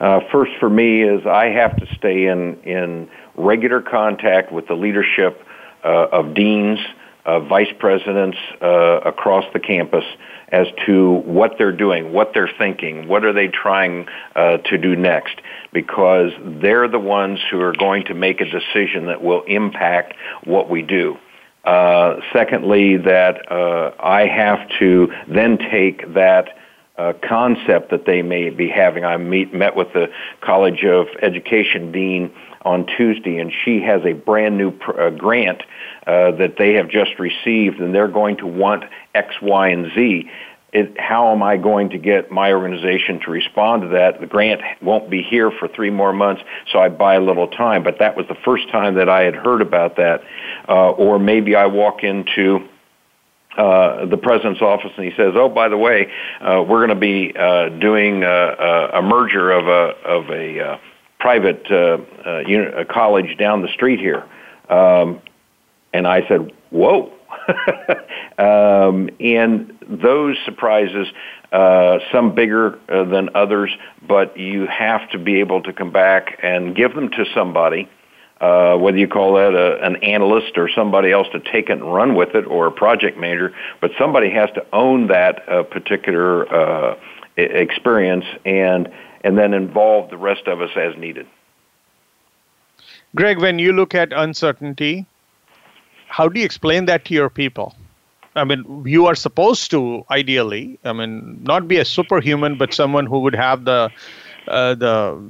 Uh, 0.00 0.20
first, 0.32 0.52
for 0.58 0.70
me, 0.70 1.02
is 1.02 1.26
I 1.26 1.46
have 1.46 1.76
to 1.76 1.86
stay 1.96 2.26
in 2.26 2.60
in 2.62 3.08
regular 3.36 3.80
contact 3.80 4.52
with 4.52 4.66
the 4.66 4.74
leadership 4.74 5.42
uh, 5.84 6.08
of 6.18 6.34
deans, 6.34 6.78
uh, 7.24 7.40
vice 7.40 7.72
presidents 7.78 8.38
uh, 8.60 9.00
across 9.04 9.44
the 9.52 9.60
campus 9.60 10.04
as 10.48 10.66
to 10.86 11.12
what 11.24 11.56
they're 11.58 11.76
doing, 11.76 12.12
what 12.12 12.32
they're 12.34 12.50
thinking, 12.58 13.08
what 13.08 13.24
are 13.24 13.32
they 13.32 13.48
trying 13.48 14.06
uh, 14.36 14.58
to 14.58 14.78
do 14.78 14.94
next 14.94 15.40
because 15.72 16.30
they're 16.40 16.88
the 16.88 16.98
ones 16.98 17.40
who 17.50 17.60
are 17.60 17.72
going 17.72 18.04
to 18.04 18.14
make 18.14 18.40
a 18.40 18.44
decision 18.44 19.06
that 19.06 19.22
will 19.22 19.42
impact 19.42 20.14
what 20.44 20.70
we 20.70 20.82
do. 20.82 21.18
Uh, 21.64 22.20
secondly, 22.32 22.96
that 22.98 23.50
uh, 23.50 23.92
I 23.98 24.26
have 24.26 24.68
to 24.78 25.12
then 25.26 25.58
take 25.58 26.14
that 26.14 26.56
uh, 26.96 27.14
concept 27.26 27.90
that 27.90 28.06
they 28.06 28.22
may 28.22 28.50
be 28.50 28.68
having. 28.68 29.04
I 29.04 29.16
meet, 29.16 29.52
met 29.52 29.74
with 29.74 29.92
the 29.92 30.12
College 30.40 30.84
of 30.84 31.06
Education 31.20 31.90
dean 31.90 32.32
on 32.64 32.86
Tuesday, 32.96 33.38
and 33.38 33.52
she 33.64 33.80
has 33.80 34.02
a 34.04 34.12
brand 34.12 34.56
new 34.56 34.70
pr- 34.70 35.00
uh, 35.00 35.10
grant 35.10 35.62
uh, 36.06 36.32
that 36.32 36.56
they 36.58 36.74
have 36.74 36.88
just 36.88 37.18
received, 37.18 37.80
and 37.80 37.94
they're 37.94 38.08
going 38.08 38.38
to 38.38 38.46
want 38.46 38.84
X, 39.14 39.34
Y, 39.40 39.68
and 39.68 39.92
Z 39.94 40.30
it, 40.74 40.98
how 40.98 41.30
am 41.30 41.40
I 41.40 41.56
going 41.56 41.90
to 41.90 41.98
get 41.98 42.32
my 42.32 42.52
organization 42.52 43.20
to 43.20 43.30
respond 43.30 43.82
to 43.82 43.88
that? 43.90 44.20
The 44.20 44.26
grant 44.26 44.60
won't 44.82 45.08
be 45.08 45.22
here 45.22 45.52
for 45.52 45.68
three 45.68 45.90
more 45.90 46.12
months, 46.12 46.42
so 46.72 46.80
I 46.80 46.88
buy 46.88 47.14
a 47.14 47.20
little 47.20 47.46
time. 47.46 47.84
But 47.84 48.00
that 48.00 48.16
was 48.16 48.26
the 48.26 48.34
first 48.44 48.68
time 48.70 48.96
that 48.96 49.08
I 49.08 49.22
had 49.22 49.36
heard 49.36 49.62
about 49.62 49.96
that. 49.96 50.22
Uh, 50.68 50.90
or 50.90 51.20
maybe 51.20 51.54
I 51.54 51.66
walk 51.66 52.02
into 52.02 52.68
uh, 53.56 54.06
the 54.06 54.16
president's 54.16 54.60
office 54.60 54.90
and 54.96 55.04
he 55.04 55.12
says, 55.16 55.34
"Oh, 55.36 55.48
by 55.48 55.68
the 55.68 55.78
way, 55.78 56.10
uh, 56.40 56.64
we're 56.68 56.84
going 56.84 56.88
to 56.88 56.96
be 56.96 57.32
uh, 57.38 57.68
doing 57.68 58.24
a, 58.24 58.90
a 58.94 59.02
merger 59.02 59.52
of 59.52 59.68
a 59.68 60.08
of 60.08 60.28
a 60.30 60.60
uh, 60.60 60.78
private 61.24 61.64
uh, 61.70 61.96
uh, 62.26 62.80
a 62.82 62.84
college 62.84 63.38
down 63.38 63.62
the 63.62 63.68
street 63.68 63.98
here." 63.98 64.22
Um, 64.68 65.22
and 65.94 66.06
I 66.06 66.28
said, 66.28 66.52
"Whoa." 66.68 67.10
um, 68.38 69.08
and 69.18 69.72
those 69.88 70.36
surprises, 70.44 71.06
uh, 71.50 71.98
some 72.12 72.34
bigger 72.34 72.78
uh, 72.90 73.04
than 73.04 73.30
others, 73.34 73.70
but 74.06 74.36
you 74.36 74.66
have 74.66 75.08
to 75.12 75.18
be 75.18 75.40
able 75.40 75.62
to 75.62 75.72
come 75.72 75.92
back 75.92 76.38
and 76.42 76.76
give 76.76 76.94
them 76.94 77.08
to 77.10 77.24
somebody. 77.34 77.88
Uh, 78.38 78.76
whether 78.76 78.98
you 78.98 79.08
call 79.08 79.34
that 79.34 79.54
a, 79.54 79.82
an 79.82 79.96
analyst 80.02 80.58
or 80.58 80.68
somebody 80.68 81.10
else 81.10 81.26
to 81.32 81.40
take 81.40 81.70
it 81.70 81.78
and 81.78 81.94
run 81.94 82.14
with 82.14 82.34
it, 82.34 82.44
or 82.46 82.66
a 82.66 82.72
project 82.72 83.16
manager, 83.16 83.54
but 83.80 83.90
somebody 83.98 84.28
has 84.28 84.50
to 84.50 84.62
own 84.74 85.06
that 85.06 85.48
uh, 85.48 85.62
particular 85.62 86.52
uh, 86.52 86.96
experience 87.36 88.26
and 88.44 88.92
and 89.24 89.38
then 89.38 89.54
involve 89.54 90.10
the 90.10 90.18
rest 90.18 90.46
of 90.46 90.60
us 90.60 90.70
as 90.76 90.96
needed. 90.96 91.26
Gregg, 93.16 93.38
when 93.38 93.58
you 93.58 93.72
look 93.72 93.94
at 93.94 94.12
uncertainty, 94.12 95.06
how 96.08 96.28
do 96.28 96.38
you 96.38 96.44
explain 96.44 96.84
that 96.84 97.04
to 97.06 97.14
your 97.14 97.30
people? 97.30 97.74
I 98.36 98.44
mean, 98.44 98.82
you 98.84 99.06
are 99.06 99.14
supposed 99.14 99.70
to 99.70 100.04
ideally, 100.10 100.78
I 100.84 100.92
mean, 100.92 101.42
not 101.42 101.68
be 101.68 101.78
a 101.78 101.84
superhuman, 101.84 102.58
but 102.58 102.74
someone 102.74 103.06
who 103.06 103.20
would 103.20 103.34
have 103.34 103.64
the 103.64 103.90
uh, 104.48 104.74
the 104.74 105.22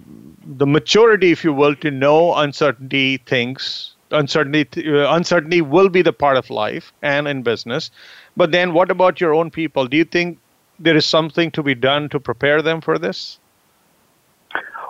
the 0.45 0.67
maturity, 0.67 1.31
if 1.31 1.45
you 1.45 1.53
will, 1.53 1.77
to 1.77 1.91
know 1.91 2.35
uncertainty 2.35 3.19
things. 3.19 3.95
Uncertainty, 4.11 4.89
uh, 4.89 5.15
uncertainty 5.15 5.61
will 5.61 5.89
be 5.89 6.03
the 6.03 6.13
part 6.13 6.37
of 6.37 6.51
life 6.51 6.93
and 7.03 7.29
in 7.29 7.43
business. 7.43 7.91
But 8.37 8.51
then, 8.51 8.73
what 8.73 8.91
about 8.91 9.21
your 9.21 9.35
own 9.35 9.51
people? 9.51 9.87
Do 9.87 9.97
you 9.97 10.05
think 10.05 10.39
there 10.79 10.97
is 10.97 11.07
something 11.07 11.51
to 11.53 11.63
be 11.63 11.75
done 11.75 12.09
to 12.09 12.19
prepare 12.19 12.63
them 12.63 12.81
for 12.81 12.99
this? 12.99 13.39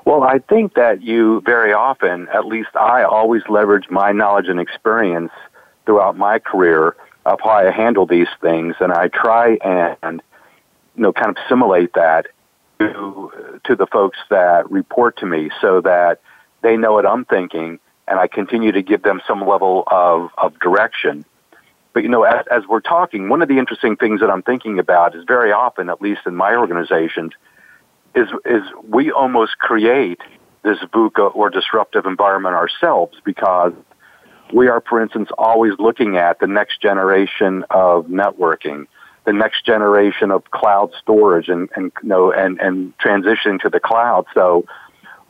Well, 0.04 0.22
I 0.22 0.38
think 0.38 0.74
that 0.74 1.02
you 1.02 1.40
very 1.46 1.72
often, 1.72 2.28
at 2.28 2.44
least 2.44 2.70
I 2.74 3.04
always 3.04 3.42
leverage 3.48 3.88
my 3.88 4.12
knowledge 4.12 4.48
and 4.48 4.60
experience 4.60 5.32
throughout 5.86 6.16
my 6.16 6.38
career 6.38 6.94
of 7.24 7.40
how 7.40 7.50
I 7.50 7.70
handle 7.70 8.04
these 8.06 8.28
things, 8.42 8.76
and 8.80 8.92
I 8.92 9.08
try 9.08 9.56
and 9.64 10.22
you 10.94 11.02
know 11.02 11.12
kind 11.12 11.30
of 11.30 11.36
simulate 11.48 11.94
that 11.94 12.26
to 12.80 13.32
to 13.64 13.74
the 13.74 13.86
folks 13.86 14.18
that 14.28 14.70
report 14.70 15.16
to 15.18 15.26
me, 15.26 15.50
so 15.60 15.80
that 15.80 16.20
they 16.60 16.76
know 16.76 16.92
what 16.92 17.06
I'm 17.06 17.24
thinking, 17.24 17.78
and 18.06 18.20
I 18.20 18.26
continue 18.26 18.72
to 18.72 18.82
give 18.82 19.02
them 19.02 19.22
some 19.26 19.46
level 19.46 19.84
of 19.86 20.30
of 20.36 20.58
direction. 20.60 21.24
But 21.94 22.02
you 22.02 22.10
know, 22.10 22.24
as, 22.24 22.44
as 22.50 22.66
we're 22.66 22.80
talking, 22.80 23.30
one 23.30 23.40
of 23.40 23.48
the 23.48 23.56
interesting 23.56 23.96
things 23.96 24.20
that 24.20 24.30
I'm 24.30 24.42
thinking 24.42 24.78
about 24.78 25.14
is 25.14 25.24
very 25.26 25.52
often, 25.52 25.88
at 25.88 26.02
least 26.02 26.22
in 26.26 26.34
my 26.34 26.54
organization, 26.56 27.30
is 28.14 28.28
is 28.44 28.62
we 28.88 29.10
almost 29.10 29.58
create 29.58 30.20
this 30.62 30.78
VUCA 30.92 31.34
or 31.34 31.50
disruptive 31.50 32.06
environment 32.06 32.54
ourselves 32.54 33.18
because 33.24 33.72
we 34.52 34.68
are, 34.68 34.82
for 34.88 35.02
instance, 35.02 35.28
always 35.36 35.72
looking 35.78 36.16
at 36.16 36.38
the 36.38 36.46
next 36.46 36.80
generation 36.80 37.64
of 37.70 38.06
networking. 38.06 38.86
the 39.24 39.32
next 39.32 39.64
generation 39.64 40.30
of 40.30 40.50
cloud 40.50 40.90
storage 41.00 41.48
and, 41.48 41.68
and 41.76 41.92
you 42.02 42.08
know 42.08 42.30
and, 42.32 42.60
and 42.60 42.96
transitioning 42.98 43.58
to 43.60 43.70
the 43.70 43.80
cloud. 43.80 44.26
So 44.34 44.66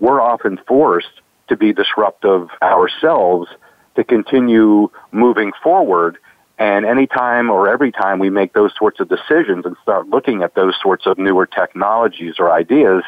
we're 0.00 0.20
often 0.20 0.58
forced 0.66 1.20
to 1.48 1.56
be 1.56 1.72
disruptive 1.72 2.48
ourselves 2.62 3.48
to 3.96 4.02
continue 4.02 4.90
moving 5.12 5.52
forward. 5.62 6.18
And 6.58 6.86
anytime 6.86 7.50
or 7.50 7.68
every 7.68 7.90
time 7.90 8.18
we 8.18 8.30
make 8.30 8.52
those 8.52 8.72
sorts 8.78 9.00
of 9.00 9.08
decisions 9.08 9.66
and 9.66 9.76
start 9.82 10.08
looking 10.08 10.42
at 10.42 10.54
those 10.54 10.74
sorts 10.80 11.06
of 11.06 11.18
newer 11.18 11.46
technologies 11.46 12.34
or 12.38 12.52
ideas, 12.52 13.02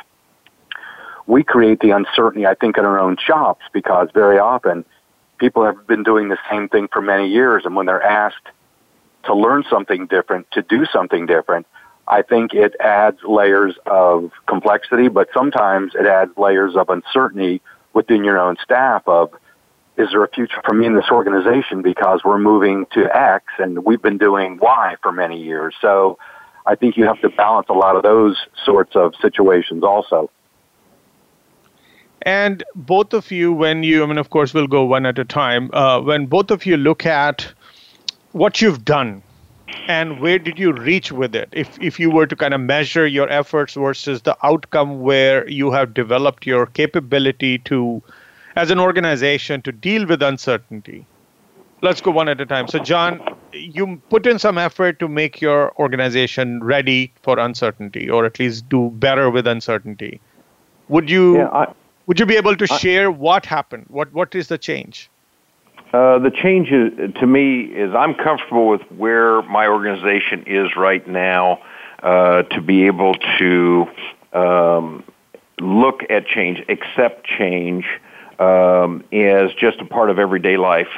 we 1.26 1.42
create 1.42 1.80
the 1.80 1.90
uncertainty, 1.90 2.46
I 2.46 2.54
think, 2.54 2.76
in 2.76 2.84
our 2.84 2.98
own 2.98 3.16
shops 3.18 3.64
because 3.72 4.08
very 4.12 4.38
often 4.38 4.84
people 5.38 5.64
have 5.64 5.86
been 5.86 6.02
doing 6.02 6.28
the 6.28 6.38
same 6.50 6.68
thing 6.68 6.88
for 6.92 7.00
many 7.00 7.28
years. 7.28 7.64
And 7.64 7.76
when 7.76 7.86
they're 7.86 8.02
asked 8.02 8.48
to 9.24 9.34
learn 9.34 9.64
something 9.68 10.06
different, 10.06 10.50
to 10.52 10.62
do 10.62 10.84
something 10.86 11.26
different, 11.26 11.66
I 12.08 12.22
think 12.22 12.52
it 12.54 12.74
adds 12.80 13.18
layers 13.24 13.74
of 13.86 14.30
complexity, 14.46 15.08
but 15.08 15.28
sometimes 15.34 15.92
it 15.94 16.06
adds 16.06 16.30
layers 16.36 16.76
of 16.76 16.88
uncertainty 16.88 17.60
within 17.92 18.22
your 18.24 18.38
own 18.38 18.56
staff 18.62 19.02
of, 19.06 19.32
is 19.96 20.10
there 20.10 20.22
a 20.22 20.28
future 20.28 20.60
for 20.64 20.74
me 20.74 20.86
in 20.86 20.94
this 20.94 21.10
organization 21.10 21.82
because 21.82 22.20
we're 22.24 22.38
moving 22.38 22.86
to 22.92 23.04
X 23.16 23.44
and 23.58 23.84
we've 23.84 24.02
been 24.02 24.18
doing 24.18 24.58
Y 24.60 24.96
for 25.02 25.12
many 25.12 25.42
years. 25.42 25.74
So 25.80 26.18
I 26.66 26.74
think 26.74 26.96
you 26.96 27.04
have 27.04 27.20
to 27.22 27.30
balance 27.30 27.68
a 27.68 27.72
lot 27.72 27.96
of 27.96 28.02
those 28.02 28.36
sorts 28.64 28.94
of 28.94 29.14
situations 29.22 29.82
also. 29.82 30.30
And 32.22 32.64
both 32.74 33.14
of 33.14 33.30
you, 33.30 33.52
when 33.52 33.84
you, 33.84 34.02
I 34.02 34.06
mean, 34.06 34.18
of 34.18 34.30
course, 34.30 34.52
we'll 34.52 34.66
go 34.66 34.84
one 34.84 35.06
at 35.06 35.18
a 35.18 35.24
time. 35.24 35.70
Uh, 35.72 36.00
when 36.00 36.26
both 36.26 36.50
of 36.50 36.66
you 36.66 36.76
look 36.76 37.06
at 37.06 37.52
what 38.32 38.60
you've 38.60 38.84
done 38.84 39.22
and 39.88 40.20
where 40.20 40.38
did 40.38 40.58
you 40.58 40.72
reach 40.72 41.10
with 41.10 41.34
it 41.34 41.48
if 41.52 41.78
if 41.80 41.98
you 41.98 42.10
were 42.10 42.26
to 42.26 42.36
kind 42.36 42.54
of 42.54 42.60
measure 42.60 43.06
your 43.06 43.28
efforts 43.28 43.74
versus 43.74 44.22
the 44.22 44.36
outcome 44.44 45.00
where 45.00 45.48
you 45.48 45.70
have 45.72 45.92
developed 45.92 46.46
your 46.46 46.66
capability 46.66 47.58
to 47.58 48.02
as 48.56 48.70
an 48.70 48.80
organization 48.80 49.62
to 49.62 49.72
deal 49.72 50.06
with 50.06 50.22
uncertainty. 50.22 51.06
Let's 51.82 52.00
go 52.00 52.10
one 52.10 52.28
at 52.28 52.40
a 52.40 52.46
time. 52.46 52.68
So 52.68 52.78
john 52.78 53.20
you 53.52 54.00
put 54.10 54.26
in 54.26 54.38
some 54.38 54.58
effort 54.58 54.98
to 54.98 55.08
make 55.08 55.40
your 55.40 55.72
organization 55.78 56.62
ready 56.62 57.12
for 57.22 57.38
uncertainty 57.38 58.08
or 58.10 58.24
at 58.24 58.38
least 58.38 58.68
do 58.68 58.90
better 58.90 59.30
with 59.30 59.46
uncertainty. 59.46 60.20
Would 60.88 61.10
you 61.10 61.38
yeah, 61.38 61.48
I, 61.48 61.72
would 62.06 62.18
you 62.18 62.26
be 62.26 62.36
able 62.36 62.56
to 62.56 62.66
I, 62.70 62.78
share 62.78 63.10
what 63.10 63.46
happened? 63.46 63.86
What 63.88 64.12
what 64.12 64.34
is 64.34 64.48
the 64.48 64.58
change? 64.58 65.10
Uh, 65.92 66.18
the 66.18 66.30
change 66.30 66.72
is, 66.72 67.14
to 67.14 67.26
me 67.26 67.62
is 67.62 67.94
I'm 67.94 68.14
comfortable 68.14 68.68
with 68.68 68.82
where 68.92 69.42
my 69.42 69.66
organization 69.66 70.42
is 70.46 70.76
right 70.76 71.06
now 71.06 71.60
uh, 72.02 72.42
to 72.42 72.60
be 72.60 72.86
able 72.86 73.14
to 73.38 73.86
um, 74.32 75.04
look 75.60 76.02
at 76.10 76.26
change, 76.26 76.64
accept 76.68 77.24
change 77.24 77.86
um, 78.38 79.04
as 79.12 79.52
just 79.54 79.80
a 79.80 79.84
part 79.84 80.10
of 80.10 80.18
everyday 80.18 80.56
life. 80.56 80.88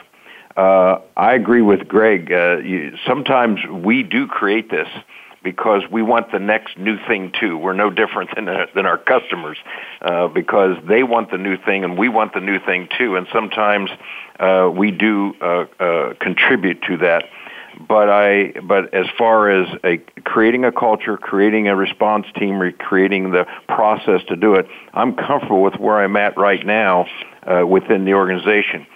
Uh, 0.57 1.01
I 1.17 1.35
agree 1.35 1.63
with 1.63 1.87
Gregg. 1.87 2.33
Uh, 2.33 2.59
you, 2.59 2.97
sometimes 3.07 3.61
we 3.71 4.03
do 4.03 4.27
create 4.27 4.71
this 4.71 4.89
because 5.43 5.83
we 5.91 6.03
want 6.03 6.33
the 6.33 6.39
next 6.39 6.77
new 6.79 6.99
thing 7.07 7.33
too. 7.39 7.57
We're 7.57 7.73
no 7.73 7.91
different 7.91 8.35
than 8.35 8.49
uh, 8.49 8.67
than 8.75 8.87
our 8.87 8.99
customers 8.99 9.57
uh, 10.03 10.29
because 10.29 10.77
they 10.87 11.03
want 11.03 11.31
the 11.31 11.39
new 11.39 11.57
thing 11.57 11.85
and 11.85 11.97
we 11.97 12.09
want 12.09 12.35
the 12.35 12.41
new 12.41 12.59
thing 12.59 12.89
too. 12.99 13.17
And 13.17 13.27
sometimes 13.33 13.91
uh, 14.41 14.71
we 14.75 14.91
do 14.91 15.35
uh, 15.41 15.67
uh, 15.79 16.15
contribute 16.21 16.83
to 16.83 16.97
that. 16.99 17.25
But 17.87 18.11
I, 18.11 18.55
but 18.61 18.93
as 18.93 19.07
far 19.17 19.51
as 19.51 19.69
a, 19.85 19.99
creating 20.23 20.65
a 20.65 20.73
culture, 20.73 21.17
creating 21.17 21.69
a 21.69 21.77
response 21.77 22.27
team, 22.37 22.59
re- 22.59 22.73
creating 22.73 23.31
the 23.31 23.47
process 23.69 24.21
to 24.29 24.37
do 24.37 24.55
it, 24.55 24.67
I'm 24.93 25.15
comfortable 25.15 25.63
with 25.63 25.77
where 25.77 25.99
I'm 25.99 26.17
at 26.17 26.37
right 26.37 26.65
now 26.65 27.07
uh, 27.45 27.65
within 27.67 28.05
the 28.05 28.15
organization. 28.15 28.87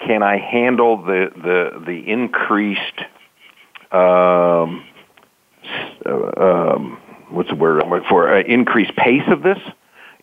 Can 0.00 0.22
I 0.22 0.38
handle 0.38 0.96
the 0.96 1.30
the 1.36 1.84
the 1.84 2.10
increased 2.10 3.00
um, 3.92 4.84
um, 6.06 6.98
what's 7.30 7.48
the 7.48 7.54
word 7.54 7.82
I'm 7.82 7.90
looking 7.90 8.08
for? 8.08 8.32
Uh, 8.32 8.42
increased 8.42 8.94
pace 8.96 9.22
of 9.28 9.42
this 9.42 9.58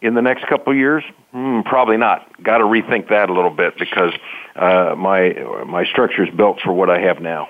in 0.01 0.13
the 0.13 0.21
next 0.21 0.47
couple 0.47 0.73
of 0.73 0.77
years? 0.77 1.03
Hmm, 1.31 1.61
probably 1.61 1.97
not. 1.97 2.41
Got 2.43 2.59
to 2.59 2.65
rethink 2.65 3.09
that 3.09 3.29
a 3.29 3.33
little 3.33 3.51
bit 3.51 3.77
because 3.77 4.13
uh, 4.55 4.95
my 4.97 5.33
my 5.65 5.85
structure 5.85 6.23
is 6.23 6.33
built 6.35 6.59
for 6.61 6.73
what 6.73 6.89
I 6.89 6.99
have 7.01 7.21
now. 7.21 7.49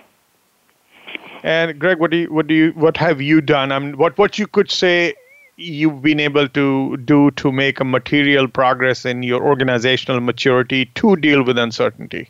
And 1.43 1.77
Gregg, 1.79 1.99
what 1.99 2.11
do 2.11 2.17
you 2.17 2.33
what 2.33 2.47
do 2.47 2.53
you 2.53 2.71
what 2.71 2.97
have 2.97 3.21
you 3.21 3.41
done? 3.41 3.71
I 3.71 3.79
mean, 3.79 3.97
what 3.97 4.17
what 4.17 4.39
you 4.39 4.47
could 4.47 4.71
say 4.71 5.13
you've 5.57 6.01
been 6.01 6.19
able 6.19 6.47
to 6.49 6.97
do 6.97 7.31
to 7.31 7.51
make 7.51 7.79
a 7.79 7.85
material 7.85 8.47
progress 8.47 9.05
in 9.05 9.23
your 9.23 9.43
organizational 9.43 10.19
maturity 10.19 10.85
to 10.95 11.15
deal 11.15 11.43
with 11.43 11.57
uncertainty 11.57 12.29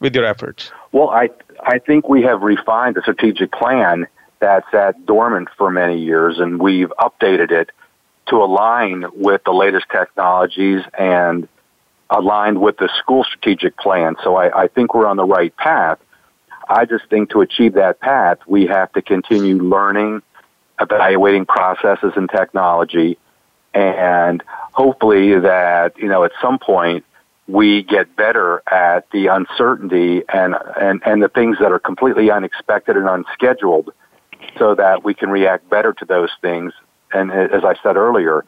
with 0.00 0.14
your 0.14 0.24
efforts? 0.24 0.70
Well, 0.92 1.10
I 1.10 1.30
I 1.64 1.78
think 1.78 2.08
we 2.08 2.22
have 2.22 2.42
refined 2.42 2.96
the 2.96 3.02
strategic 3.02 3.52
plan 3.52 4.06
that 4.40 4.64
sat 4.72 5.06
dormant 5.06 5.48
for 5.56 5.70
many 5.70 6.00
years, 6.00 6.38
and 6.40 6.60
we've 6.60 6.92
updated 6.98 7.52
it 7.52 7.70
to 8.26 8.36
align 8.36 9.04
with 9.14 9.42
the 9.44 9.52
latest 9.52 9.86
technologies 9.90 10.82
and 10.98 11.48
aligned 12.10 12.60
with 12.60 12.76
the 12.76 12.88
school 12.98 13.24
strategic 13.24 13.76
plan. 13.78 14.16
So 14.22 14.36
I, 14.36 14.64
I 14.64 14.68
think 14.68 14.94
we're 14.94 15.06
on 15.06 15.16
the 15.16 15.24
right 15.24 15.56
path. 15.56 15.98
I 16.72 16.86
just 16.86 17.04
think 17.10 17.30
to 17.30 17.42
achieve 17.42 17.74
that 17.74 18.00
path, 18.00 18.38
we 18.46 18.66
have 18.66 18.92
to 18.92 19.02
continue 19.02 19.56
learning, 19.56 20.22
evaluating 20.80 21.44
processes 21.44 22.12
and 22.16 22.30
technology, 22.30 23.18
and 23.74 24.42
hopefully 24.72 25.38
that, 25.38 25.98
you 25.98 26.08
know, 26.08 26.24
at 26.24 26.32
some 26.40 26.58
point 26.58 27.04
we 27.46 27.82
get 27.82 28.16
better 28.16 28.62
at 28.70 29.10
the 29.10 29.26
uncertainty 29.26 30.22
and, 30.32 30.54
and, 30.80 31.02
and 31.04 31.22
the 31.22 31.28
things 31.28 31.58
that 31.60 31.72
are 31.72 31.78
completely 31.78 32.30
unexpected 32.30 32.96
and 32.96 33.08
unscheduled 33.08 33.92
so 34.58 34.74
that 34.74 35.04
we 35.04 35.12
can 35.12 35.28
react 35.28 35.68
better 35.68 35.92
to 35.92 36.04
those 36.04 36.30
things. 36.40 36.72
And 37.12 37.30
as 37.30 37.64
I 37.64 37.74
said 37.82 37.96
earlier, 37.96 38.44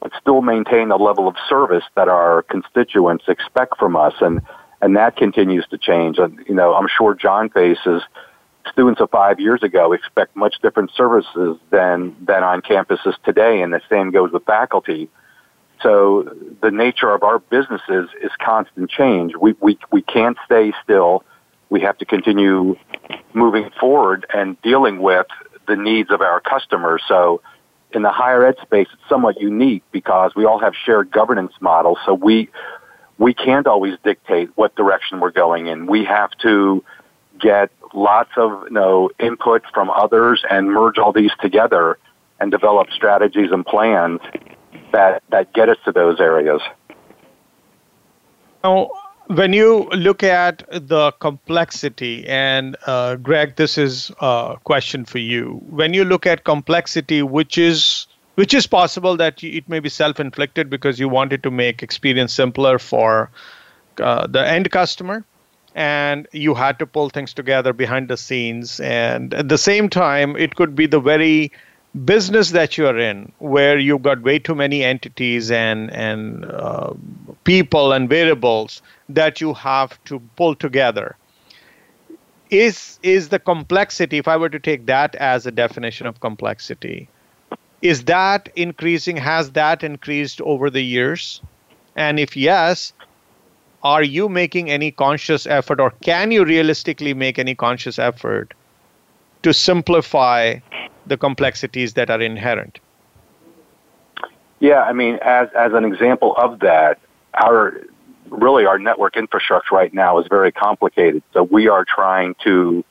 but 0.00 0.12
still 0.20 0.42
maintain 0.42 0.88
the 0.90 0.98
level 0.98 1.26
of 1.26 1.34
service 1.48 1.84
that 1.96 2.08
our 2.08 2.42
constituents 2.42 3.24
expect 3.26 3.78
from 3.78 3.96
us. 3.96 4.14
And, 4.20 4.42
and 4.84 4.96
that 4.96 5.16
continues 5.16 5.66
to 5.70 5.78
change. 5.78 6.18
And, 6.18 6.44
you 6.46 6.54
know, 6.54 6.74
I'm 6.74 6.88
sure 6.94 7.14
John 7.14 7.48
faces 7.48 8.02
students 8.70 9.00
of 9.00 9.08
five 9.08 9.40
years 9.40 9.62
ago 9.62 9.94
expect 9.94 10.36
much 10.36 10.56
different 10.60 10.90
services 10.94 11.56
than, 11.70 12.14
than 12.20 12.44
on 12.44 12.60
campuses 12.60 13.14
today. 13.24 13.62
And 13.62 13.72
the 13.72 13.80
same 13.88 14.10
goes 14.10 14.30
with 14.30 14.44
faculty. 14.44 15.08
So 15.82 16.30
the 16.60 16.70
nature 16.70 17.14
of 17.14 17.22
our 17.22 17.38
businesses 17.38 18.10
is 18.22 18.30
constant 18.38 18.90
change. 18.90 19.32
We, 19.40 19.54
we, 19.58 19.78
we 19.90 20.02
can't 20.02 20.36
stay 20.44 20.74
still. 20.82 21.24
We 21.70 21.80
have 21.80 21.96
to 21.98 22.04
continue 22.04 22.76
moving 23.32 23.70
forward 23.80 24.26
and 24.34 24.60
dealing 24.60 24.98
with 25.00 25.28
the 25.66 25.76
needs 25.76 26.10
of 26.10 26.20
our 26.20 26.42
customers. 26.42 27.02
So 27.08 27.40
in 27.92 28.02
the 28.02 28.12
higher 28.12 28.44
ed 28.44 28.56
space, 28.60 28.88
it's 28.92 29.08
somewhat 29.08 29.40
unique 29.40 29.82
because 29.92 30.34
we 30.36 30.44
all 30.44 30.58
have 30.58 30.74
shared 30.84 31.10
governance 31.10 31.54
models. 31.58 31.96
So 32.04 32.12
we, 32.12 32.50
we 33.18 33.34
can't 33.34 33.66
always 33.66 33.96
dictate 34.04 34.50
what 34.56 34.74
direction 34.74 35.20
we're 35.20 35.30
going 35.30 35.66
in. 35.66 35.86
We 35.86 36.04
have 36.04 36.30
to 36.42 36.84
get 37.40 37.70
lots 37.92 38.30
of 38.36 38.64
you 38.64 38.70
know, 38.70 39.10
input 39.20 39.62
from 39.72 39.90
others 39.90 40.44
and 40.50 40.70
merge 40.70 40.98
all 40.98 41.12
these 41.12 41.30
together 41.40 41.98
and 42.40 42.50
develop 42.50 42.88
strategies 42.90 43.50
and 43.52 43.64
plans 43.64 44.20
that, 44.92 45.22
that 45.30 45.52
get 45.52 45.68
us 45.68 45.76
to 45.84 45.92
those 45.92 46.20
areas. 46.20 46.60
Now, 48.62 48.90
when 49.28 49.52
you 49.52 49.88
look 49.90 50.22
at 50.22 50.64
the 50.70 51.12
complexity, 51.20 52.26
and 52.26 52.76
uh, 52.86 53.16
Gregg, 53.16 53.56
this 53.56 53.78
is 53.78 54.10
a 54.20 54.56
question 54.64 55.04
for 55.04 55.18
you. 55.18 55.62
When 55.70 55.94
you 55.94 56.04
look 56.04 56.26
at 56.26 56.44
complexity, 56.44 57.22
which 57.22 57.56
is 57.56 58.06
which 58.34 58.54
is 58.54 58.66
possible 58.66 59.16
that 59.16 59.42
it 59.42 59.68
may 59.68 59.80
be 59.80 59.88
self-inflicted 59.88 60.68
because 60.68 60.98
you 60.98 61.08
wanted 61.08 61.42
to 61.42 61.50
make 61.50 61.82
experience 61.82 62.32
simpler 62.32 62.78
for 62.78 63.30
uh, 64.00 64.26
the 64.26 64.46
end 64.46 64.70
customer, 64.70 65.24
and 65.74 66.26
you 66.32 66.54
had 66.54 66.78
to 66.78 66.86
pull 66.86 67.10
things 67.10 67.32
together 67.32 67.72
behind 67.72 68.08
the 68.08 68.16
scenes. 68.16 68.80
And 68.80 69.34
at 69.34 69.48
the 69.48 69.58
same 69.58 69.88
time, 69.88 70.36
it 70.36 70.56
could 70.56 70.74
be 70.74 70.86
the 70.86 71.00
very 71.00 71.52
business 72.04 72.50
that 72.50 72.76
you're 72.76 72.98
in 72.98 73.30
where 73.38 73.78
you've 73.78 74.02
got 74.02 74.20
way 74.22 74.38
too 74.38 74.54
many 74.54 74.82
entities 74.82 75.50
and 75.50 75.92
and 75.92 76.44
uh, 76.46 76.92
people 77.44 77.92
and 77.92 78.08
variables 78.08 78.82
that 79.08 79.40
you 79.40 79.54
have 79.54 80.02
to 80.04 80.20
pull 80.34 80.56
together 80.56 81.16
is 82.50 82.98
is 83.04 83.28
the 83.28 83.38
complexity 83.38 84.18
if 84.18 84.26
i 84.26 84.36
were 84.36 84.48
to 84.48 84.58
take 84.58 84.86
that 84.86 85.14
as 85.14 85.46
a 85.46 85.52
definition 85.52 86.04
of 86.04 86.18
complexity 86.18 87.08
is 87.84 88.04
that 88.06 88.48
increasing 88.56 89.16
has 89.16 89.52
that 89.52 89.84
increased 89.84 90.40
over 90.40 90.70
the 90.70 90.82
years 90.82 91.40
and 91.94 92.18
if 92.18 92.36
yes 92.36 92.92
are 93.84 94.02
you 94.02 94.28
making 94.28 94.70
any 94.70 94.90
conscious 94.90 95.46
effort 95.46 95.78
or 95.78 95.90
can 96.02 96.30
you 96.30 96.44
realistically 96.44 97.14
make 97.14 97.38
any 97.38 97.54
conscious 97.54 97.98
effort 97.98 98.54
to 99.42 99.52
simplify 99.52 100.56
the 101.06 101.16
complexities 101.18 101.92
that 101.94 102.10
are 102.10 102.20
inherent? 102.20 102.80
Yeah, 104.58 104.82
I 104.82 104.94
mean, 104.94 105.18
as 105.22 105.48
as 105.56 105.72
an 105.74 105.84
example 105.84 106.34
of 106.38 106.60
that, 106.60 106.98
our 107.34 107.74
really 108.30 108.64
our 108.64 108.78
network 108.78 109.16
infrastructure 109.16 109.74
right 109.74 109.92
now 109.92 110.18
is 110.18 110.26
very 110.28 110.50
complicated. 110.50 111.22
So 111.34 111.42
we 111.42 111.68
are 111.68 111.84
trying 111.84 112.34
to 112.44 112.82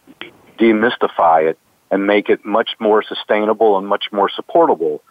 demystify 0.60 1.49
it 1.49 1.58
and 1.93 2.08
make 2.08 2.27
it 2.27 2.43
much 2.43 2.71
more 2.79 3.03
sustainable 3.03 3.77
and 3.77 3.88
much 3.88 4.06
more 4.12 4.27
supportable. 4.27 5.03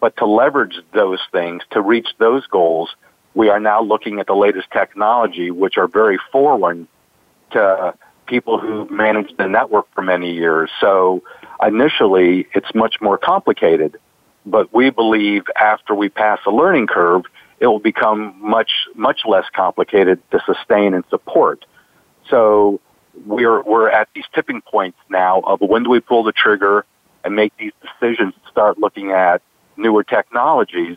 But 0.00 0.16
to 0.16 0.26
leverage 0.26 0.76
those 0.92 1.20
things, 1.30 1.62
to 1.70 1.80
reach 1.80 2.08
those 2.18 2.44
goals, 2.48 2.90
we 3.34 3.50
are 3.50 3.60
now 3.60 3.80
looking 3.82 4.18
at 4.18 4.26
the 4.26 4.34
latest 4.34 4.68
technology, 4.72 5.52
which 5.52 5.78
are 5.78 5.86
very 5.86 6.18
foreign 6.32 6.88
to 7.52 7.94
people 8.26 8.58
who 8.58 8.88
managed 8.90 9.36
the 9.38 9.46
network 9.46 9.86
for 9.94 10.02
many 10.02 10.32
years. 10.32 10.70
So 10.80 11.22
initially, 11.64 12.48
it's 12.52 12.74
much 12.74 12.96
more 13.00 13.16
complicated. 13.16 13.96
But 14.44 14.74
we 14.74 14.90
believe 14.90 15.44
after 15.54 15.94
we 15.94 16.08
pass 16.08 16.40
the 16.44 16.50
learning 16.50 16.88
curve, 16.88 17.22
it 17.60 17.68
will 17.68 17.78
become 17.78 18.34
much, 18.40 18.72
much 18.96 19.20
less 19.24 19.44
complicated 19.54 20.20
to 20.32 20.40
sustain 20.44 20.94
and 20.94 21.04
support. 21.10 21.64
So 22.28 22.80
we're, 23.26 23.62
we're 23.62 23.88
at 23.90 24.08
these 24.14 24.24
tipping 24.34 24.60
points 24.62 24.98
now 25.08 25.40
of 25.40 25.60
when 25.60 25.84
do 25.84 25.90
we 25.90 26.00
pull 26.00 26.22
the 26.22 26.32
trigger 26.32 26.84
and 27.24 27.34
make 27.34 27.56
these 27.56 27.72
decisions 27.82 28.34
to 28.34 28.50
start 28.50 28.78
looking 28.78 29.10
at 29.10 29.42
newer 29.76 30.04
technologies, 30.04 30.96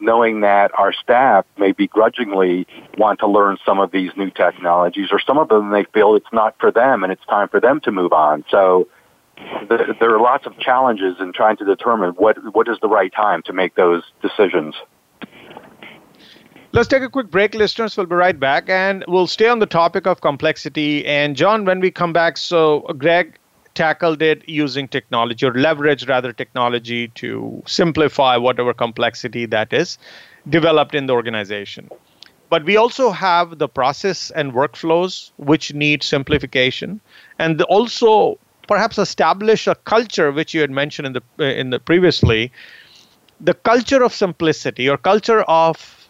knowing 0.00 0.40
that 0.40 0.70
our 0.78 0.92
staff 0.92 1.44
may 1.56 1.72
begrudgingly 1.72 2.66
want 2.98 3.20
to 3.20 3.26
learn 3.26 3.56
some 3.64 3.78
of 3.78 3.90
these 3.90 4.10
new 4.16 4.30
technologies, 4.30 5.08
or 5.12 5.20
some 5.20 5.38
of 5.38 5.48
them 5.48 5.70
they 5.70 5.84
feel 5.84 6.14
it's 6.14 6.32
not 6.32 6.54
for 6.58 6.70
them 6.70 7.04
and 7.04 7.12
it's 7.12 7.24
time 7.26 7.48
for 7.48 7.60
them 7.60 7.80
to 7.80 7.92
move 7.92 8.12
on. 8.12 8.44
So 8.50 8.88
the, 9.36 9.96
there 9.98 10.14
are 10.14 10.20
lots 10.20 10.46
of 10.46 10.58
challenges 10.58 11.16
in 11.20 11.32
trying 11.32 11.56
to 11.58 11.64
determine 11.64 12.10
what 12.12 12.36
what 12.54 12.68
is 12.68 12.78
the 12.80 12.88
right 12.88 13.12
time 13.12 13.42
to 13.44 13.52
make 13.52 13.74
those 13.74 14.02
decisions. 14.20 14.74
Let's 16.74 16.88
take 16.88 17.02
a 17.02 17.10
quick 17.10 17.30
break, 17.30 17.54
listeners. 17.54 17.98
We'll 17.98 18.06
be 18.06 18.14
right 18.14 18.38
back 18.38 18.70
and 18.70 19.04
we'll 19.06 19.26
stay 19.26 19.46
on 19.46 19.58
the 19.58 19.66
topic 19.66 20.06
of 20.06 20.22
complexity. 20.22 21.04
And, 21.04 21.36
John, 21.36 21.66
when 21.66 21.80
we 21.80 21.90
come 21.90 22.14
back, 22.14 22.38
so 22.38 22.80
Gregg 22.96 23.38
tackled 23.74 24.22
it 24.22 24.48
using 24.48 24.88
technology 24.88 25.44
or 25.44 25.52
leveraged 25.52 26.08
rather 26.08 26.32
technology 26.32 27.08
to 27.08 27.62
simplify 27.66 28.38
whatever 28.38 28.72
complexity 28.72 29.44
that 29.46 29.72
is 29.74 29.98
developed 30.48 30.94
in 30.94 31.06
the 31.06 31.12
organization. 31.12 31.90
But 32.48 32.64
we 32.64 32.76
also 32.76 33.10
have 33.10 33.58
the 33.58 33.68
process 33.68 34.30
and 34.30 34.52
workflows 34.54 35.30
which 35.36 35.74
need 35.74 36.02
simplification 36.02 37.00
and 37.38 37.60
also 37.62 38.38
perhaps 38.66 38.96
establish 38.96 39.66
a 39.66 39.74
culture 39.74 40.32
which 40.32 40.54
you 40.54 40.62
had 40.62 40.70
mentioned 40.70 41.06
in 41.06 41.12
the 41.12 41.22
uh, 41.38 41.44
in 41.44 41.70
the 41.70 41.78
previously 41.78 42.50
the 43.40 43.54
culture 43.54 44.02
of 44.02 44.14
simplicity 44.14 44.88
or 44.88 44.96
culture 44.96 45.42
of 45.42 46.01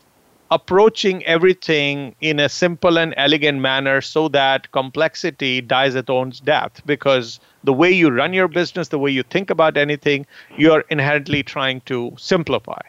approaching 0.53 1.25
everything 1.25 2.15
in 2.21 2.39
a 2.39 2.47
simple 2.47 2.99
and 2.99 3.15
elegant 3.17 3.59
manner 3.59 4.03
so 4.03 4.29
that 4.29 4.71
complexity 4.71 5.63
dies 5.63 5.97
at 5.97 6.11
own 6.11 6.31
death. 6.45 6.83
Because 6.85 7.41
the 7.65 7.73
way 7.73 7.91
you 7.91 8.11
run 8.11 8.35
your 8.35 8.49
business 8.49 8.89
the 8.89 8.99
way 8.99 9.11
you 9.11 9.23
think 9.23 9.49
about 9.49 9.79
anything 9.79 10.27
you're 10.59 10.85
inherently 10.91 11.43
trying 11.43 11.81
to 11.87 12.13
simplify. 12.19 12.83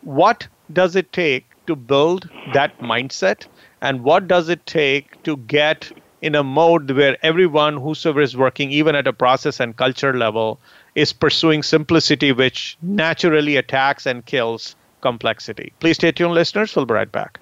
What 0.00 0.48
does 0.72 0.96
it 0.96 1.12
take 1.12 1.44
to 1.66 1.76
build 1.76 2.30
that 2.54 2.78
mindset? 2.78 3.46
And 3.82 4.02
what 4.02 4.26
does 4.26 4.48
it 4.48 4.64
take 4.64 5.22
to 5.24 5.36
get 5.36 5.92
in 6.22 6.34
a 6.34 6.42
mode 6.42 6.90
where 6.92 7.18
everyone 7.22 7.76
whosoever 7.76 8.22
is 8.22 8.38
working 8.38 8.70
even 8.70 8.94
at 8.94 9.06
a 9.06 9.12
process 9.12 9.60
and 9.60 9.76
culture 9.76 10.14
level 10.16 10.58
is 10.94 11.12
pursuing 11.12 11.62
simplicity 11.62 12.32
which 12.32 12.78
naturally 12.80 13.56
attacks 13.56 14.06
and 14.06 14.24
kills 14.24 14.76
complexity. 15.00 15.72
Please 15.80 15.96
stay 15.96 16.12
tuned, 16.12 16.34
listeners. 16.34 16.74
We'll 16.76 16.86
be 16.86 16.94
right 16.94 17.10
back. 17.10 17.40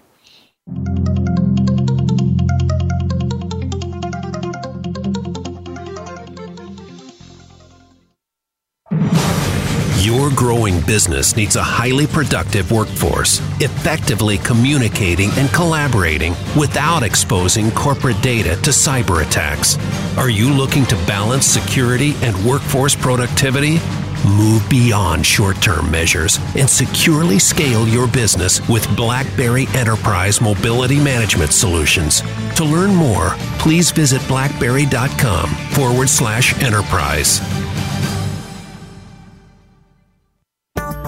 Your 10.08 10.30
growing 10.30 10.80
business 10.80 11.36
needs 11.36 11.56
a 11.56 11.62
highly 11.62 12.06
productive 12.06 12.72
workforce, 12.72 13.40
effectively 13.60 14.38
communicating 14.38 15.30
and 15.32 15.50
collaborating 15.50 16.34
without 16.58 17.02
exposing 17.02 17.70
corporate 17.72 18.20
data 18.22 18.56
to 18.62 18.70
cyber 18.70 19.22
attacks. 19.22 19.76
Are 20.16 20.30
you 20.30 20.50
looking 20.50 20.86
to 20.86 20.96
balance 21.06 21.44
security 21.44 22.14
and 22.22 22.34
workforce 22.44 22.94
productivity? 22.94 23.80
Move 24.28 24.68
beyond 24.68 25.24
short 25.24 25.56
term 25.62 25.90
measures 25.90 26.38
and 26.56 26.68
securely 26.68 27.38
scale 27.38 27.88
your 27.88 28.06
business 28.06 28.66
with 28.68 28.86
BlackBerry 28.94 29.66
Enterprise 29.74 30.40
Mobility 30.40 31.00
Management 31.02 31.52
Solutions. 31.52 32.20
To 32.56 32.64
learn 32.64 32.94
more, 32.94 33.30
please 33.58 33.90
visit 33.90 34.26
blackberry.com 34.28 35.48
forward 35.48 36.08
slash 36.08 36.60
enterprise. 36.62 37.40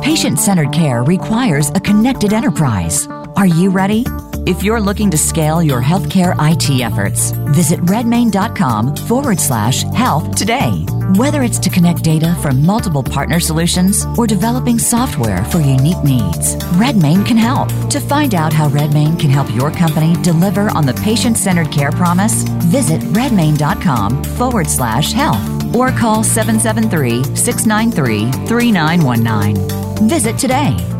Patient 0.02 0.38
centered 0.38 0.72
care 0.72 1.02
requires 1.02 1.68
a 1.70 1.80
connected 1.80 2.33
enterprise. 2.33 3.06
Are 3.37 3.46
you 3.46 3.70
ready? 3.70 4.04
If 4.46 4.62
you're 4.62 4.80
looking 4.80 5.11
to 5.11 5.18
scale 5.18 5.62
your 5.62 5.83
healthcare 5.83 6.35
IT 6.40 6.80
efforts, 6.80 7.33
visit 7.54 7.80
redmane.com 7.80 8.96
forward 8.96 9.38
slash 9.38 9.83
health 9.83 10.35
today. 10.35 10.87
Whether 11.16 11.42
it's 11.42 11.59
to 11.61 11.70
connect 11.70 12.05
data 12.05 12.37
from 12.40 12.64
multiple 12.64 13.03
partner 13.03 13.40
solutions 13.40 14.07
or 14.16 14.29
developing 14.29 14.79
software 14.79 15.44
for 15.46 15.59
unique 15.59 16.03
needs, 16.05 16.55
Redmane 16.79 17.27
can 17.27 17.37
help. 17.37 17.68
To 17.88 17.99
find 17.99 18.33
out 18.33 18.53
how 18.53 18.68
Redmane 18.68 19.18
can 19.18 19.29
help 19.29 19.53
your 19.53 19.73
company 19.73 20.14
deliver 20.23 20.70
on 20.70 20.87
the 20.87 20.94
patient 20.94 21.37
centered 21.37 21.73
care 21.73 21.90
promise, 21.90 22.44
visit 22.70 23.01
redmane.com 23.01 24.23
forward 24.23 24.68
slash 24.68 25.12
health 25.12 25.75
or 25.75 25.90
call 25.90 26.23
773 26.23 27.35
693 27.35 28.46
3919. 28.46 30.09
Visit 30.09 30.38
today. 30.38 30.99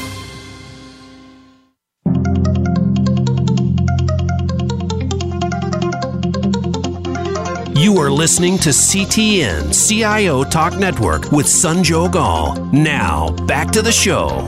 You 7.91 7.97
are 7.97 8.09
listening 8.09 8.57
to 8.59 8.69
CTN 8.69 9.73
CIO 9.75 10.45
Talk 10.45 10.77
Network 10.77 11.33
with 11.33 11.45
Sanjog 11.45 12.15
Aul. 12.15 12.55
Now, 12.67 13.31
back 13.47 13.69
to 13.71 13.81
the 13.81 13.91
show. 13.91 14.47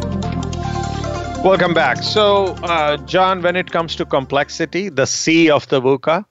Welcome 1.43 1.73
back. 1.73 1.97
So, 2.03 2.55
uh, 2.63 2.95
John, 2.95 3.41
when 3.41 3.57
it 3.57 3.69
comes 3.69 3.97
to 3.97 4.05
complexity, 4.05 4.87
the 4.87 5.05
C 5.05 5.49
of 5.49 5.67
the 5.67 5.81
VUCA, 5.81 6.23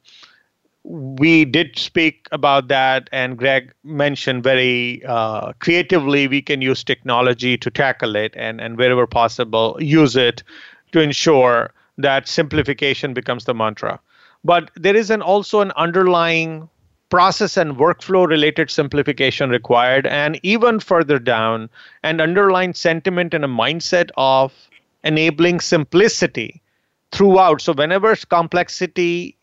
we 0.85 1.45
did 1.45 1.79
speak 1.79 2.29
about 2.33 2.69
that, 2.69 3.11
and 3.13 3.37
Gregg 3.37 3.75
mentioned 3.85 4.43
very 4.43 5.05
uh, 5.05 5.53
creatively 5.59 6.29
we 6.29 6.41
can 6.41 6.63
use 6.63 6.83
technology 6.83 7.59
to 7.59 7.71
tackle 7.71 8.17
it 8.17 8.33
and, 8.39 8.59
and 8.59 8.79
wherever 8.79 9.07
possible, 9.07 9.77
use 9.79 10.17
it 10.17 10.43
to 10.93 11.01
ensure 11.01 11.75
that 11.99 12.27
simplification 12.27 13.13
becomes 13.13 13.45
the 13.45 13.53
mantra. 13.53 14.01
But 14.45 14.71
there 14.77 14.97
is 14.97 15.11
an 15.11 15.21
also 15.21 15.61
an 15.61 15.73
underlying 15.77 16.71
process 17.13 17.59
and 17.59 17.77
workflow 17.77 18.27
related 18.27 18.71
simplification 18.71 19.51
required, 19.51 20.07
and 20.07 20.41
even 20.43 20.81
further 20.81 21.19
down, 21.19 21.69
an 22.03 22.23
underlying 22.23 22.73
sentiment 22.73 23.35
and 23.35 23.45
a 23.45 23.49
mindset 23.49 24.09
of 24.17 24.51
enabling 25.05 25.61
simplicity 25.61 26.63
throughout. 27.11 27.61
So, 27.61 27.75
whenever 27.75 28.17
complexity 28.17 29.37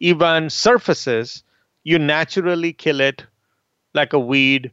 even 0.00 0.48
surfaces, 0.48 1.44
you 1.84 1.98
naturally 1.98 2.72
kill 2.72 3.02
it 3.02 3.22
like 3.92 4.14
a 4.14 4.18
weed 4.18 4.70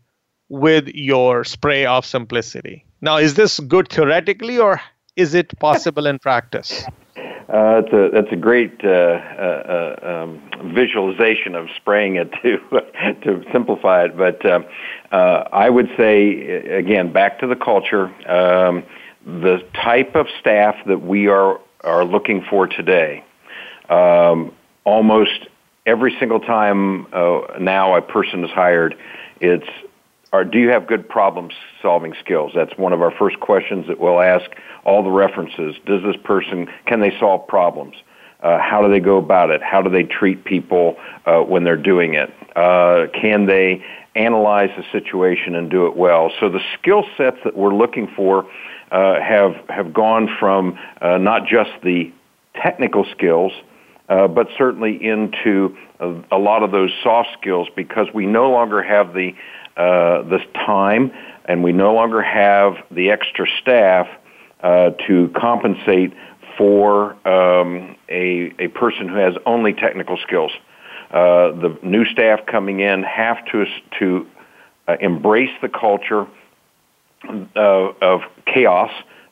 with 0.48 0.88
your 0.88 1.44
spray 1.44 1.86
of 1.86 2.06
simplicity. 2.06 2.86
Now, 3.02 3.18
is 3.18 3.34
this 3.34 3.60
good 3.60 3.90
theoretically 3.90 4.58
or 4.58 4.80
is 5.18 5.34
it 5.34 5.60
possible 5.60 6.08
in 6.08 6.18
practice? 6.18 6.86
Uh, 7.50 7.82
that's 7.82 7.94
a 7.94 8.10
that's 8.12 8.32
a 8.32 8.36
great 8.36 8.74
uh, 8.84 8.88
uh, 8.88 9.96
uh, 10.02 10.24
um, 10.24 10.74
visualization 10.74 11.56
of 11.56 11.70
spraying 11.78 12.18
it 12.18 12.30
to 12.42 12.58
to 13.24 13.44
simplify 13.54 14.04
it. 14.04 14.18
But 14.18 14.46
uh, 14.46 14.60
uh, 15.12 15.48
I 15.54 15.70
would 15.70 15.90
say 15.96 16.42
again, 16.78 17.14
back 17.14 17.40
to 17.40 17.48
the 17.48 17.56
culture, 17.56 18.08
um, 18.30 18.84
the 19.26 19.64
type 19.74 20.16
of 20.16 20.28
staff 20.42 20.76
that 20.88 21.02
we 21.02 21.28
are 21.28 21.62
are 21.86 22.04
looking 22.04 22.44
for 22.50 22.68
today. 22.68 23.24
Um, 23.90 24.54
almost 24.84 25.48
every 25.86 26.18
single 26.20 26.42
time 26.42 27.08
now 27.62 27.96
a 27.96 28.02
person 28.02 28.44
is 28.44 28.52
hired, 28.52 28.98
it's 29.40 29.70
are, 30.34 30.44
do 30.44 30.60
you 30.60 30.70
have 30.70 30.88
good 30.88 31.08
problem 31.08 31.50
solving 31.82 32.14
skills? 32.20 32.52
That's 32.54 32.78
one 32.78 32.94
of 32.94 33.02
our 33.02 33.12
first 33.12 33.40
questions 33.40 33.88
that 33.88 34.00
we'll 34.00 34.22
ask 34.22 34.50
all 34.84 35.04
the 35.04 35.12
references. 35.12 35.76
Does 35.86 36.04
this 36.04 36.16
person, 36.24 36.68
can 36.86 37.00
they 37.00 37.18
solve 37.20 37.48
problems? 37.48 37.96
Uh, 38.42 38.60
how 38.60 38.82
do 38.82 38.90
they 38.90 39.00
go 39.00 39.18
about 39.18 39.50
it? 39.50 39.62
How 39.64 39.82
do 39.82 39.90
they 39.90 40.04
treat 40.04 40.44
people 40.44 40.98
uh, 41.26 41.40
when 41.40 41.64
they're 41.64 41.76
doing 41.76 42.14
it? 42.14 42.32
Uh, 42.56 43.08
can 43.14 43.46
they 43.46 43.84
analyze 44.16 44.70
the 44.78 44.84
situation 44.92 45.56
and 45.56 45.72
do 45.72 45.88
it 45.88 45.96
well? 45.96 46.32
So 46.40 46.50
the 46.50 46.62
skill 46.78 47.04
sets 47.18 47.38
that 47.44 47.56
we're 47.56 47.74
looking 47.74 48.08
for 48.16 48.46
uh, 48.92 49.20
have 49.22 49.56
have 49.70 49.94
gone 49.94 50.30
from 50.40 50.78
uh, 51.02 51.18
not 51.18 51.48
just 51.48 51.72
the 51.84 52.12
technical 52.54 53.06
skills, 53.12 53.52
uh, 54.10 54.28
but 54.28 54.48
certainly 54.58 55.04
into 55.04 55.78
a, 56.00 56.14
a 56.32 56.38
lot 56.38 56.64
of 56.64 56.72
those 56.72 56.92
soft 57.04 57.30
skills 57.40 57.68
because 57.76 58.08
we 58.14 58.26
no 58.26 58.50
longer 58.50 58.82
have 58.82 59.14
the 59.14 59.34
uh, 59.76 60.24
this 60.24 60.42
time, 60.54 61.12
and 61.46 61.64
we 61.64 61.72
no 61.72 61.94
longer 61.94 62.22
have 62.22 62.78
the 62.90 63.12
extra 63.12 63.46
staff 63.62 64.08
uh, 64.62 64.90
to 65.06 65.32
compensate 65.36 66.14
for 66.58 67.12
um, 67.28 67.96
a, 68.10 68.52
a 68.58 68.68
person 68.70 69.08
who 69.08 69.16
has 69.16 69.36
only 69.46 69.74
technical 69.74 70.18
skills. 70.18 70.52
Uh, 71.12 71.52
the 71.52 71.78
new 71.84 72.06
staff 72.06 72.46
coming 72.48 72.80
in 72.80 73.04
have 73.04 73.46
to 73.46 73.66
to 74.00 74.28
uh, 74.88 74.98
embrace 75.00 75.52
the 75.62 75.70
culture 75.70 76.26
uh, 77.24 77.94
of 78.02 78.22
chaos, 78.46 78.92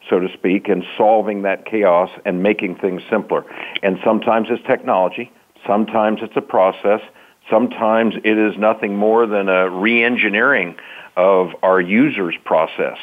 so 0.10 0.20
to 0.20 0.32
speak, 0.34 0.68
and 0.68 0.86
solving 0.98 1.42
that 1.44 1.66
chaos 1.66 2.10
and 2.26 2.44
making 2.44 2.76
things 2.76 3.02
simpler. 3.10 3.46
And 3.84 4.00
sometimes 4.04 4.48
it's 4.50 4.64
technology, 4.66 5.32
sometimes 5.66 6.20
it's 6.22 6.36
a 6.36 6.42
process, 6.42 7.02
Sometimes 7.50 8.16
it 8.24 8.38
is 8.38 8.58
nothing 8.58 8.96
more 8.96 9.28
than 9.28 9.50
a 9.50 9.70
re-engineering 9.70 10.76
of 11.16 11.52
our 11.62 11.80
users' 11.80 12.36
process, 12.44 12.98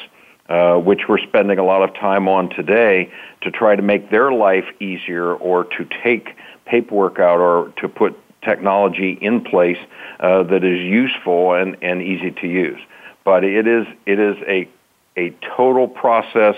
uh, 0.49 0.77
which 0.77 1.03
we're 1.09 1.19
spending 1.19 1.59
a 1.59 1.65
lot 1.65 1.83
of 1.83 1.95
time 1.95 2.29
on 2.29 2.49
today 2.51 3.13
to 3.43 3.51
try 3.51 3.77
to 3.77 3.83
make 3.83 4.11
their 4.11 4.33
life 4.33 4.65
easier 4.81 5.33
or 5.35 5.65
to 5.65 5.87
take 6.03 6.37
paperwork 6.67 7.21
out 7.21 7.39
or 7.39 7.73
to 7.77 7.89
put 7.89 8.19
technology 8.43 9.17
in 9.21 9.43
place 9.43 9.79
uh, 10.19 10.43
that 10.43 10.65
is 10.65 10.81
useful 10.81 11.55
and, 11.55 11.77
and 11.81 12.03
easy 12.03 12.33
to 12.33 12.49
use. 12.49 12.81
But 13.25 13.45
it 13.45 13.69
is, 13.69 13.87
it 14.07 14.19
is 14.19 14.37
a, 14.49 14.69
a 15.17 15.31
total 15.57 15.87
process 15.87 16.57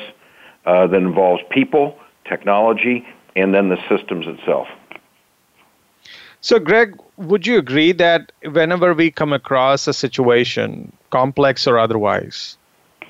uh, 0.67 0.87
that 0.87 0.97
involves 0.97 1.43
people, 1.51 1.99
technology, 2.25 3.07
and 3.37 3.55
then 3.55 3.69
the 3.69 3.79
systems 3.89 4.27
itself. 4.27 4.69
So, 6.41 6.59
Gregg, 6.59 6.95
would 7.17 7.47
you 7.47 7.59
agree 7.59 7.93
that 7.93 8.31
whenever 8.43 8.93
we 8.93 9.11
come 9.11 9.33
across 9.33 9.87
a 9.89 9.95
situation, 9.95 10.93
complex 11.11 11.67
or 11.67 11.79
otherwise, 11.79 12.59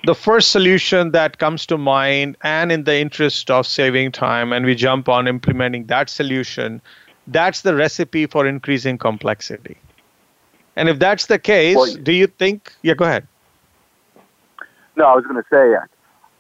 the 0.05 0.15
first 0.15 0.51
solution 0.51 1.13
that 1.13 1.39
comes 1.39 1.67
to 1.67 1.79
mind, 1.79 2.37
and 2.43 2.71
in 2.71 2.85
the 2.85 2.97
interest 2.97 3.51
of 3.51 3.67
saving 3.67 4.13
time, 4.13 4.53
and 4.53 4.65
we 4.65 4.75
jump 4.75 5.09
on 5.09 5.27
implementing 5.27 5.87
that 5.87 6.11
solution, 6.11 6.81
that's 7.27 7.63
the 7.63 7.75
recipe 7.75 8.27
for 8.27 8.47
increasing 8.47 8.99
complexity? 8.99 9.77
And 10.77 10.89
if 10.89 10.99
that's 10.99 11.27
the 11.27 11.39
case, 11.39 11.77
well, 11.77 11.95
do 11.95 12.13
you 12.13 12.27
think? 12.27 12.73
Yeah, 12.83 12.95
go 12.95 13.05
ahead. 13.05 13.27
No, 14.97 15.07
I 15.07 15.15
was 15.15 15.25
going 15.25 15.43
to 15.43 15.49
say, 15.51 15.75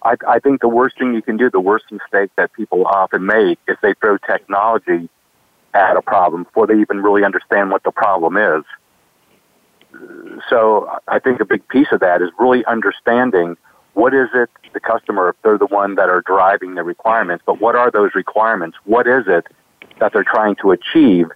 I, 0.04 0.16
I 0.28 0.38
think 0.38 0.60
the 0.60 0.68
worst 0.68 0.98
thing 0.98 1.14
you 1.14 1.22
can 1.22 1.36
do, 1.36 1.50
the 1.50 1.60
worst 1.60 1.86
mistake 1.90 2.30
that 2.36 2.52
people 2.52 2.86
often 2.86 3.24
make, 3.24 3.58
is 3.66 3.76
they 3.82 3.94
throw 3.94 4.18
technology 4.18 5.08
at 5.72 5.96
a 5.96 6.02
problem 6.02 6.44
before 6.44 6.66
they 6.66 6.78
even 6.80 7.02
really 7.02 7.24
understand 7.24 7.70
what 7.70 7.82
the 7.82 7.90
problem 7.90 8.36
is. 8.36 8.64
So 10.48 10.90
I 11.08 11.18
think 11.18 11.40
a 11.40 11.44
big 11.44 11.66
piece 11.68 11.88
of 11.92 12.00
that 12.00 12.20
is 12.20 12.30
really 12.38 12.64
understanding 12.66 13.56
what 13.94 14.12
is 14.12 14.28
it 14.34 14.50
the 14.72 14.80
customer, 14.80 15.30
if 15.30 15.36
they're 15.42 15.58
the 15.58 15.66
one 15.66 15.94
that 15.94 16.08
are 16.08 16.20
driving 16.22 16.74
the 16.74 16.82
requirements, 16.82 17.44
but 17.46 17.60
what 17.60 17.76
are 17.76 17.90
those 17.90 18.10
requirements? 18.14 18.76
What 18.84 19.06
is 19.06 19.24
it 19.28 19.46
that 20.00 20.12
they're 20.12 20.24
trying 20.24 20.56
to 20.56 20.72
achieve 20.72 21.28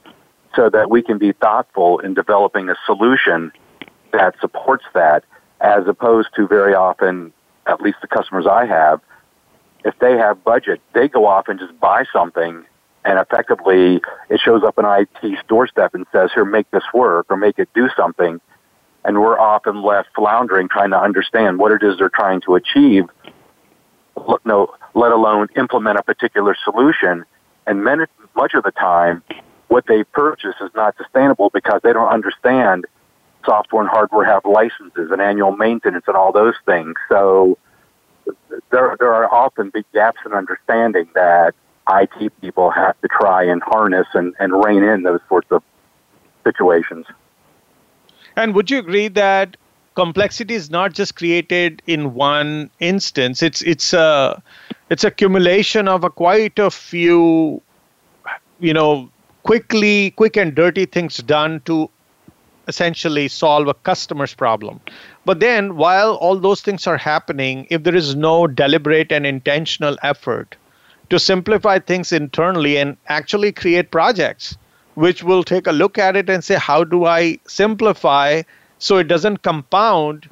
so 0.57 0.69
that 0.69 0.91
we 0.91 1.03
can 1.03 1.19
be 1.19 1.33
thoughtful 1.33 2.01
in 2.01 2.15
developing 2.15 2.69
a 2.69 2.75
solution 2.85 3.53
that 4.13 4.35
supports 4.41 4.85
that 4.95 5.25
as 5.61 5.87
opposed 5.87 6.29
to 6.35 6.49
very 6.49 6.75
often, 6.75 7.33
at 7.69 7.81
least 7.81 7.99
the 8.01 8.09
customers 8.09 8.47
I 8.47 8.67
have, 8.67 9.01
if 9.85 9.99
they 10.01 10.17
have 10.17 10.43
budget, 10.43 10.81
they 10.95 11.09
go 11.09 11.27
off 11.27 11.49
and 11.49 11.59
just 11.59 11.79
buy 11.79 12.05
something 12.13 12.65
and 13.05 13.19
effectively 13.19 14.01
it 14.29 14.41
shows 14.41 14.63
up 14.65 14.79
on 14.79 14.85
IT's 15.01 15.41
doorstep 15.49 15.95
and 15.95 16.07
says, 16.13 16.31
here, 16.35 16.45
make 16.45 16.71
this 16.71 16.83
work 16.93 17.27
or 17.31 17.37
make 17.37 17.59
it 17.59 17.69
do 17.75 17.89
something. 17.97 18.41
And 19.05 19.21
we're 19.21 19.39
often 19.39 19.83
left 19.83 20.09
floundering 20.15 20.69
trying 20.69 20.91
to 20.91 21.01
understand 21.01 21.59
what 21.59 21.73
it 21.73 21.83
is 21.83 21.99
they're 21.99 22.11
trying 22.11 22.41
to 22.43 22.57
achieve, 22.57 23.05
no, 24.45 24.75
let 24.95 25.13
alone 25.13 25.49
implement 25.57 25.99
a 25.99 26.03
particular 26.03 26.57
solution. 26.65 27.25
And 27.67 27.85
many, 27.85 28.05
much 28.35 28.55
of 28.55 28.65
the 28.65 28.73
time, 28.73 29.23
what 29.69 29.87
they 29.87 30.03
purchase 30.05 30.57
is 30.61 30.71
not 30.75 30.97
sustainable 30.97 31.51
because 31.51 31.81
they 31.85 31.93
don't 31.93 32.13
understand 32.13 32.87
software 33.45 33.83
and 33.83 33.91
hardware 33.91 34.25
have 34.25 34.45
licenses 34.45 35.11
and 35.11 35.21
annual 35.21 35.53
maintenance 35.57 36.05
and 36.07 36.17
all 36.17 36.33
those 36.33 36.55
things. 36.67 36.95
So 37.09 37.59
there, 38.71 38.97
there 38.99 39.15
are 39.15 39.33
often 39.33 39.71
big 39.71 39.85
gaps 39.93 40.19
in 40.27 40.33
understanding 40.33 41.09
that 41.15 41.55
IT 41.91 42.41
people 42.41 42.71
have 42.71 43.01
to 43.01 43.09
try 43.09 43.43
and 43.45 43.63
harness 43.63 44.07
and, 44.15 44.35
and 44.39 44.53
rein 44.65 44.83
in 44.83 45.03
those 45.03 45.21
sorts 45.29 45.49
of 45.51 45.63
situations. 46.45 47.07
And 48.37 48.55
would 48.55 48.71
you 48.71 48.79
agree 48.79 49.09
that 49.09 49.57
complexity 49.95 50.55
is 50.55 50.71
not 50.71 50.93
just 50.93 51.17
created 51.17 51.83
in 51.87 52.15
one 52.15 52.71
instance? 52.79 53.43
It's 53.43 53.63
it's 53.63 53.93
a 53.93 54.43
it's 54.91 55.05
accumulation 55.05 55.89
of 55.89 56.05
a 56.05 56.11
quite 56.11 56.59
a 56.59 56.71
few, 56.71 57.61
you 58.61 58.73
know, 58.73 59.11
quickly 59.43 60.13
quick 60.13 60.37
and 60.37 60.55
dirty 60.55 60.85
things 60.85 61.17
done 61.19 61.61
to 61.65 61.91
essentially 62.69 63.27
solve 63.29 63.67
a 63.67 63.75
customer's 63.75 64.35
problem. 64.35 64.81
But 65.25 65.41
then, 65.41 65.77
while 65.77 66.15
all 66.17 66.37
those 66.37 66.61
things 66.61 66.87
are 66.87 66.99
happening, 66.99 67.67
if 67.71 67.83
there 67.83 67.97
is 67.97 68.15
no 68.15 68.47
deliberate 68.47 69.11
and 69.11 69.27
intentional 69.27 69.97
effort 70.03 70.57
to 71.11 71.19
simplify 71.19 71.79
things 71.79 72.13
internally 72.13 72.77
and 72.77 72.97
actually 73.09 73.53
create 73.53 73.91
projects 73.91 74.57
which 74.95 75.23
will 75.23 75.45
take 75.45 75.67
a 75.67 75.73
look 75.73 75.97
at 75.97 76.17
it 76.17 76.29
and 76.29 76.45
say 76.45 76.57
how 76.57 76.83
do 76.85 77.05
i 77.05 77.39
simplify 77.47 78.43
so 78.79 78.97
it 78.97 79.09
doesn't 79.09 79.43
compound 79.43 80.29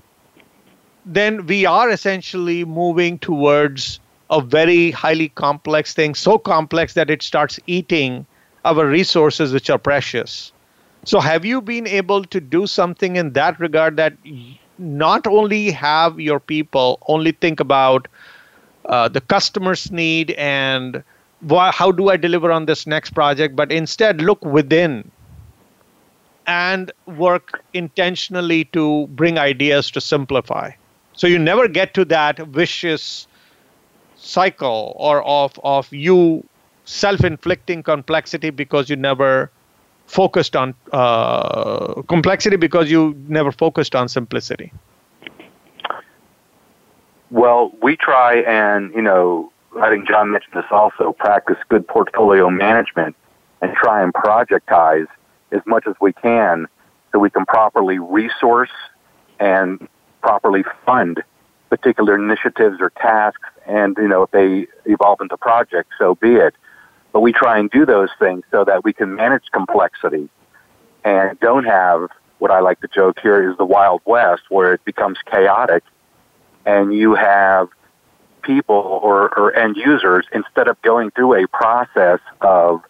then 1.05 1.47
we 1.47 1.65
are 1.65 1.89
essentially 1.91 2.65
moving 2.65 3.19
towards 3.19 4.01
a 4.31 4.41
very 4.41 4.91
highly 4.91 5.29
complex 5.31 5.95
thing 5.95 6.15
so 6.15 6.37
complex 6.37 6.95
that 6.95 7.11
it 7.11 7.23
starts 7.23 7.61
eating 7.67 8.27
our 8.65 8.87
resources 8.87 9.53
which 9.53 9.71
are 9.71 9.79
precious 9.79 10.53
so 11.07 11.21
have 11.21 11.45
you 11.45 11.63
been 11.63 11.87
able 11.87 12.25
to 12.25 12.41
do 12.41 12.67
something 12.67 13.17
in 13.17 13.33
that 13.33 13.59
regard 13.61 13.97
that 13.97 14.15
not 14.79 15.27
only 15.27 15.71
have 15.71 16.21
your 16.21 16.41
people 16.41 16.99
only 17.09 17.33
think 17.33 17.61
about 17.61 18.09
uh, 18.87 19.09
the 19.09 19.21
customer's 19.21 19.91
need 19.91 20.33
and 20.33 21.03
how 21.49 21.93
do 21.93 22.09
I 22.11 22.17
deliver 22.17 22.51
on 22.53 22.67
this 22.67 22.87
next 22.87 23.11
project, 23.11 23.57
but 23.57 23.73
instead 23.73 24.21
look 24.21 24.45
within 24.45 25.11
and 26.47 26.93
work 27.07 27.63
intentionally 27.75 28.65
to 28.67 29.07
bring 29.09 29.39
ideas 29.39 29.91
to 29.93 30.01
simplify. 30.01 30.73
So 31.15 31.27
you 31.27 31.39
never 31.39 31.69
get 31.69 31.95
to 31.95 32.05
that 32.07 32.39
vicious 32.39 33.29
cycle 34.17 34.95
or 34.99 35.23
of, 35.25 35.59
of 35.65 35.93
you 35.93 36.47
self-inflicting 36.85 37.83
complexity 37.85 38.51
because 38.51 38.91
you 38.91 38.97
never 38.97 39.51
focused 40.07 40.57
on 40.57 40.75
uh, 40.93 42.03
complexity 42.03 42.57
because 42.57 42.91
you 42.91 43.15
never 43.29 43.53
focused 43.53 43.95
on 43.95 44.09
simplicity. 44.09 44.73
Well, 47.31 47.73
we 47.83 47.97
try 47.97 48.37
and, 48.43 48.95
you 48.95 49.03
know, 49.03 49.53
I 49.81 49.91
think 49.91 50.09
John 50.09 50.31
mentioned 50.31 50.55
this 50.55 50.65
also, 50.71 51.13
practice 51.13 51.57
good 51.69 51.87
portfolio 51.87 52.49
management 52.49 53.17
and 53.61 53.75
try 53.75 54.03
and 54.03 54.15
projectize 54.15 55.07
as 55.53 55.61
much 55.67 55.87
as 55.87 55.95
we 56.01 56.13
can 56.13 56.67
so 57.13 57.19
we 57.19 57.31
can 57.31 57.45
properly 57.47 57.99
resource 57.99 58.71
and 59.41 59.89
properly 60.23 60.65
fund 60.85 61.23
particular 61.69 62.15
initiatives 62.15 62.77
or 62.81 62.91
tasks 62.91 63.49
and, 63.67 63.97
you 63.99 64.09
know, 64.09 64.23
if 64.23 64.31
they 64.31 64.67
evolve 64.85 65.21
into 65.21 65.37
projects, 65.37 65.91
so 65.99 66.15
be 66.15 66.37
it. 66.37 66.55
But 67.17 67.23
we 67.23 67.33
try 67.33 67.59
and 67.59 67.71
do 67.71 67.87
those 67.87 68.11
things 68.19 68.45
so 68.51 68.63
that 68.65 68.85
we 68.85 68.93
can 68.93 69.15
manage 69.15 69.45
complexity 69.51 70.29
and 71.03 71.41
don't 71.41 71.65
have 71.65 72.11
what 72.41 72.51
I 72.51 72.61
like 72.61 72.79
to 72.83 72.89
joke 72.89 73.21
here 73.23 73.51
is 73.51 73.57
the 73.57 73.65
Wild 73.65 74.03
West 74.05 74.43
where 74.51 74.75
it 74.75 74.85
becomes 74.85 75.17
chaotic 75.25 75.83
and 76.67 76.93
you 76.93 77.15
have 77.15 77.71
people 78.43 78.77
or, 78.77 79.35
or 79.35 79.57
end 79.57 79.79
users, 79.79 80.27
instead 80.31 80.69
of 80.69 80.77
going 80.83 81.11
through 81.11 81.43
a 81.43 81.49
process 81.49 82.21
of 82.43 82.83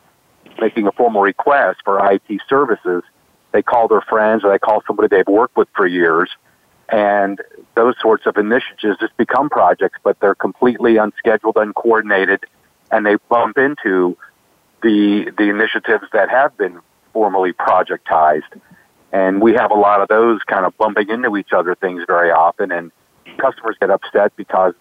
making 0.60 0.88
a 0.88 0.90
formal 0.90 1.22
request 1.22 1.82
for 1.84 2.04
IT 2.12 2.40
services, 2.48 3.04
they 3.52 3.62
call 3.62 3.86
their 3.86 4.00
friends 4.00 4.42
or 4.42 4.50
they 4.50 4.58
call 4.58 4.82
somebody 4.88 5.06
they've 5.06 5.28
worked 5.28 5.56
with 5.56 5.68
for 5.76 5.86
years. 5.86 6.30
And 6.88 7.40
those 7.76 7.94
sorts 8.02 8.26
of 8.26 8.36
initiatives 8.36 8.98
just 8.98 9.16
become 9.18 9.48
projects, 9.48 10.00
but 10.02 10.18
they're 10.18 10.34
completely 10.34 10.96
unscheduled, 10.96 11.56
uncoordinated, 11.56 12.44
and 12.90 13.04
they 13.04 13.16
bump 13.28 13.58
into 13.58 14.16
the 14.82 15.32
the 15.36 15.48
initiatives 15.50 16.04
that 16.12 16.30
have 16.30 16.56
been 16.56 16.80
formally 17.12 17.52
projectized. 17.52 18.52
And 19.12 19.40
we 19.40 19.54
have 19.54 19.70
a 19.70 19.74
lot 19.74 20.00
of 20.00 20.08
those 20.08 20.40
kind 20.42 20.66
of 20.66 20.76
bumping 20.76 21.08
into 21.08 21.36
each 21.36 21.52
other 21.52 21.74
things 21.74 22.02
very 22.06 22.30
often, 22.30 22.70
and 22.72 22.92
customers 23.38 23.76
get 23.80 23.90
upset 23.90 24.36
because 24.36 24.74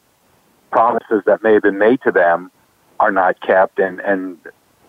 promises 0.72 1.24
that 1.26 1.42
may 1.44 1.54
have 1.54 1.64
been 1.64 1.78
made 1.78 2.02
to 2.02 2.12
them 2.12 2.52
are 3.00 3.12
not 3.12 3.40
kept, 3.40 3.80
and, 3.80 4.00
and 4.00 4.38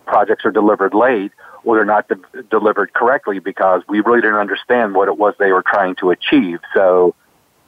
projects 0.05 0.43
are 0.45 0.51
delivered 0.51 0.93
late, 0.93 1.31
or 1.63 1.75
they're 1.75 1.85
not 1.85 2.07
de- 2.07 2.43
delivered 2.43 2.93
correctly 2.93 3.39
because 3.39 3.83
we 3.87 4.01
really 4.01 4.21
didn't 4.21 4.37
understand 4.37 4.95
what 4.95 5.07
it 5.07 5.17
was 5.17 5.33
they 5.39 5.51
were 5.51 5.63
trying 5.63 5.95
to 5.95 6.09
achieve. 6.11 6.59
So, 6.73 7.15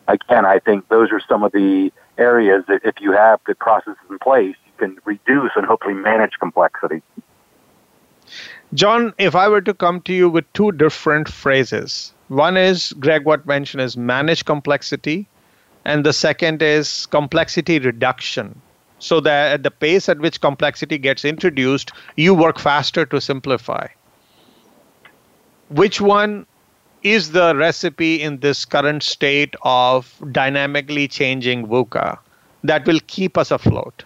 again, 0.08 0.46
I 0.46 0.60
think 0.60 0.90
those 0.90 1.12
are 1.12 1.22
some 1.30 1.44
of 1.44 1.52
the 1.52 1.92
areas 2.18 2.64
that 2.68 2.82
if 2.84 2.96
you 3.00 3.12
have 3.12 3.44
good 3.44 3.60
processes 3.60 3.98
in 4.10 4.20
place, 4.20 4.56
can 4.80 4.98
reduce 5.06 5.52
and 5.56 5.66
hopefully 5.66 5.94
manage 5.94 6.34
complexity. 6.40 7.02
John, 8.74 9.14
if 9.18 9.36
I 9.36 9.48
were 9.48 9.62
to 9.62 9.74
come 9.74 10.02
to 10.02 10.14
you 10.14 10.30
with 10.30 10.52
two 10.54 10.72
different 10.72 11.28
phrases, 11.28 12.14
one 12.28 12.58
is 12.58 12.94
Gregg 13.00 13.26
what 13.26 13.46
mentioned 13.48 13.82
is 13.82 13.98
manage 13.98 14.46
complexity, 14.46 15.28
and 15.86 16.06
the 16.06 16.14
second 16.14 16.62
is 16.62 17.08
complexity 17.08 17.80
reduction. 17.80 18.62
So 19.00 19.20
that 19.22 19.54
at 19.54 19.64
the 19.64 19.72
pace 19.72 20.10
at 20.10 20.20
which 20.20 20.42
complexity 20.42 20.98
gets 20.98 21.26
introduced, 21.26 21.92
you 22.18 22.36
work 22.36 22.60
faster 22.60 23.06
to 23.06 23.22
simplify. 23.22 23.88
Which 25.70 26.02
one 26.02 26.46
is 27.02 27.32
the 27.32 27.56
recipe 27.56 28.22
in 28.22 28.40
this 28.40 28.66
current 28.66 29.04
state 29.04 29.56
of 29.64 30.22
dynamically 30.32 31.08
changing 31.08 31.68
VUCA 31.68 32.20
that 32.64 32.86
will 32.86 33.00
keep 33.08 33.38
us 33.38 33.52
afloat? 33.52 34.04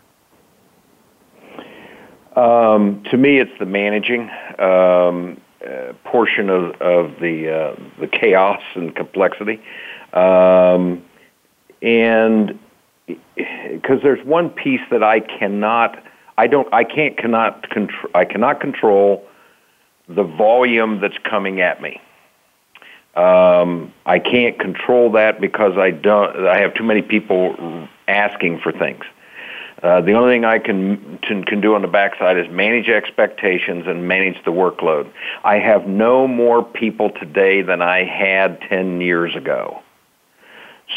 Um, 2.35 3.03
to 3.11 3.17
me, 3.17 3.37
it's 3.37 3.51
the 3.59 3.65
managing 3.65 4.29
um, 4.57 5.39
uh, 5.65 5.93
portion 6.03 6.49
of, 6.49 6.71
of 6.81 7.19
the 7.19 7.49
uh, 7.49 7.75
the 7.99 8.07
chaos 8.07 8.61
and 8.75 8.95
complexity, 8.95 9.61
um, 10.13 11.03
and 11.81 12.57
because 13.05 14.01
there's 14.01 14.25
one 14.25 14.49
piece 14.49 14.81
that 14.89 15.03
I 15.03 15.19
cannot, 15.19 16.03
I 16.37 16.47
don't, 16.47 16.73
I 16.73 16.83
can't 16.83 17.17
cannot 17.17 17.69
control, 17.69 18.11
I 18.15 18.25
cannot 18.25 18.59
control 18.59 19.27
the 20.07 20.23
volume 20.23 21.01
that's 21.01 21.17
coming 21.23 21.61
at 21.61 21.81
me. 21.81 22.01
Um, 23.15 23.93
I 24.07 24.17
can't 24.17 24.57
control 24.59 25.11
that 25.11 25.39
because 25.39 25.77
I 25.77 25.91
don't. 25.91 26.47
I 26.47 26.59
have 26.59 26.73
too 26.73 26.83
many 26.83 27.03
people 27.03 27.87
asking 28.07 28.59
for 28.59 28.71
things. 28.71 29.03
Uh, 29.83 29.99
the 29.99 30.13
only 30.13 30.35
thing 30.35 30.45
I 30.45 30.59
can 30.59 31.19
can 31.19 31.59
do 31.59 31.75
on 31.75 31.81
the 31.81 31.89
backside 31.89 32.37
is 32.37 32.49
manage 32.49 32.87
expectations 32.87 33.83
and 33.85 34.07
manage 34.07 34.41
the 34.45 34.51
workload. 34.51 35.11
I 35.43 35.59
have 35.59 35.87
no 35.87 36.25
more 36.25 36.63
people 36.63 37.09
today 37.09 37.61
than 37.63 37.81
I 37.81 38.05
had 38.05 38.61
ten 38.61 39.01
years 39.01 39.35
ago. 39.35 39.81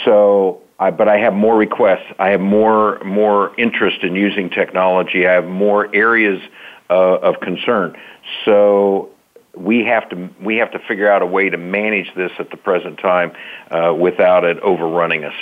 So, 0.04 0.62
I, 0.78 0.92
but 0.92 1.08
I 1.08 1.18
have 1.18 1.34
more 1.34 1.56
requests. 1.56 2.06
I 2.20 2.28
have 2.28 2.40
more 2.40 3.00
more 3.04 3.58
interest 3.58 4.04
in 4.04 4.14
using 4.14 4.50
technology. 4.50 5.26
I 5.26 5.32
have 5.32 5.46
more 5.46 5.92
areas 5.92 6.40
uh, 6.88 7.16
of 7.16 7.40
concern. 7.40 7.96
So 8.44 9.10
we 9.56 9.84
have 9.84 10.08
to 10.10 10.30
we 10.40 10.58
have 10.58 10.70
to 10.70 10.78
figure 10.78 11.10
out 11.10 11.22
a 11.22 11.26
way 11.26 11.50
to 11.50 11.56
manage 11.56 12.14
this 12.14 12.30
at 12.38 12.50
the 12.50 12.56
present 12.56 13.00
time 13.00 13.32
uh, 13.72 13.92
without 13.98 14.44
it 14.44 14.60
overrunning 14.60 15.24
us. 15.24 15.34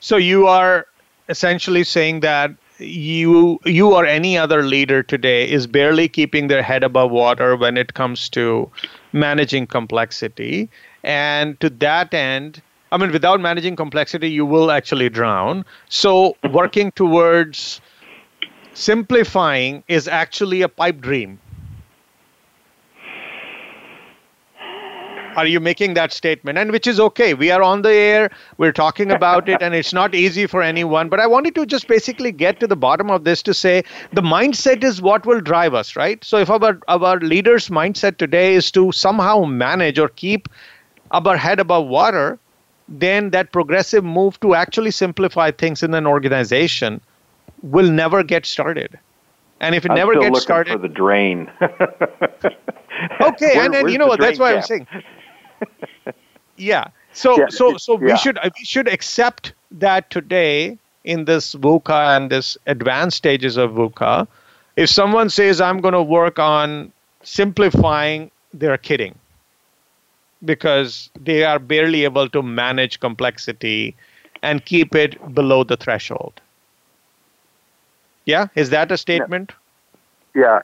So 0.00 0.18
you 0.18 0.46
are 0.46 0.86
essentially 1.28 1.84
saying 1.84 2.20
that 2.20 2.50
you 2.78 3.60
you 3.64 3.94
or 3.94 4.04
any 4.04 4.36
other 4.36 4.62
leader 4.62 5.02
today 5.02 5.48
is 5.48 5.66
barely 5.66 6.08
keeping 6.08 6.48
their 6.48 6.62
head 6.62 6.82
above 6.82 7.10
water 7.10 7.56
when 7.56 7.76
it 7.76 7.94
comes 7.94 8.28
to 8.30 8.70
managing 9.12 9.66
complexity. 9.66 10.68
And 11.04 11.58
to 11.60 11.70
that 11.70 12.12
end 12.14 12.62
i 12.92 12.96
mean 12.96 13.10
without 13.12 13.40
managing 13.40 13.76
complexity 13.76 14.30
you 14.30 14.44
will 14.44 14.70
actually 14.70 15.08
drown. 15.08 15.64
So 15.88 16.36
working 16.50 16.92
towards 16.92 17.80
simplifying 18.74 19.84
is 19.88 20.08
actually 20.08 20.62
a 20.62 20.68
pipe 20.68 21.00
dream 21.00 21.38
are 25.36 25.46
you 25.46 25.60
making 25.60 25.94
that 25.94 26.12
statement? 26.12 26.58
And 26.58 26.70
which 26.72 26.86
is 26.86 27.00
okay. 27.00 27.34
We 27.34 27.50
are 27.50 27.62
on 27.62 27.82
the 27.82 27.92
air. 27.92 28.30
We're 28.58 28.72
talking 28.72 29.10
about 29.10 29.48
it 29.48 29.62
and 29.62 29.74
it's 29.74 29.92
not 29.92 30.14
easy 30.14 30.46
for 30.46 30.62
anyone. 30.62 31.08
But 31.08 31.20
i 31.20 31.26
wanted 31.26 31.54
to 31.56 31.66
just 31.66 31.88
basically 31.88 32.32
get 32.32 32.60
to 32.60 32.66
the 32.66 32.76
bottom 32.76 33.10
of 33.10 33.24
this 33.24 33.42
to 33.42 33.54
say 33.54 33.84
the 34.12 34.22
mindset 34.22 34.84
is 34.84 35.00
what 35.02 35.26
will 35.26 35.40
drive 35.40 35.74
us 35.74 35.96
right? 35.96 36.22
So 36.24 36.38
if 36.38 36.50
our 36.50 36.78
our 36.88 37.18
leaders 37.18 37.68
mindset 37.68 38.16
today 38.18 38.54
is 38.54 38.70
to 38.72 38.92
somehow 38.92 39.44
manage 39.44 39.98
or 39.98 40.08
keep 40.08 40.48
our 41.10 41.36
head 41.36 41.60
above 41.60 41.86
water 41.86 42.38
then 42.88 43.30
that 43.30 43.52
progressive 43.52 44.04
move 44.04 44.38
to 44.40 44.54
actually 44.54 44.90
simplify 44.90 45.50
things 45.50 45.82
in 45.82 45.94
an 45.94 46.06
organization 46.06 47.00
will 47.62 47.90
never 47.90 48.22
get 48.22 48.44
started. 48.44 48.98
And 49.60 49.74
if 49.74 49.86
it 49.86 49.90
I'm 49.90 49.96
never 49.96 50.14
gets 50.16 50.42
started 50.42 50.72
for 50.72 50.78
the 50.78 50.88
drain. 50.88 51.50
Okay 53.20 53.58
and, 53.58 53.74
and 53.74 53.90
you 53.90 53.98
know 53.98 54.06
what? 54.06 54.20
That's 54.20 54.38
why 54.38 54.54
i'm 54.54 54.62
saying 54.62 54.86
yeah. 56.56 56.88
So 57.12 57.38
yeah. 57.38 57.46
so 57.48 57.76
so 57.76 57.94
we 57.94 58.16
should 58.16 58.38
uh, 58.38 58.50
we 58.58 58.64
should 58.64 58.88
accept 58.88 59.52
that 59.70 60.10
today 60.10 60.78
in 61.04 61.26
this 61.26 61.54
VUCA 61.54 62.16
and 62.16 62.30
this 62.30 62.56
advanced 62.66 63.16
stages 63.16 63.56
of 63.56 63.72
VUCA, 63.72 64.26
if 64.76 64.88
someone 64.88 65.30
says 65.30 65.60
I'm 65.60 65.80
going 65.80 65.94
to 65.94 66.02
work 66.02 66.38
on 66.38 66.92
simplifying, 67.22 68.30
they're 68.52 68.78
kidding 68.78 69.14
because 70.44 71.10
they 71.18 71.44
are 71.44 71.58
barely 71.58 72.04
able 72.04 72.28
to 72.28 72.42
manage 72.42 73.00
complexity 73.00 73.94
and 74.42 74.64
keep 74.64 74.94
it 74.94 75.34
below 75.34 75.64
the 75.64 75.76
threshold. 75.76 76.40
Yeah, 78.26 78.48
is 78.54 78.70
that 78.70 78.90
a 78.90 78.96
statement? 78.96 79.52
Yeah, 80.34 80.60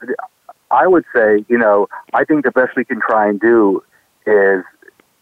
I 0.71 0.87
would 0.87 1.05
say, 1.13 1.45
you 1.47 1.57
know, 1.57 1.87
I 2.13 2.25
think 2.25 2.43
the 2.43 2.51
best 2.51 2.75
we 2.75 2.85
can 2.85 2.99
try 3.01 3.27
and 3.27 3.39
do 3.39 3.83
is 4.25 4.63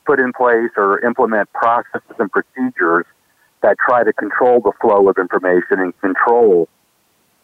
put 0.06 0.20
in 0.20 0.34
place 0.34 0.72
or 0.78 1.00
implement 1.00 1.52
processes 1.54 2.16
and 2.18 2.32
procedures 2.32 3.06
that 3.62 3.78
try 3.78 4.04
to 4.04 4.14
control 4.14 4.62
the 4.62 4.72
flow 4.82 5.10
of 5.10 5.18
information 5.18 5.80
and 5.80 6.00
control 6.00 6.68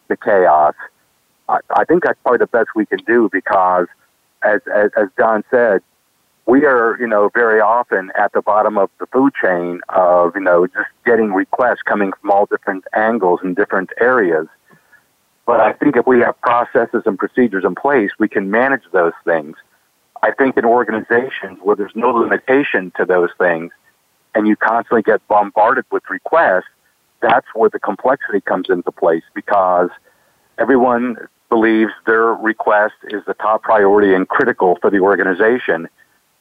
the 0.08 0.16
chaos. 0.16 0.74
I, 1.48 1.58
I 1.70 1.84
think 1.84 2.04
that's 2.04 2.18
probably 2.22 2.38
the 2.38 2.46
best 2.46 2.70
we 2.74 2.86
can 2.86 2.98
do 3.06 3.28
because, 3.30 3.86
as, 4.42 4.60
as, 4.74 4.90
as 4.96 5.08
John 5.18 5.44
said, 5.50 5.82
we 6.46 6.64
are, 6.64 6.96
you 7.00 7.06
know, 7.06 7.28
very 7.34 7.60
often 7.60 8.12
at 8.16 8.32
the 8.32 8.40
bottom 8.40 8.78
of 8.78 8.88
the 9.00 9.06
food 9.06 9.32
chain 9.34 9.80
of, 9.88 10.34
you 10.36 10.40
know, 10.40 10.66
just 10.66 10.88
getting 11.04 11.32
requests 11.32 11.82
coming 11.84 12.12
from 12.20 12.30
all 12.30 12.46
different 12.46 12.84
angles 12.94 13.40
and 13.42 13.56
different 13.56 13.90
areas. 14.00 14.46
But 15.44 15.60
I 15.60 15.72
think 15.72 15.96
if 15.96 16.06
we 16.06 16.20
have 16.20 16.40
processes 16.40 17.02
and 17.04 17.18
procedures 17.18 17.64
in 17.64 17.74
place, 17.74 18.10
we 18.18 18.28
can 18.28 18.50
manage 18.50 18.82
those 18.92 19.12
things. 19.24 19.56
I 20.26 20.32
think 20.32 20.56
in 20.56 20.64
organizations 20.64 21.60
where 21.62 21.76
there's 21.76 21.94
no 21.94 22.10
limitation 22.10 22.92
to 22.96 23.04
those 23.04 23.30
things 23.38 23.70
and 24.34 24.48
you 24.48 24.56
constantly 24.56 25.02
get 25.02 25.26
bombarded 25.28 25.84
with 25.92 26.02
requests, 26.10 26.64
that's 27.22 27.46
where 27.54 27.70
the 27.70 27.78
complexity 27.78 28.40
comes 28.40 28.68
into 28.68 28.90
place 28.90 29.22
because 29.36 29.88
everyone 30.58 31.16
believes 31.48 31.92
their 32.06 32.34
request 32.34 32.94
is 33.04 33.22
the 33.28 33.34
top 33.34 33.62
priority 33.62 34.14
and 34.14 34.28
critical 34.28 34.76
for 34.80 34.90
the 34.90 34.98
organization. 34.98 35.88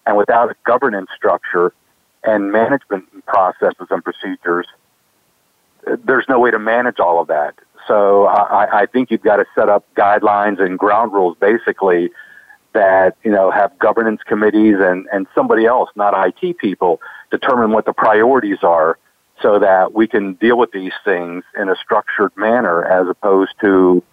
And 0.07 0.17
without 0.17 0.49
a 0.49 0.55
governance 0.65 1.09
structure 1.15 1.71
and 2.23 2.51
management 2.51 3.05
processes 3.27 3.87
and 3.91 4.03
procedures, 4.03 4.65
there's 6.03 6.25
no 6.27 6.39
way 6.39 6.49
to 6.49 6.57
manage 6.57 6.99
all 6.99 7.21
of 7.21 7.27
that. 7.27 7.53
So 7.87 8.25
I, 8.25 8.81
I 8.81 8.85
think 8.87 9.11
you've 9.11 9.21
got 9.21 9.35
to 9.35 9.45
set 9.53 9.69
up 9.69 9.85
guidelines 9.95 10.59
and 10.59 10.79
ground 10.79 11.13
rules 11.13 11.37
basically 11.39 12.09
that 12.75 13.15
you 13.23 13.31
know 13.31 13.49
have 13.49 13.77
governance 13.79 14.21
committees 14.27 14.75
and 14.79 15.07
and 15.11 15.25
somebody 15.33 15.65
else, 15.65 15.89
not 15.95 16.13
IT 16.27 16.59
people, 16.59 17.01
determine 17.31 17.71
what 17.71 17.85
the 17.85 17.93
priorities 17.93 18.59
are, 18.61 18.99
so 19.41 19.57
that 19.59 19.93
we 19.93 20.07
can 20.07 20.33
deal 20.35 20.57
with 20.57 20.71
these 20.71 20.93
things 21.03 21.43
in 21.57 21.69
a 21.69 21.75
structured 21.75 22.31
manner, 22.37 22.85
as 22.85 23.07
opposed 23.09 23.53
to 23.61 24.03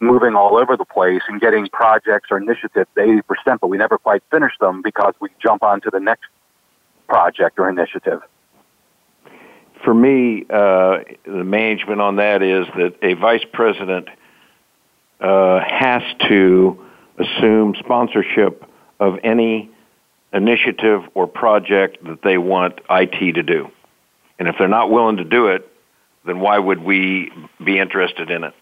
moving 0.00 0.34
all 0.34 0.56
over 0.56 0.76
the 0.76 0.84
place 0.84 1.22
and 1.28 1.40
getting 1.40 1.68
projects 1.68 2.28
or 2.30 2.36
initiatives 2.38 2.88
80%, 2.96 3.22
but 3.60 3.68
we 3.68 3.78
never 3.78 3.96
quite 3.96 4.22
finish 4.30 4.52
them 4.60 4.82
because 4.82 5.14
we 5.20 5.28
jump 5.40 5.62
on 5.62 5.80
to 5.82 5.90
the 5.90 6.00
next 6.00 6.26
project 7.08 7.58
or 7.58 7.68
initiative. 7.68 8.20
For 9.84 9.94
me, 9.94 10.46
uh, 10.50 11.00
the 11.24 11.44
management 11.44 12.00
on 12.00 12.16
that 12.16 12.42
is 12.42 12.66
that 12.76 12.96
a 13.02 13.14
vice 13.14 13.44
president 13.52 14.08
uh, 15.20 15.60
has 15.60 16.02
to 16.28 16.84
assume 17.18 17.74
sponsorship 17.78 18.64
of 19.00 19.18
any 19.22 19.70
initiative 20.32 21.02
or 21.14 21.26
project 21.26 22.02
that 22.04 22.22
they 22.22 22.38
want 22.38 22.80
IT 22.90 23.34
to 23.34 23.42
do. 23.42 23.70
And 24.38 24.48
if 24.48 24.56
they're 24.58 24.68
not 24.68 24.90
willing 24.90 25.16
to 25.18 25.24
do 25.24 25.46
it, 25.46 25.70
then 26.26 26.40
why 26.40 26.58
would 26.58 26.82
we 26.82 27.30
be 27.62 27.78
interested 27.78 28.30
in 28.30 28.44
it? 28.44 28.54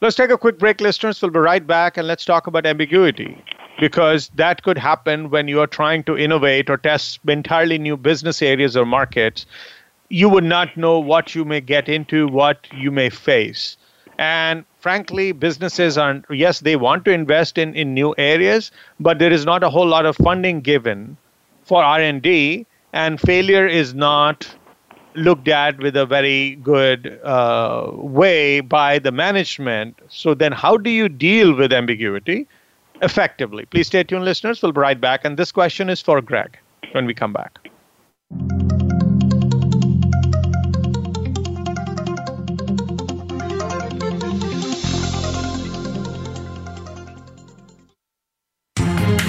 Let's 0.00 0.16
take 0.16 0.30
a 0.30 0.38
quick 0.38 0.58
break, 0.58 0.80
listeners. 0.80 1.20
We'll 1.20 1.30
be 1.30 1.38
right 1.38 1.64
back 1.64 1.98
and 1.98 2.08
let's 2.08 2.24
talk 2.24 2.46
about 2.46 2.64
ambiguity 2.64 3.36
because 3.78 4.30
that 4.34 4.62
could 4.62 4.78
happen 4.78 5.30
when 5.30 5.46
you 5.46 5.60
are 5.60 5.66
trying 5.66 6.04
to 6.04 6.16
innovate 6.16 6.70
or 6.70 6.78
test 6.78 7.20
entirely 7.28 7.78
new 7.78 7.96
business 7.96 8.40
areas 8.40 8.76
or 8.76 8.86
markets. 8.86 9.44
You 10.08 10.28
would 10.30 10.44
not 10.44 10.74
know 10.76 10.98
what 10.98 11.34
you 11.34 11.44
may 11.44 11.60
get 11.60 11.88
into, 11.88 12.26
what 12.28 12.66
you 12.72 12.90
may 12.90 13.10
face. 13.10 13.76
And 14.20 14.66
frankly, 14.80 15.32
businesses 15.32 15.96
are, 15.96 16.22
yes, 16.28 16.60
they 16.60 16.76
want 16.76 17.06
to 17.06 17.10
invest 17.10 17.56
in, 17.56 17.74
in 17.74 17.94
new 17.94 18.14
areas, 18.18 18.70
but 19.00 19.18
there 19.18 19.32
is 19.32 19.46
not 19.46 19.64
a 19.64 19.70
whole 19.70 19.86
lot 19.86 20.04
of 20.04 20.14
funding 20.14 20.60
given 20.60 21.16
for 21.64 21.82
R&D, 21.82 22.66
and 22.92 23.18
failure 23.18 23.66
is 23.66 23.94
not 23.94 24.46
looked 25.14 25.48
at 25.48 25.78
with 25.78 25.96
a 25.96 26.04
very 26.04 26.56
good 26.56 27.18
uh, 27.24 27.90
way 27.94 28.60
by 28.60 28.98
the 28.98 29.10
management. 29.10 29.98
So 30.10 30.34
then, 30.34 30.52
how 30.52 30.76
do 30.76 30.90
you 30.90 31.08
deal 31.08 31.54
with 31.54 31.72
ambiguity 31.72 32.46
effectively? 33.00 33.64
Please 33.64 33.86
stay 33.86 34.02
tuned, 34.04 34.26
listeners. 34.26 34.62
We'll 34.62 34.72
be 34.72 34.82
right 34.82 35.00
back. 35.00 35.24
And 35.24 35.38
this 35.38 35.50
question 35.50 35.88
is 35.88 36.02
for 36.02 36.20
Gregg 36.20 36.58
when 36.92 37.06
we 37.06 37.14
come 37.14 37.32
back. 37.32 37.58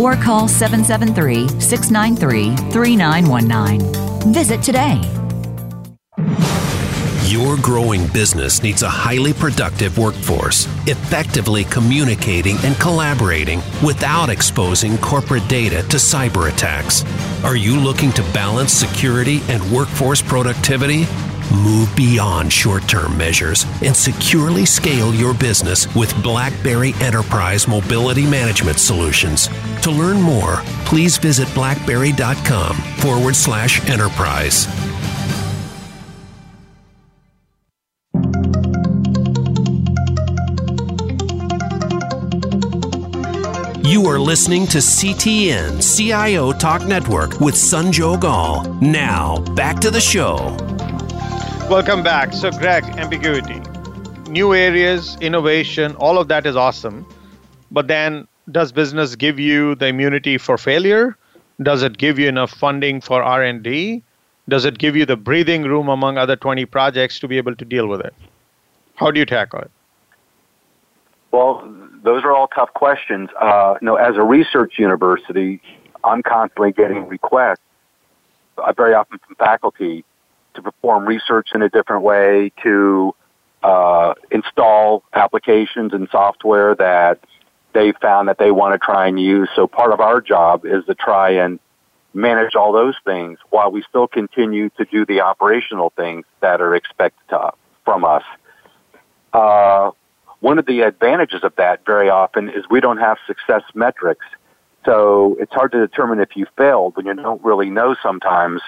or 0.00 0.16
call 0.16 0.48
773 0.48 1.48
693 1.60 2.56
3919. 2.70 4.32
Visit 4.32 4.62
today. 4.62 5.00
Your 7.26 7.56
growing 7.56 8.06
business 8.08 8.62
needs 8.62 8.82
a 8.82 8.88
highly 8.88 9.32
productive 9.32 9.98
workforce, 9.98 10.66
effectively 10.86 11.64
communicating 11.64 12.56
and 12.58 12.78
collaborating 12.78 13.60
without 13.84 14.28
exposing 14.28 14.98
corporate 14.98 15.48
data 15.48 15.82
to 15.88 15.96
cyber 15.96 16.52
attacks. 16.52 17.04
Are 17.42 17.56
you 17.56 17.80
looking 17.80 18.12
to 18.12 18.22
balance 18.32 18.72
security 18.72 19.40
and 19.48 19.62
workforce 19.72 20.22
productivity? 20.22 21.06
Move 21.52 21.94
beyond 21.96 22.52
short 22.52 22.86
term 22.88 23.16
measures 23.16 23.66
and 23.82 23.94
securely 23.96 24.64
scale 24.64 25.14
your 25.14 25.34
business 25.34 25.92
with 25.94 26.14
BlackBerry 26.22 26.94
Enterprise 27.00 27.68
Mobility 27.68 28.26
Management 28.26 28.78
Solutions. 28.78 29.48
To 29.82 29.90
learn 29.90 30.20
more, 30.20 30.62
please 30.86 31.18
visit 31.18 31.52
blackberry.com 31.54 32.76
forward 32.76 33.36
slash 33.36 33.86
enterprise. 33.88 34.66
You 43.84 44.06
are 44.06 44.18
listening 44.18 44.66
to 44.68 44.78
CTN 44.78 45.80
CIO 45.80 46.52
Talk 46.52 46.86
Network 46.86 47.38
with 47.40 47.54
Sanjog 47.54 48.24
Aul. 48.24 48.64
Now, 48.80 49.38
back 49.54 49.78
to 49.80 49.90
the 49.90 50.00
show. 50.00 50.56
Welcome 51.70 52.02
back. 52.02 52.34
So, 52.34 52.50
Gregg, 52.50 52.84
ambiguity, 52.98 53.58
new 54.28 54.52
areas, 54.52 55.16
innovation, 55.22 55.96
all 55.96 56.18
of 56.18 56.28
that 56.28 56.44
is 56.44 56.56
awesome. 56.56 57.06
But 57.70 57.88
then, 57.88 58.28
does 58.52 58.70
business 58.70 59.16
give 59.16 59.40
you 59.40 59.74
the 59.74 59.86
immunity 59.86 60.36
for 60.36 60.58
failure? 60.58 61.16
Does 61.62 61.82
it 61.82 61.96
give 61.96 62.18
you 62.18 62.28
enough 62.28 62.50
funding 62.50 63.00
for 63.00 63.22
R&D? 63.22 64.02
Does 64.46 64.66
it 64.66 64.76
give 64.76 64.94
you 64.94 65.06
the 65.06 65.16
breathing 65.16 65.62
room 65.62 65.88
among 65.88 66.18
other 66.18 66.36
20 66.36 66.66
projects 66.66 67.18
to 67.20 67.28
be 67.28 67.38
able 67.38 67.56
to 67.56 67.64
deal 67.64 67.86
with 67.86 68.02
it? 68.02 68.14
How 68.96 69.10
do 69.10 69.18
you 69.18 69.24
tackle 69.24 69.60
it? 69.60 69.70
Well, 71.30 71.66
those 72.02 72.24
are 72.24 72.32
all 72.36 72.48
tough 72.48 72.74
questions. 72.74 73.30
Uh, 73.40 73.76
you 73.80 73.86
know, 73.86 73.96
as 73.96 74.16
a 74.16 74.22
research 74.22 74.78
university, 74.78 75.62
I'm 76.04 76.22
constantly 76.22 76.72
getting 76.72 77.08
requests, 77.08 77.62
uh, 78.58 78.70
very 78.74 78.92
often 78.92 79.18
from 79.26 79.34
faculty, 79.36 80.04
to 80.54 80.62
perform 80.62 81.06
research 81.06 81.48
in 81.54 81.62
a 81.62 81.68
different 81.68 82.02
way, 82.02 82.52
to 82.62 83.14
uh, 83.62 84.14
install 84.30 85.02
applications 85.12 85.92
and 85.92 86.08
software 86.10 86.74
that 86.74 87.20
they 87.72 87.92
found 88.00 88.28
that 88.28 88.38
they 88.38 88.50
want 88.50 88.72
to 88.74 88.84
try 88.84 89.08
and 89.08 89.20
use. 89.20 89.48
So 89.56 89.66
part 89.66 89.92
of 89.92 90.00
our 90.00 90.20
job 90.20 90.64
is 90.64 90.84
to 90.86 90.94
try 90.94 91.30
and 91.30 91.58
manage 92.12 92.54
all 92.54 92.72
those 92.72 92.94
things 93.04 93.38
while 93.50 93.70
we 93.70 93.82
still 93.88 94.06
continue 94.06 94.70
to 94.70 94.84
do 94.84 95.04
the 95.04 95.20
operational 95.20 95.92
things 95.96 96.24
that 96.40 96.60
are 96.60 96.74
expected 96.74 97.28
to, 97.30 97.50
from 97.84 98.04
us. 98.04 98.22
Uh, 99.32 99.90
one 100.40 100.58
of 100.58 100.66
the 100.66 100.82
advantages 100.82 101.42
of 101.42 101.56
that 101.56 101.84
very 101.84 102.08
often 102.08 102.48
is 102.50 102.64
we 102.70 102.80
don't 102.80 102.98
have 102.98 103.18
success 103.26 103.62
metrics. 103.74 104.24
So 104.84 105.36
it's 105.40 105.52
hard 105.52 105.72
to 105.72 105.78
determine 105.78 106.20
if 106.20 106.36
you 106.36 106.46
failed 106.56 106.96
when 106.96 107.06
you 107.06 107.14
don't 107.14 107.42
really 107.42 107.70
know 107.70 107.96
sometimes 108.02 108.60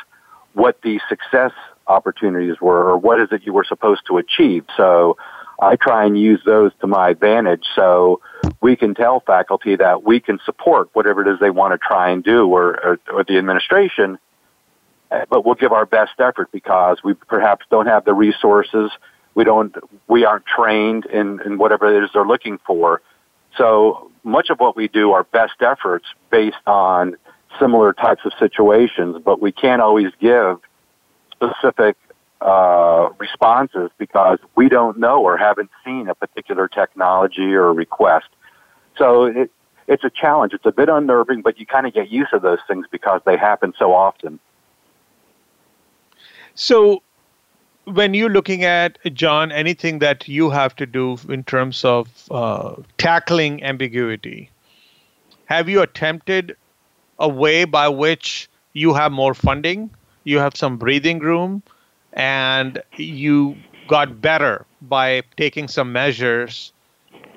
what 0.55 0.81
the 0.83 1.01
success 1.09 1.53
opportunities 1.89 2.61
were 2.61 2.91
or 2.91 2.99
what 2.99 3.21
is 3.21 3.29
it 3.33 3.43
you 3.45 3.53
were 3.53 3.65
supposed 3.65 4.03
to 4.07 4.19
achieve. 4.19 4.65
So 4.77 5.17
I 5.61 5.77
try 5.77 6.05
and 6.05 6.19
use 6.19 6.41
those 6.45 6.73
to 6.81 6.87
my 6.87 7.11
advantage 7.11 7.65
so 7.75 8.21
we 8.61 8.77
can 8.77 8.95
tell 8.95 9.21
faculty 9.21 9.77
that 9.77 10.03
we 10.03 10.21
can 10.21 10.39
support 10.45 10.91
whatever 10.93 11.23
it 11.23 11.33
is 11.33 11.41
they 11.41 11.51
want 11.51 11.73
to 11.73 11.79
try 11.79 12.11
and 12.11 12.23
do 12.23 12.47
or, 12.47 12.85
or, 12.85 13.01
or 13.13 13.25
the 13.25 13.39
administration, 13.39 14.19
eh, 15.11 15.25
but 15.31 15.47
we'll 15.47 15.55
give 15.55 15.73
our 15.73 15.87
best 15.87 16.13
effort 16.19 16.51
because 16.53 16.99
we 17.03 17.15
perhaps 17.15 17.65
don't 17.71 17.87
have 17.87 18.05
the 18.05 18.13
resources. 18.13 18.91
We 19.35 19.45
don't, 19.45 19.75
we 20.09 20.25
aren't 20.25 20.47
trained 20.47 21.07
in, 21.07 21.41
in 21.45 21.59
whatever 21.59 21.95
it 21.95 22.05
is 22.05 22.11
they're 22.13 22.27
looking 22.27 22.59
for. 22.67 23.01
So 23.57 24.11
much 24.25 24.51
of 24.51 24.59
what 24.59 24.77
we 24.77 24.89
do 24.89 25.13
are 25.13 25.25
best 25.25 25.63
efforts 25.63 26.07
based 26.31 26.57
on 26.67 27.17
similar 27.59 27.95
types 27.95 28.23
of 28.27 28.33
situations, 28.39 29.17
but 29.25 29.41
we 29.41 29.53
can't 29.53 29.81
always 29.81 30.13
give 30.21 30.59
specific 31.37 31.97
uh, 32.41 33.09
responses 33.19 33.91
because 33.99 34.39
we 34.57 34.69
don't 34.69 34.99
know 34.99 35.23
or 35.23 35.37
haven't 35.37 35.71
seen 35.85 36.09
a 36.09 36.15
particular 36.15 36.69
technology 36.69 37.55
or 37.55 37.73
request. 37.73 38.29
So 38.97 39.25
it, 39.25 39.51
it's 39.89 40.05
a 40.05 40.11
challenge. 40.11 40.53
It's 40.53 40.67
a 40.67 40.73
bit 40.73 40.89
unnerving, 40.89 41.43
but 41.43 41.59
you 41.59 41.67
kind 41.67 41.87
of 41.87 41.95
get 41.95 42.11
used 42.11 42.31
to 42.31 42.39
those 42.39 42.59
things 42.69 42.87
because 42.91 43.21
they 43.25 43.37
happen 43.37 43.73
so 43.79 43.93
often. 43.93 44.39
So, 46.55 47.03
when 47.85 48.15
you're 48.15 48.31
looking 48.31 48.65
at 48.65 48.99
John, 49.13 49.53
anything 49.53 50.01
that 50.01 50.27
you 50.27 50.51
have 50.51 50.75
to 50.77 50.87
do 50.87 51.19
in 51.29 51.45
terms 51.45 51.85
of 51.85 52.09
uh, 52.31 52.77
tackling 52.99 53.63
ambiguity, 53.63 54.51
have 55.45 55.69
you 55.69 55.83
attempted 55.83 56.57
a 57.19 57.29
way 57.29 57.65
by 57.65 57.89
which 57.89 58.49
you 58.73 58.93
have 58.95 59.13
more 59.13 59.35
funding, 59.35 59.91
you 60.27 60.41
have 60.41 60.57
some 60.57 60.77
breathing 60.77 61.21
room, 61.21 61.63
and 62.13 62.83
you 62.97 63.57
got 63.87 64.21
better 64.21 64.67
by 64.83 65.23
taking 65.37 65.69
some 65.69 65.93
measures. 65.93 66.73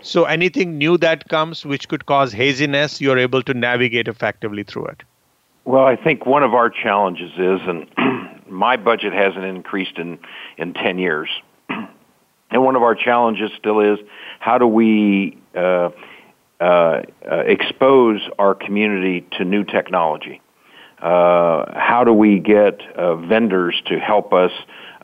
So 0.01 0.25
anything 0.25 0.77
new 0.77 0.97
that 0.97 1.29
comes 1.29 1.65
which 1.65 1.87
could 1.87 2.07
cause 2.07 2.33
haziness, 2.33 2.99
you're 2.99 3.19
able 3.19 3.43
to 3.43 3.53
navigate 3.53 4.07
effectively 4.07 4.63
through 4.63 4.87
it. 4.87 5.03
Well, 5.65 5.85
I 5.85 5.95
think 5.95 6.25
one 6.25 6.41
of 6.41 6.55
our 6.55 6.69
challenges 6.71 7.31
is, 7.37 7.61
and 7.67 7.85
my 8.49 8.75
budget 8.75 9.13
hasn't 9.13 9.45
increased 9.45 9.99
in, 9.99 10.17
in 10.57 10.73
10 10.73 10.97
years. 10.97 11.29
and 11.69 12.63
one 12.63 12.75
of 12.75 12.81
our 12.81 12.95
challenges 12.95 13.51
still 13.55 13.79
is 13.81 13.99
how 14.39 14.57
do 14.57 14.65
we 14.65 15.37
uh, 15.55 15.91
uh, 16.59 16.63
uh, 16.63 17.03
expose 17.45 18.21
our 18.39 18.55
community 18.55 19.27
to 19.37 19.45
new 19.45 19.63
technology? 19.63 20.41
Uh, 21.01 21.79
how 21.79 22.03
do 22.03 22.13
we 22.13 22.39
get 22.39 22.81
uh, 22.95 23.15
vendors 23.15 23.81
to 23.85 23.99
help 23.99 24.33
us 24.33 24.51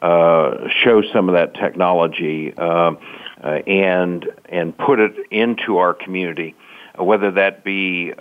uh, 0.02 0.68
show 0.84 1.02
some 1.14 1.30
of 1.30 1.36
that 1.36 1.54
technology 1.54 2.54
and 2.58 4.26
and 4.50 4.78
put 4.78 5.00
it 5.00 5.14
into 5.32 5.78
our 5.78 5.94
community, 5.94 6.56
whether 6.98 7.32
that 7.32 7.64
be 7.64 8.12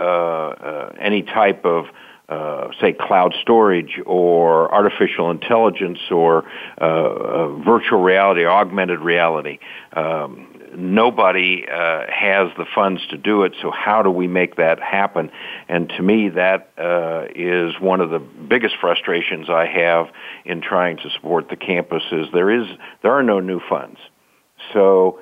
any 0.99 1.22
type 1.22 1.64
of 1.64 1.87
uh, 2.29 2.70
say 2.81 2.93
cloud 2.93 3.35
storage 3.43 4.01
or 4.07 4.72
artificial 4.72 5.31
intelligence 5.31 5.99
or 6.11 6.45
uh, 6.81 6.85
uh, 6.85 7.49
virtual 7.59 8.03
reality, 8.03 8.47
augmented 8.47 9.01
reality. 9.01 9.59
Um, 9.93 10.47
nobody 10.77 11.64
uh, 11.68 12.05
has 12.09 12.51
the 12.57 12.66
funds 12.75 13.07
to 13.09 13.16
do 13.16 13.43
it, 13.43 13.55
so 13.61 13.70
how 13.70 14.03
do 14.03 14.11
we 14.11 14.27
make 14.27 14.57
that 14.57 14.81
happen? 14.81 15.31
And 15.68 15.89
to 15.91 16.03
me, 16.03 16.31
that 16.31 16.70
uh, 16.79 17.27
is 17.35 17.79
one 17.81 18.01
of 18.01 18.11
the 18.11 18.18
biggest 18.18 18.77
frustrations 18.81 19.49
I 19.49 19.66
have 19.66 20.09
in 20.45 20.61
trying 20.61 20.99
to 20.99 21.11
support 21.11 21.49
the 21.49 21.57
campuses. 21.57 22.33
There 22.33 22.51
is 22.51 22.66
there 23.03 23.12
are 23.12 23.22
no 23.22 23.41
new 23.41 23.61
funds, 23.68 23.99
so 24.72 25.20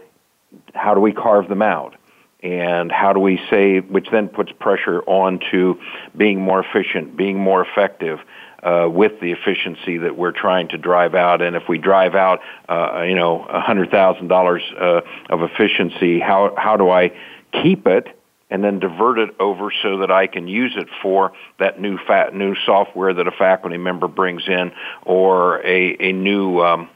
how 0.74 0.94
do 0.94 1.00
we 1.00 1.12
carve 1.12 1.48
them 1.48 1.62
out? 1.62 1.96
and 2.42 2.90
how 2.90 3.12
do 3.12 3.20
we 3.20 3.40
save, 3.48 3.88
which 3.88 4.08
then 4.10 4.26
puts 4.28 4.50
pressure 4.58 5.00
on 5.02 5.38
to 5.52 5.78
being 6.16 6.40
more 6.40 6.64
efficient, 6.64 7.16
being 7.16 7.38
more 7.38 7.64
effective. 7.64 8.18
Uh, 8.62 8.88
with 8.88 9.18
the 9.20 9.32
efficiency 9.32 9.98
that 9.98 10.16
we're 10.16 10.30
trying 10.30 10.68
to 10.68 10.78
drive 10.78 11.16
out, 11.16 11.42
and 11.42 11.56
if 11.56 11.64
we 11.68 11.78
drive 11.78 12.14
out, 12.14 12.38
uh, 12.68 13.02
you 13.02 13.16
know, 13.16 13.44
a 13.46 13.60
hundred 13.60 13.90
thousand 13.90 14.26
uh, 14.26 14.34
dollars 14.36 14.62
of 14.78 15.42
efficiency, 15.42 16.20
how 16.20 16.54
how 16.56 16.76
do 16.76 16.88
I 16.88 17.10
keep 17.50 17.88
it 17.88 18.06
and 18.52 18.62
then 18.62 18.78
divert 18.78 19.18
it 19.18 19.30
over 19.40 19.72
so 19.82 19.98
that 19.98 20.10
I 20.10 20.26
can 20.26 20.46
use 20.46 20.74
it 20.76 20.86
for 21.00 21.32
that 21.58 21.80
new 21.80 21.98
fat 22.06 22.34
new 22.34 22.54
software 22.66 23.14
that 23.14 23.26
a 23.26 23.30
faculty 23.32 23.78
member 23.78 24.08
brings 24.08 24.46
in, 24.46 24.72
or 25.04 25.64
a 25.66 25.96
a 25.98 26.12
new 26.12 26.60
um, 26.60 26.90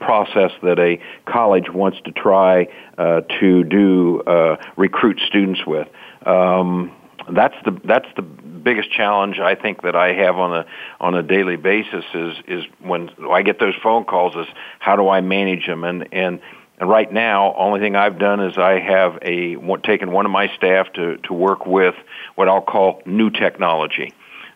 process 0.00 0.50
that 0.62 0.78
a 0.78 1.00
college 1.24 1.70
wants 1.70 1.98
to 2.04 2.12
try 2.12 2.68
uh, 2.98 3.22
to 3.40 3.64
do 3.64 4.20
uh, 4.20 4.56
recruit 4.76 5.18
students 5.26 5.60
with. 5.66 5.88
Um, 6.26 6.92
that's 7.32 7.56
the 7.64 7.78
that's 7.84 8.08
the 8.16 8.22
biggest 8.22 8.90
challenge 8.90 9.38
I 9.38 9.54
think 9.54 9.82
that 9.82 9.96
I 9.96 10.12
have 10.12 10.36
on 10.36 10.52
a 10.52 10.66
on 11.00 11.14
a 11.14 11.22
daily 11.22 11.56
basis 11.56 12.04
is 12.14 12.36
is 12.46 12.64
when 12.80 13.10
I 13.30 13.42
get 13.42 13.58
those 13.58 13.74
phone 13.82 14.04
calls 14.04 14.34
is 14.36 14.46
how 14.78 14.96
do 14.96 15.08
I 15.08 15.20
manage 15.20 15.66
them 15.66 15.84
and 15.84 16.08
and 16.12 16.40
and 16.78 16.90
right 16.90 17.10
now, 17.10 17.54
only 17.56 17.80
thing 17.80 17.96
I've 17.96 18.18
done 18.18 18.40
is 18.40 18.58
I 18.58 18.78
have 18.78 19.18
a 19.22 19.56
taken 19.82 20.12
one 20.12 20.26
of 20.26 20.32
my 20.32 20.48
staff 20.56 20.92
to 20.94 21.16
to 21.18 21.32
work 21.32 21.66
with 21.66 21.94
what 22.34 22.48
I'll 22.48 22.60
call 22.60 23.02
new 23.06 23.30
technology, 23.30 24.12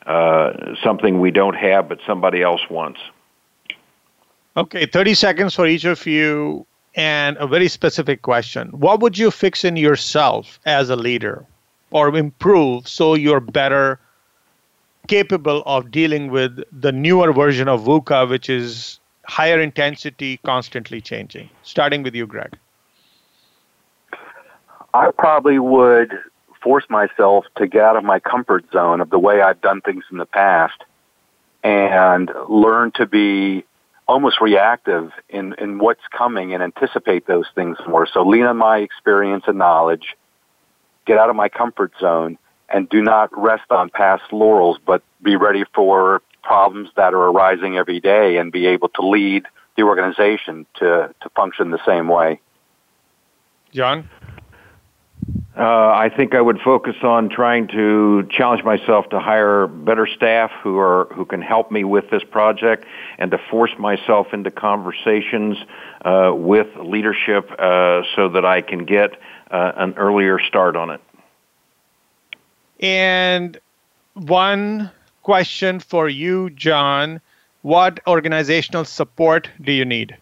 uh, 0.07 0.75
something 0.83 1.21
we 1.21 1.31
don't 1.31 1.57
have 1.57 1.89
but 1.89 1.99
somebody 2.07 2.43
else 2.43 2.61
wants. 2.69 3.01
Okay, 4.57 4.85
30 4.85 5.15
seconds 5.15 5.55
for 5.55 5.67
each 5.67 5.85
of 5.85 6.05
you 6.07 6.67
and 6.95 7.37
a 7.39 7.47
very 7.47 7.69
specific 7.69 8.21
question. 8.23 8.69
What 8.69 9.01
would 9.01 9.17
you 9.17 9.31
fix 9.31 9.65
in 9.65 9.77
yourself 9.77 10.59
as 10.67 10.91
a 10.91 10.97
leader 10.97 11.47
or 11.91 12.17
improve 12.17 12.89
so 12.89 13.15
you're 13.15 13.41
better 13.41 13.99
capable 15.09 15.63
of 15.67 15.91
dealing 15.91 16.31
with 16.31 16.63
the 16.73 16.93
newer 16.93 17.33
version 17.33 17.69
of 17.69 17.83
VUCA, 17.83 18.29
which 18.29 18.49
is 18.49 19.01
higher 19.25 19.61
intensity, 19.61 20.39
constantly 20.45 21.01
changing? 21.01 21.51
Starting 21.63 22.03
with 22.03 22.15
you, 22.15 22.27
Gregg. 22.27 22.57
I 24.95 25.11
probably 25.17 25.59
would 25.59 26.19
force 26.63 26.85
myself 26.89 27.45
to 27.57 27.67
get 27.67 27.83
out 27.83 27.97
of 27.97 28.05
my 28.05 28.21
comfort 28.21 28.65
zone 28.73 29.01
of 29.01 29.11
the 29.11 29.19
way 29.19 29.41
I've 29.41 29.61
done 29.61 29.81
things 29.81 30.05
in 30.11 30.19
the 30.19 30.27
past 30.27 30.85
and 31.63 32.31
learn 32.49 32.93
to 32.93 33.07
be 33.07 33.65
almost 34.09 34.41
reactive 34.41 35.13
in, 35.29 35.55
in 35.59 35.79
what's 35.79 36.07
coming 36.11 36.53
and 36.53 36.63
anticipate 36.63 37.27
those 37.27 37.47
things 37.55 37.79
more. 37.87 38.07
So 38.07 38.27
lean 38.27 38.45
on 38.45 38.57
my 38.57 38.79
experience 38.79 39.45
and 39.47 39.59
knowledge, 39.59 40.17
get 41.11 41.19
out 41.19 41.29
of 41.29 41.35
my 41.35 41.49
comfort 41.49 41.93
zone, 42.01 42.39
and 42.69 42.89
do 42.89 43.03
not 43.03 43.37
rest 43.37 43.69
on 43.71 43.91
past 43.91 44.23
laurels, 44.31 44.79
but 44.87 45.03
be 45.21 45.35
ready 45.35 45.65
for 45.75 46.23
problems 46.45 46.89
that 46.95 47.15
are 47.15 47.25
arising 47.31 47.77
every 47.77 47.99
day 47.99 48.37
and 48.37 48.53
be 48.53 48.67
able 48.67 48.89
to 48.91 49.03
lead 49.03 49.45
the 49.77 49.83
organization 49.83 50.67
to, 50.77 51.13
to 51.21 51.29
function 51.31 51.71
the 51.73 51.85
same 51.85 52.07
way. 52.07 52.41
John? 53.73 54.09
Uh, 55.59 55.63
I 56.07 56.11
think 56.17 56.35
I 56.35 56.41
would 56.41 56.61
focus 56.61 56.95
on 57.03 57.29
trying 57.29 57.67
to 57.69 58.29
challenge 58.31 58.63
myself 58.63 59.09
to 59.11 59.19
hire 59.19 59.67
better 59.67 60.07
staff 60.07 60.53
who 60.63 60.79
are 60.79 61.09
who 61.13 61.25
can 61.25 61.43
help 61.43 61.71
me 61.73 61.83
with 61.83 62.09
this 62.11 62.23
project, 62.23 62.87
and 63.19 63.31
to 63.33 63.39
force 63.51 63.73
myself 63.79 64.29
into 64.33 64.51
conversations 64.51 65.59
uh, 66.05 66.33
with 66.35 66.69
leadership 66.77 67.51
uh, 67.59 68.03
so 68.15 68.29
that 68.31 68.45
I 68.45 68.63
can 68.63 68.85
get 68.85 69.19
uh, 69.51 69.73
an 69.77 69.95
earlier 69.95 70.39
start 70.39 70.77
on 70.77 70.91
it. 70.91 71.01
And 72.81 73.59
one 74.15 74.91
question 75.23 75.81
for 75.81 76.09
you, 76.09 76.51
John: 76.51 77.21
What 77.63 78.01
organizational 78.07 78.85
support 78.85 79.51
do 79.61 79.73
you 79.73 79.85
need? 79.85 80.17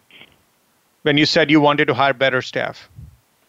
When 1.03 1.17
you 1.17 1.25
said 1.25 1.49
you 1.49 1.61
wanted 1.61 1.85
to 1.85 1.93
hire 1.93 2.13
better 2.13 2.41
staff 2.41 2.89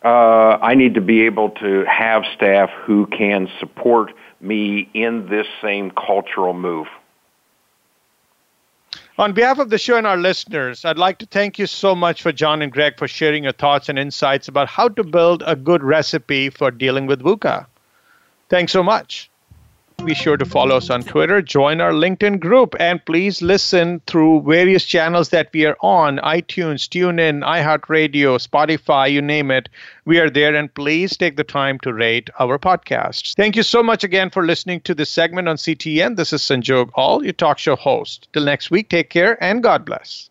uh, 0.05 0.59
I 0.63 0.75
need 0.75 0.95
to 0.95 1.01
be 1.01 1.27
able 1.27 1.51
to 1.51 1.85
have 1.85 2.25
staff 2.35 2.71
who 2.85 3.07
can 3.07 3.49
support 3.59 4.13
me 4.41 4.89
in 4.95 5.29
this 5.29 5.47
same 5.61 5.91
cultural 5.91 6.55
move. 6.55 6.87
On 9.21 9.35
behalf 9.35 9.59
of 9.59 9.69
the 9.69 9.77
show 9.77 9.99
and 9.99 10.07
our 10.07 10.17
listeners, 10.17 10.83
I'd 10.83 10.97
like 10.97 11.19
to 11.19 11.27
thank 11.27 11.59
you 11.59 11.67
so 11.67 11.95
much 11.95 12.23
for 12.23 12.33
John 12.33 12.63
and 12.63 12.73
Gregg 12.73 12.97
for 12.97 13.07
sharing 13.07 13.45
your 13.45 13.53
thoughts 13.53 13.91
and 13.91 13.99
insights 13.99 14.49
about 14.49 14.67
how 14.67 14.89
to 14.89 15.05
build 15.05 15.43
a 15.47 15.55
good 15.55 15.83
recipe 15.83 16.49
for 16.49 16.71
dealing 16.71 17.07
with 17.07 17.21
VUCA. 17.21 17.67
Thanks 18.49 18.73
so 18.73 18.83
much. 18.83 19.30
Be 20.05 20.15
sure 20.15 20.37
to 20.37 20.45
follow 20.45 20.77
us 20.77 20.91
on 20.91 21.03
Twitter, 21.03 21.41
join 21.41 21.81
our 21.81 21.93
LinkedIn 21.93 22.41
group, 22.41 22.75
and 22.81 23.05
please 23.05 23.43
listen 23.43 24.01
through 24.07 24.43
various 24.43 24.85
channels 24.85 25.29
that 25.29 25.51
we 25.53 25.67
are 25.67 25.77
on 25.83 26.17
iTunes, 26.19 26.89
TuneIn, 26.89 27.45
iHeartRadio, 27.45 28.45
Spotify, 28.45 29.13
you 29.13 29.23
name 29.23 29.51
it. 29.51 29.69
We 30.07 30.19
are 30.19 30.29
there, 30.29 30.55
and 30.55 30.73
please 30.75 31.17
take 31.17 31.37
the 31.37 31.45
time 31.45 31.79
to 31.81 31.93
rate 31.93 32.29
our 32.41 32.59
podcasts. 32.59 33.35
Thank 33.37 33.55
you 33.55 33.63
so 33.63 33.83
much 33.83 34.03
again 34.03 34.31
for 34.31 34.45
listening 34.45 34.81
to 34.81 34.95
this 34.95 35.11
segment 35.11 35.49
on 35.49 35.57
CTN. 35.57 36.17
This 36.17 36.33
is 36.33 36.43
Sanjog 36.43 36.91
Aul, 36.95 37.23
your 37.23 37.33
talk 37.33 37.59
show 37.59 37.77
host. 37.77 38.27
Till 38.33 38.45
next 38.45 38.71
week, 38.71 38.89
take 38.89 39.11
care 39.11 39.43
and 39.43 39.63
God 39.63 39.85
bless. 39.85 40.31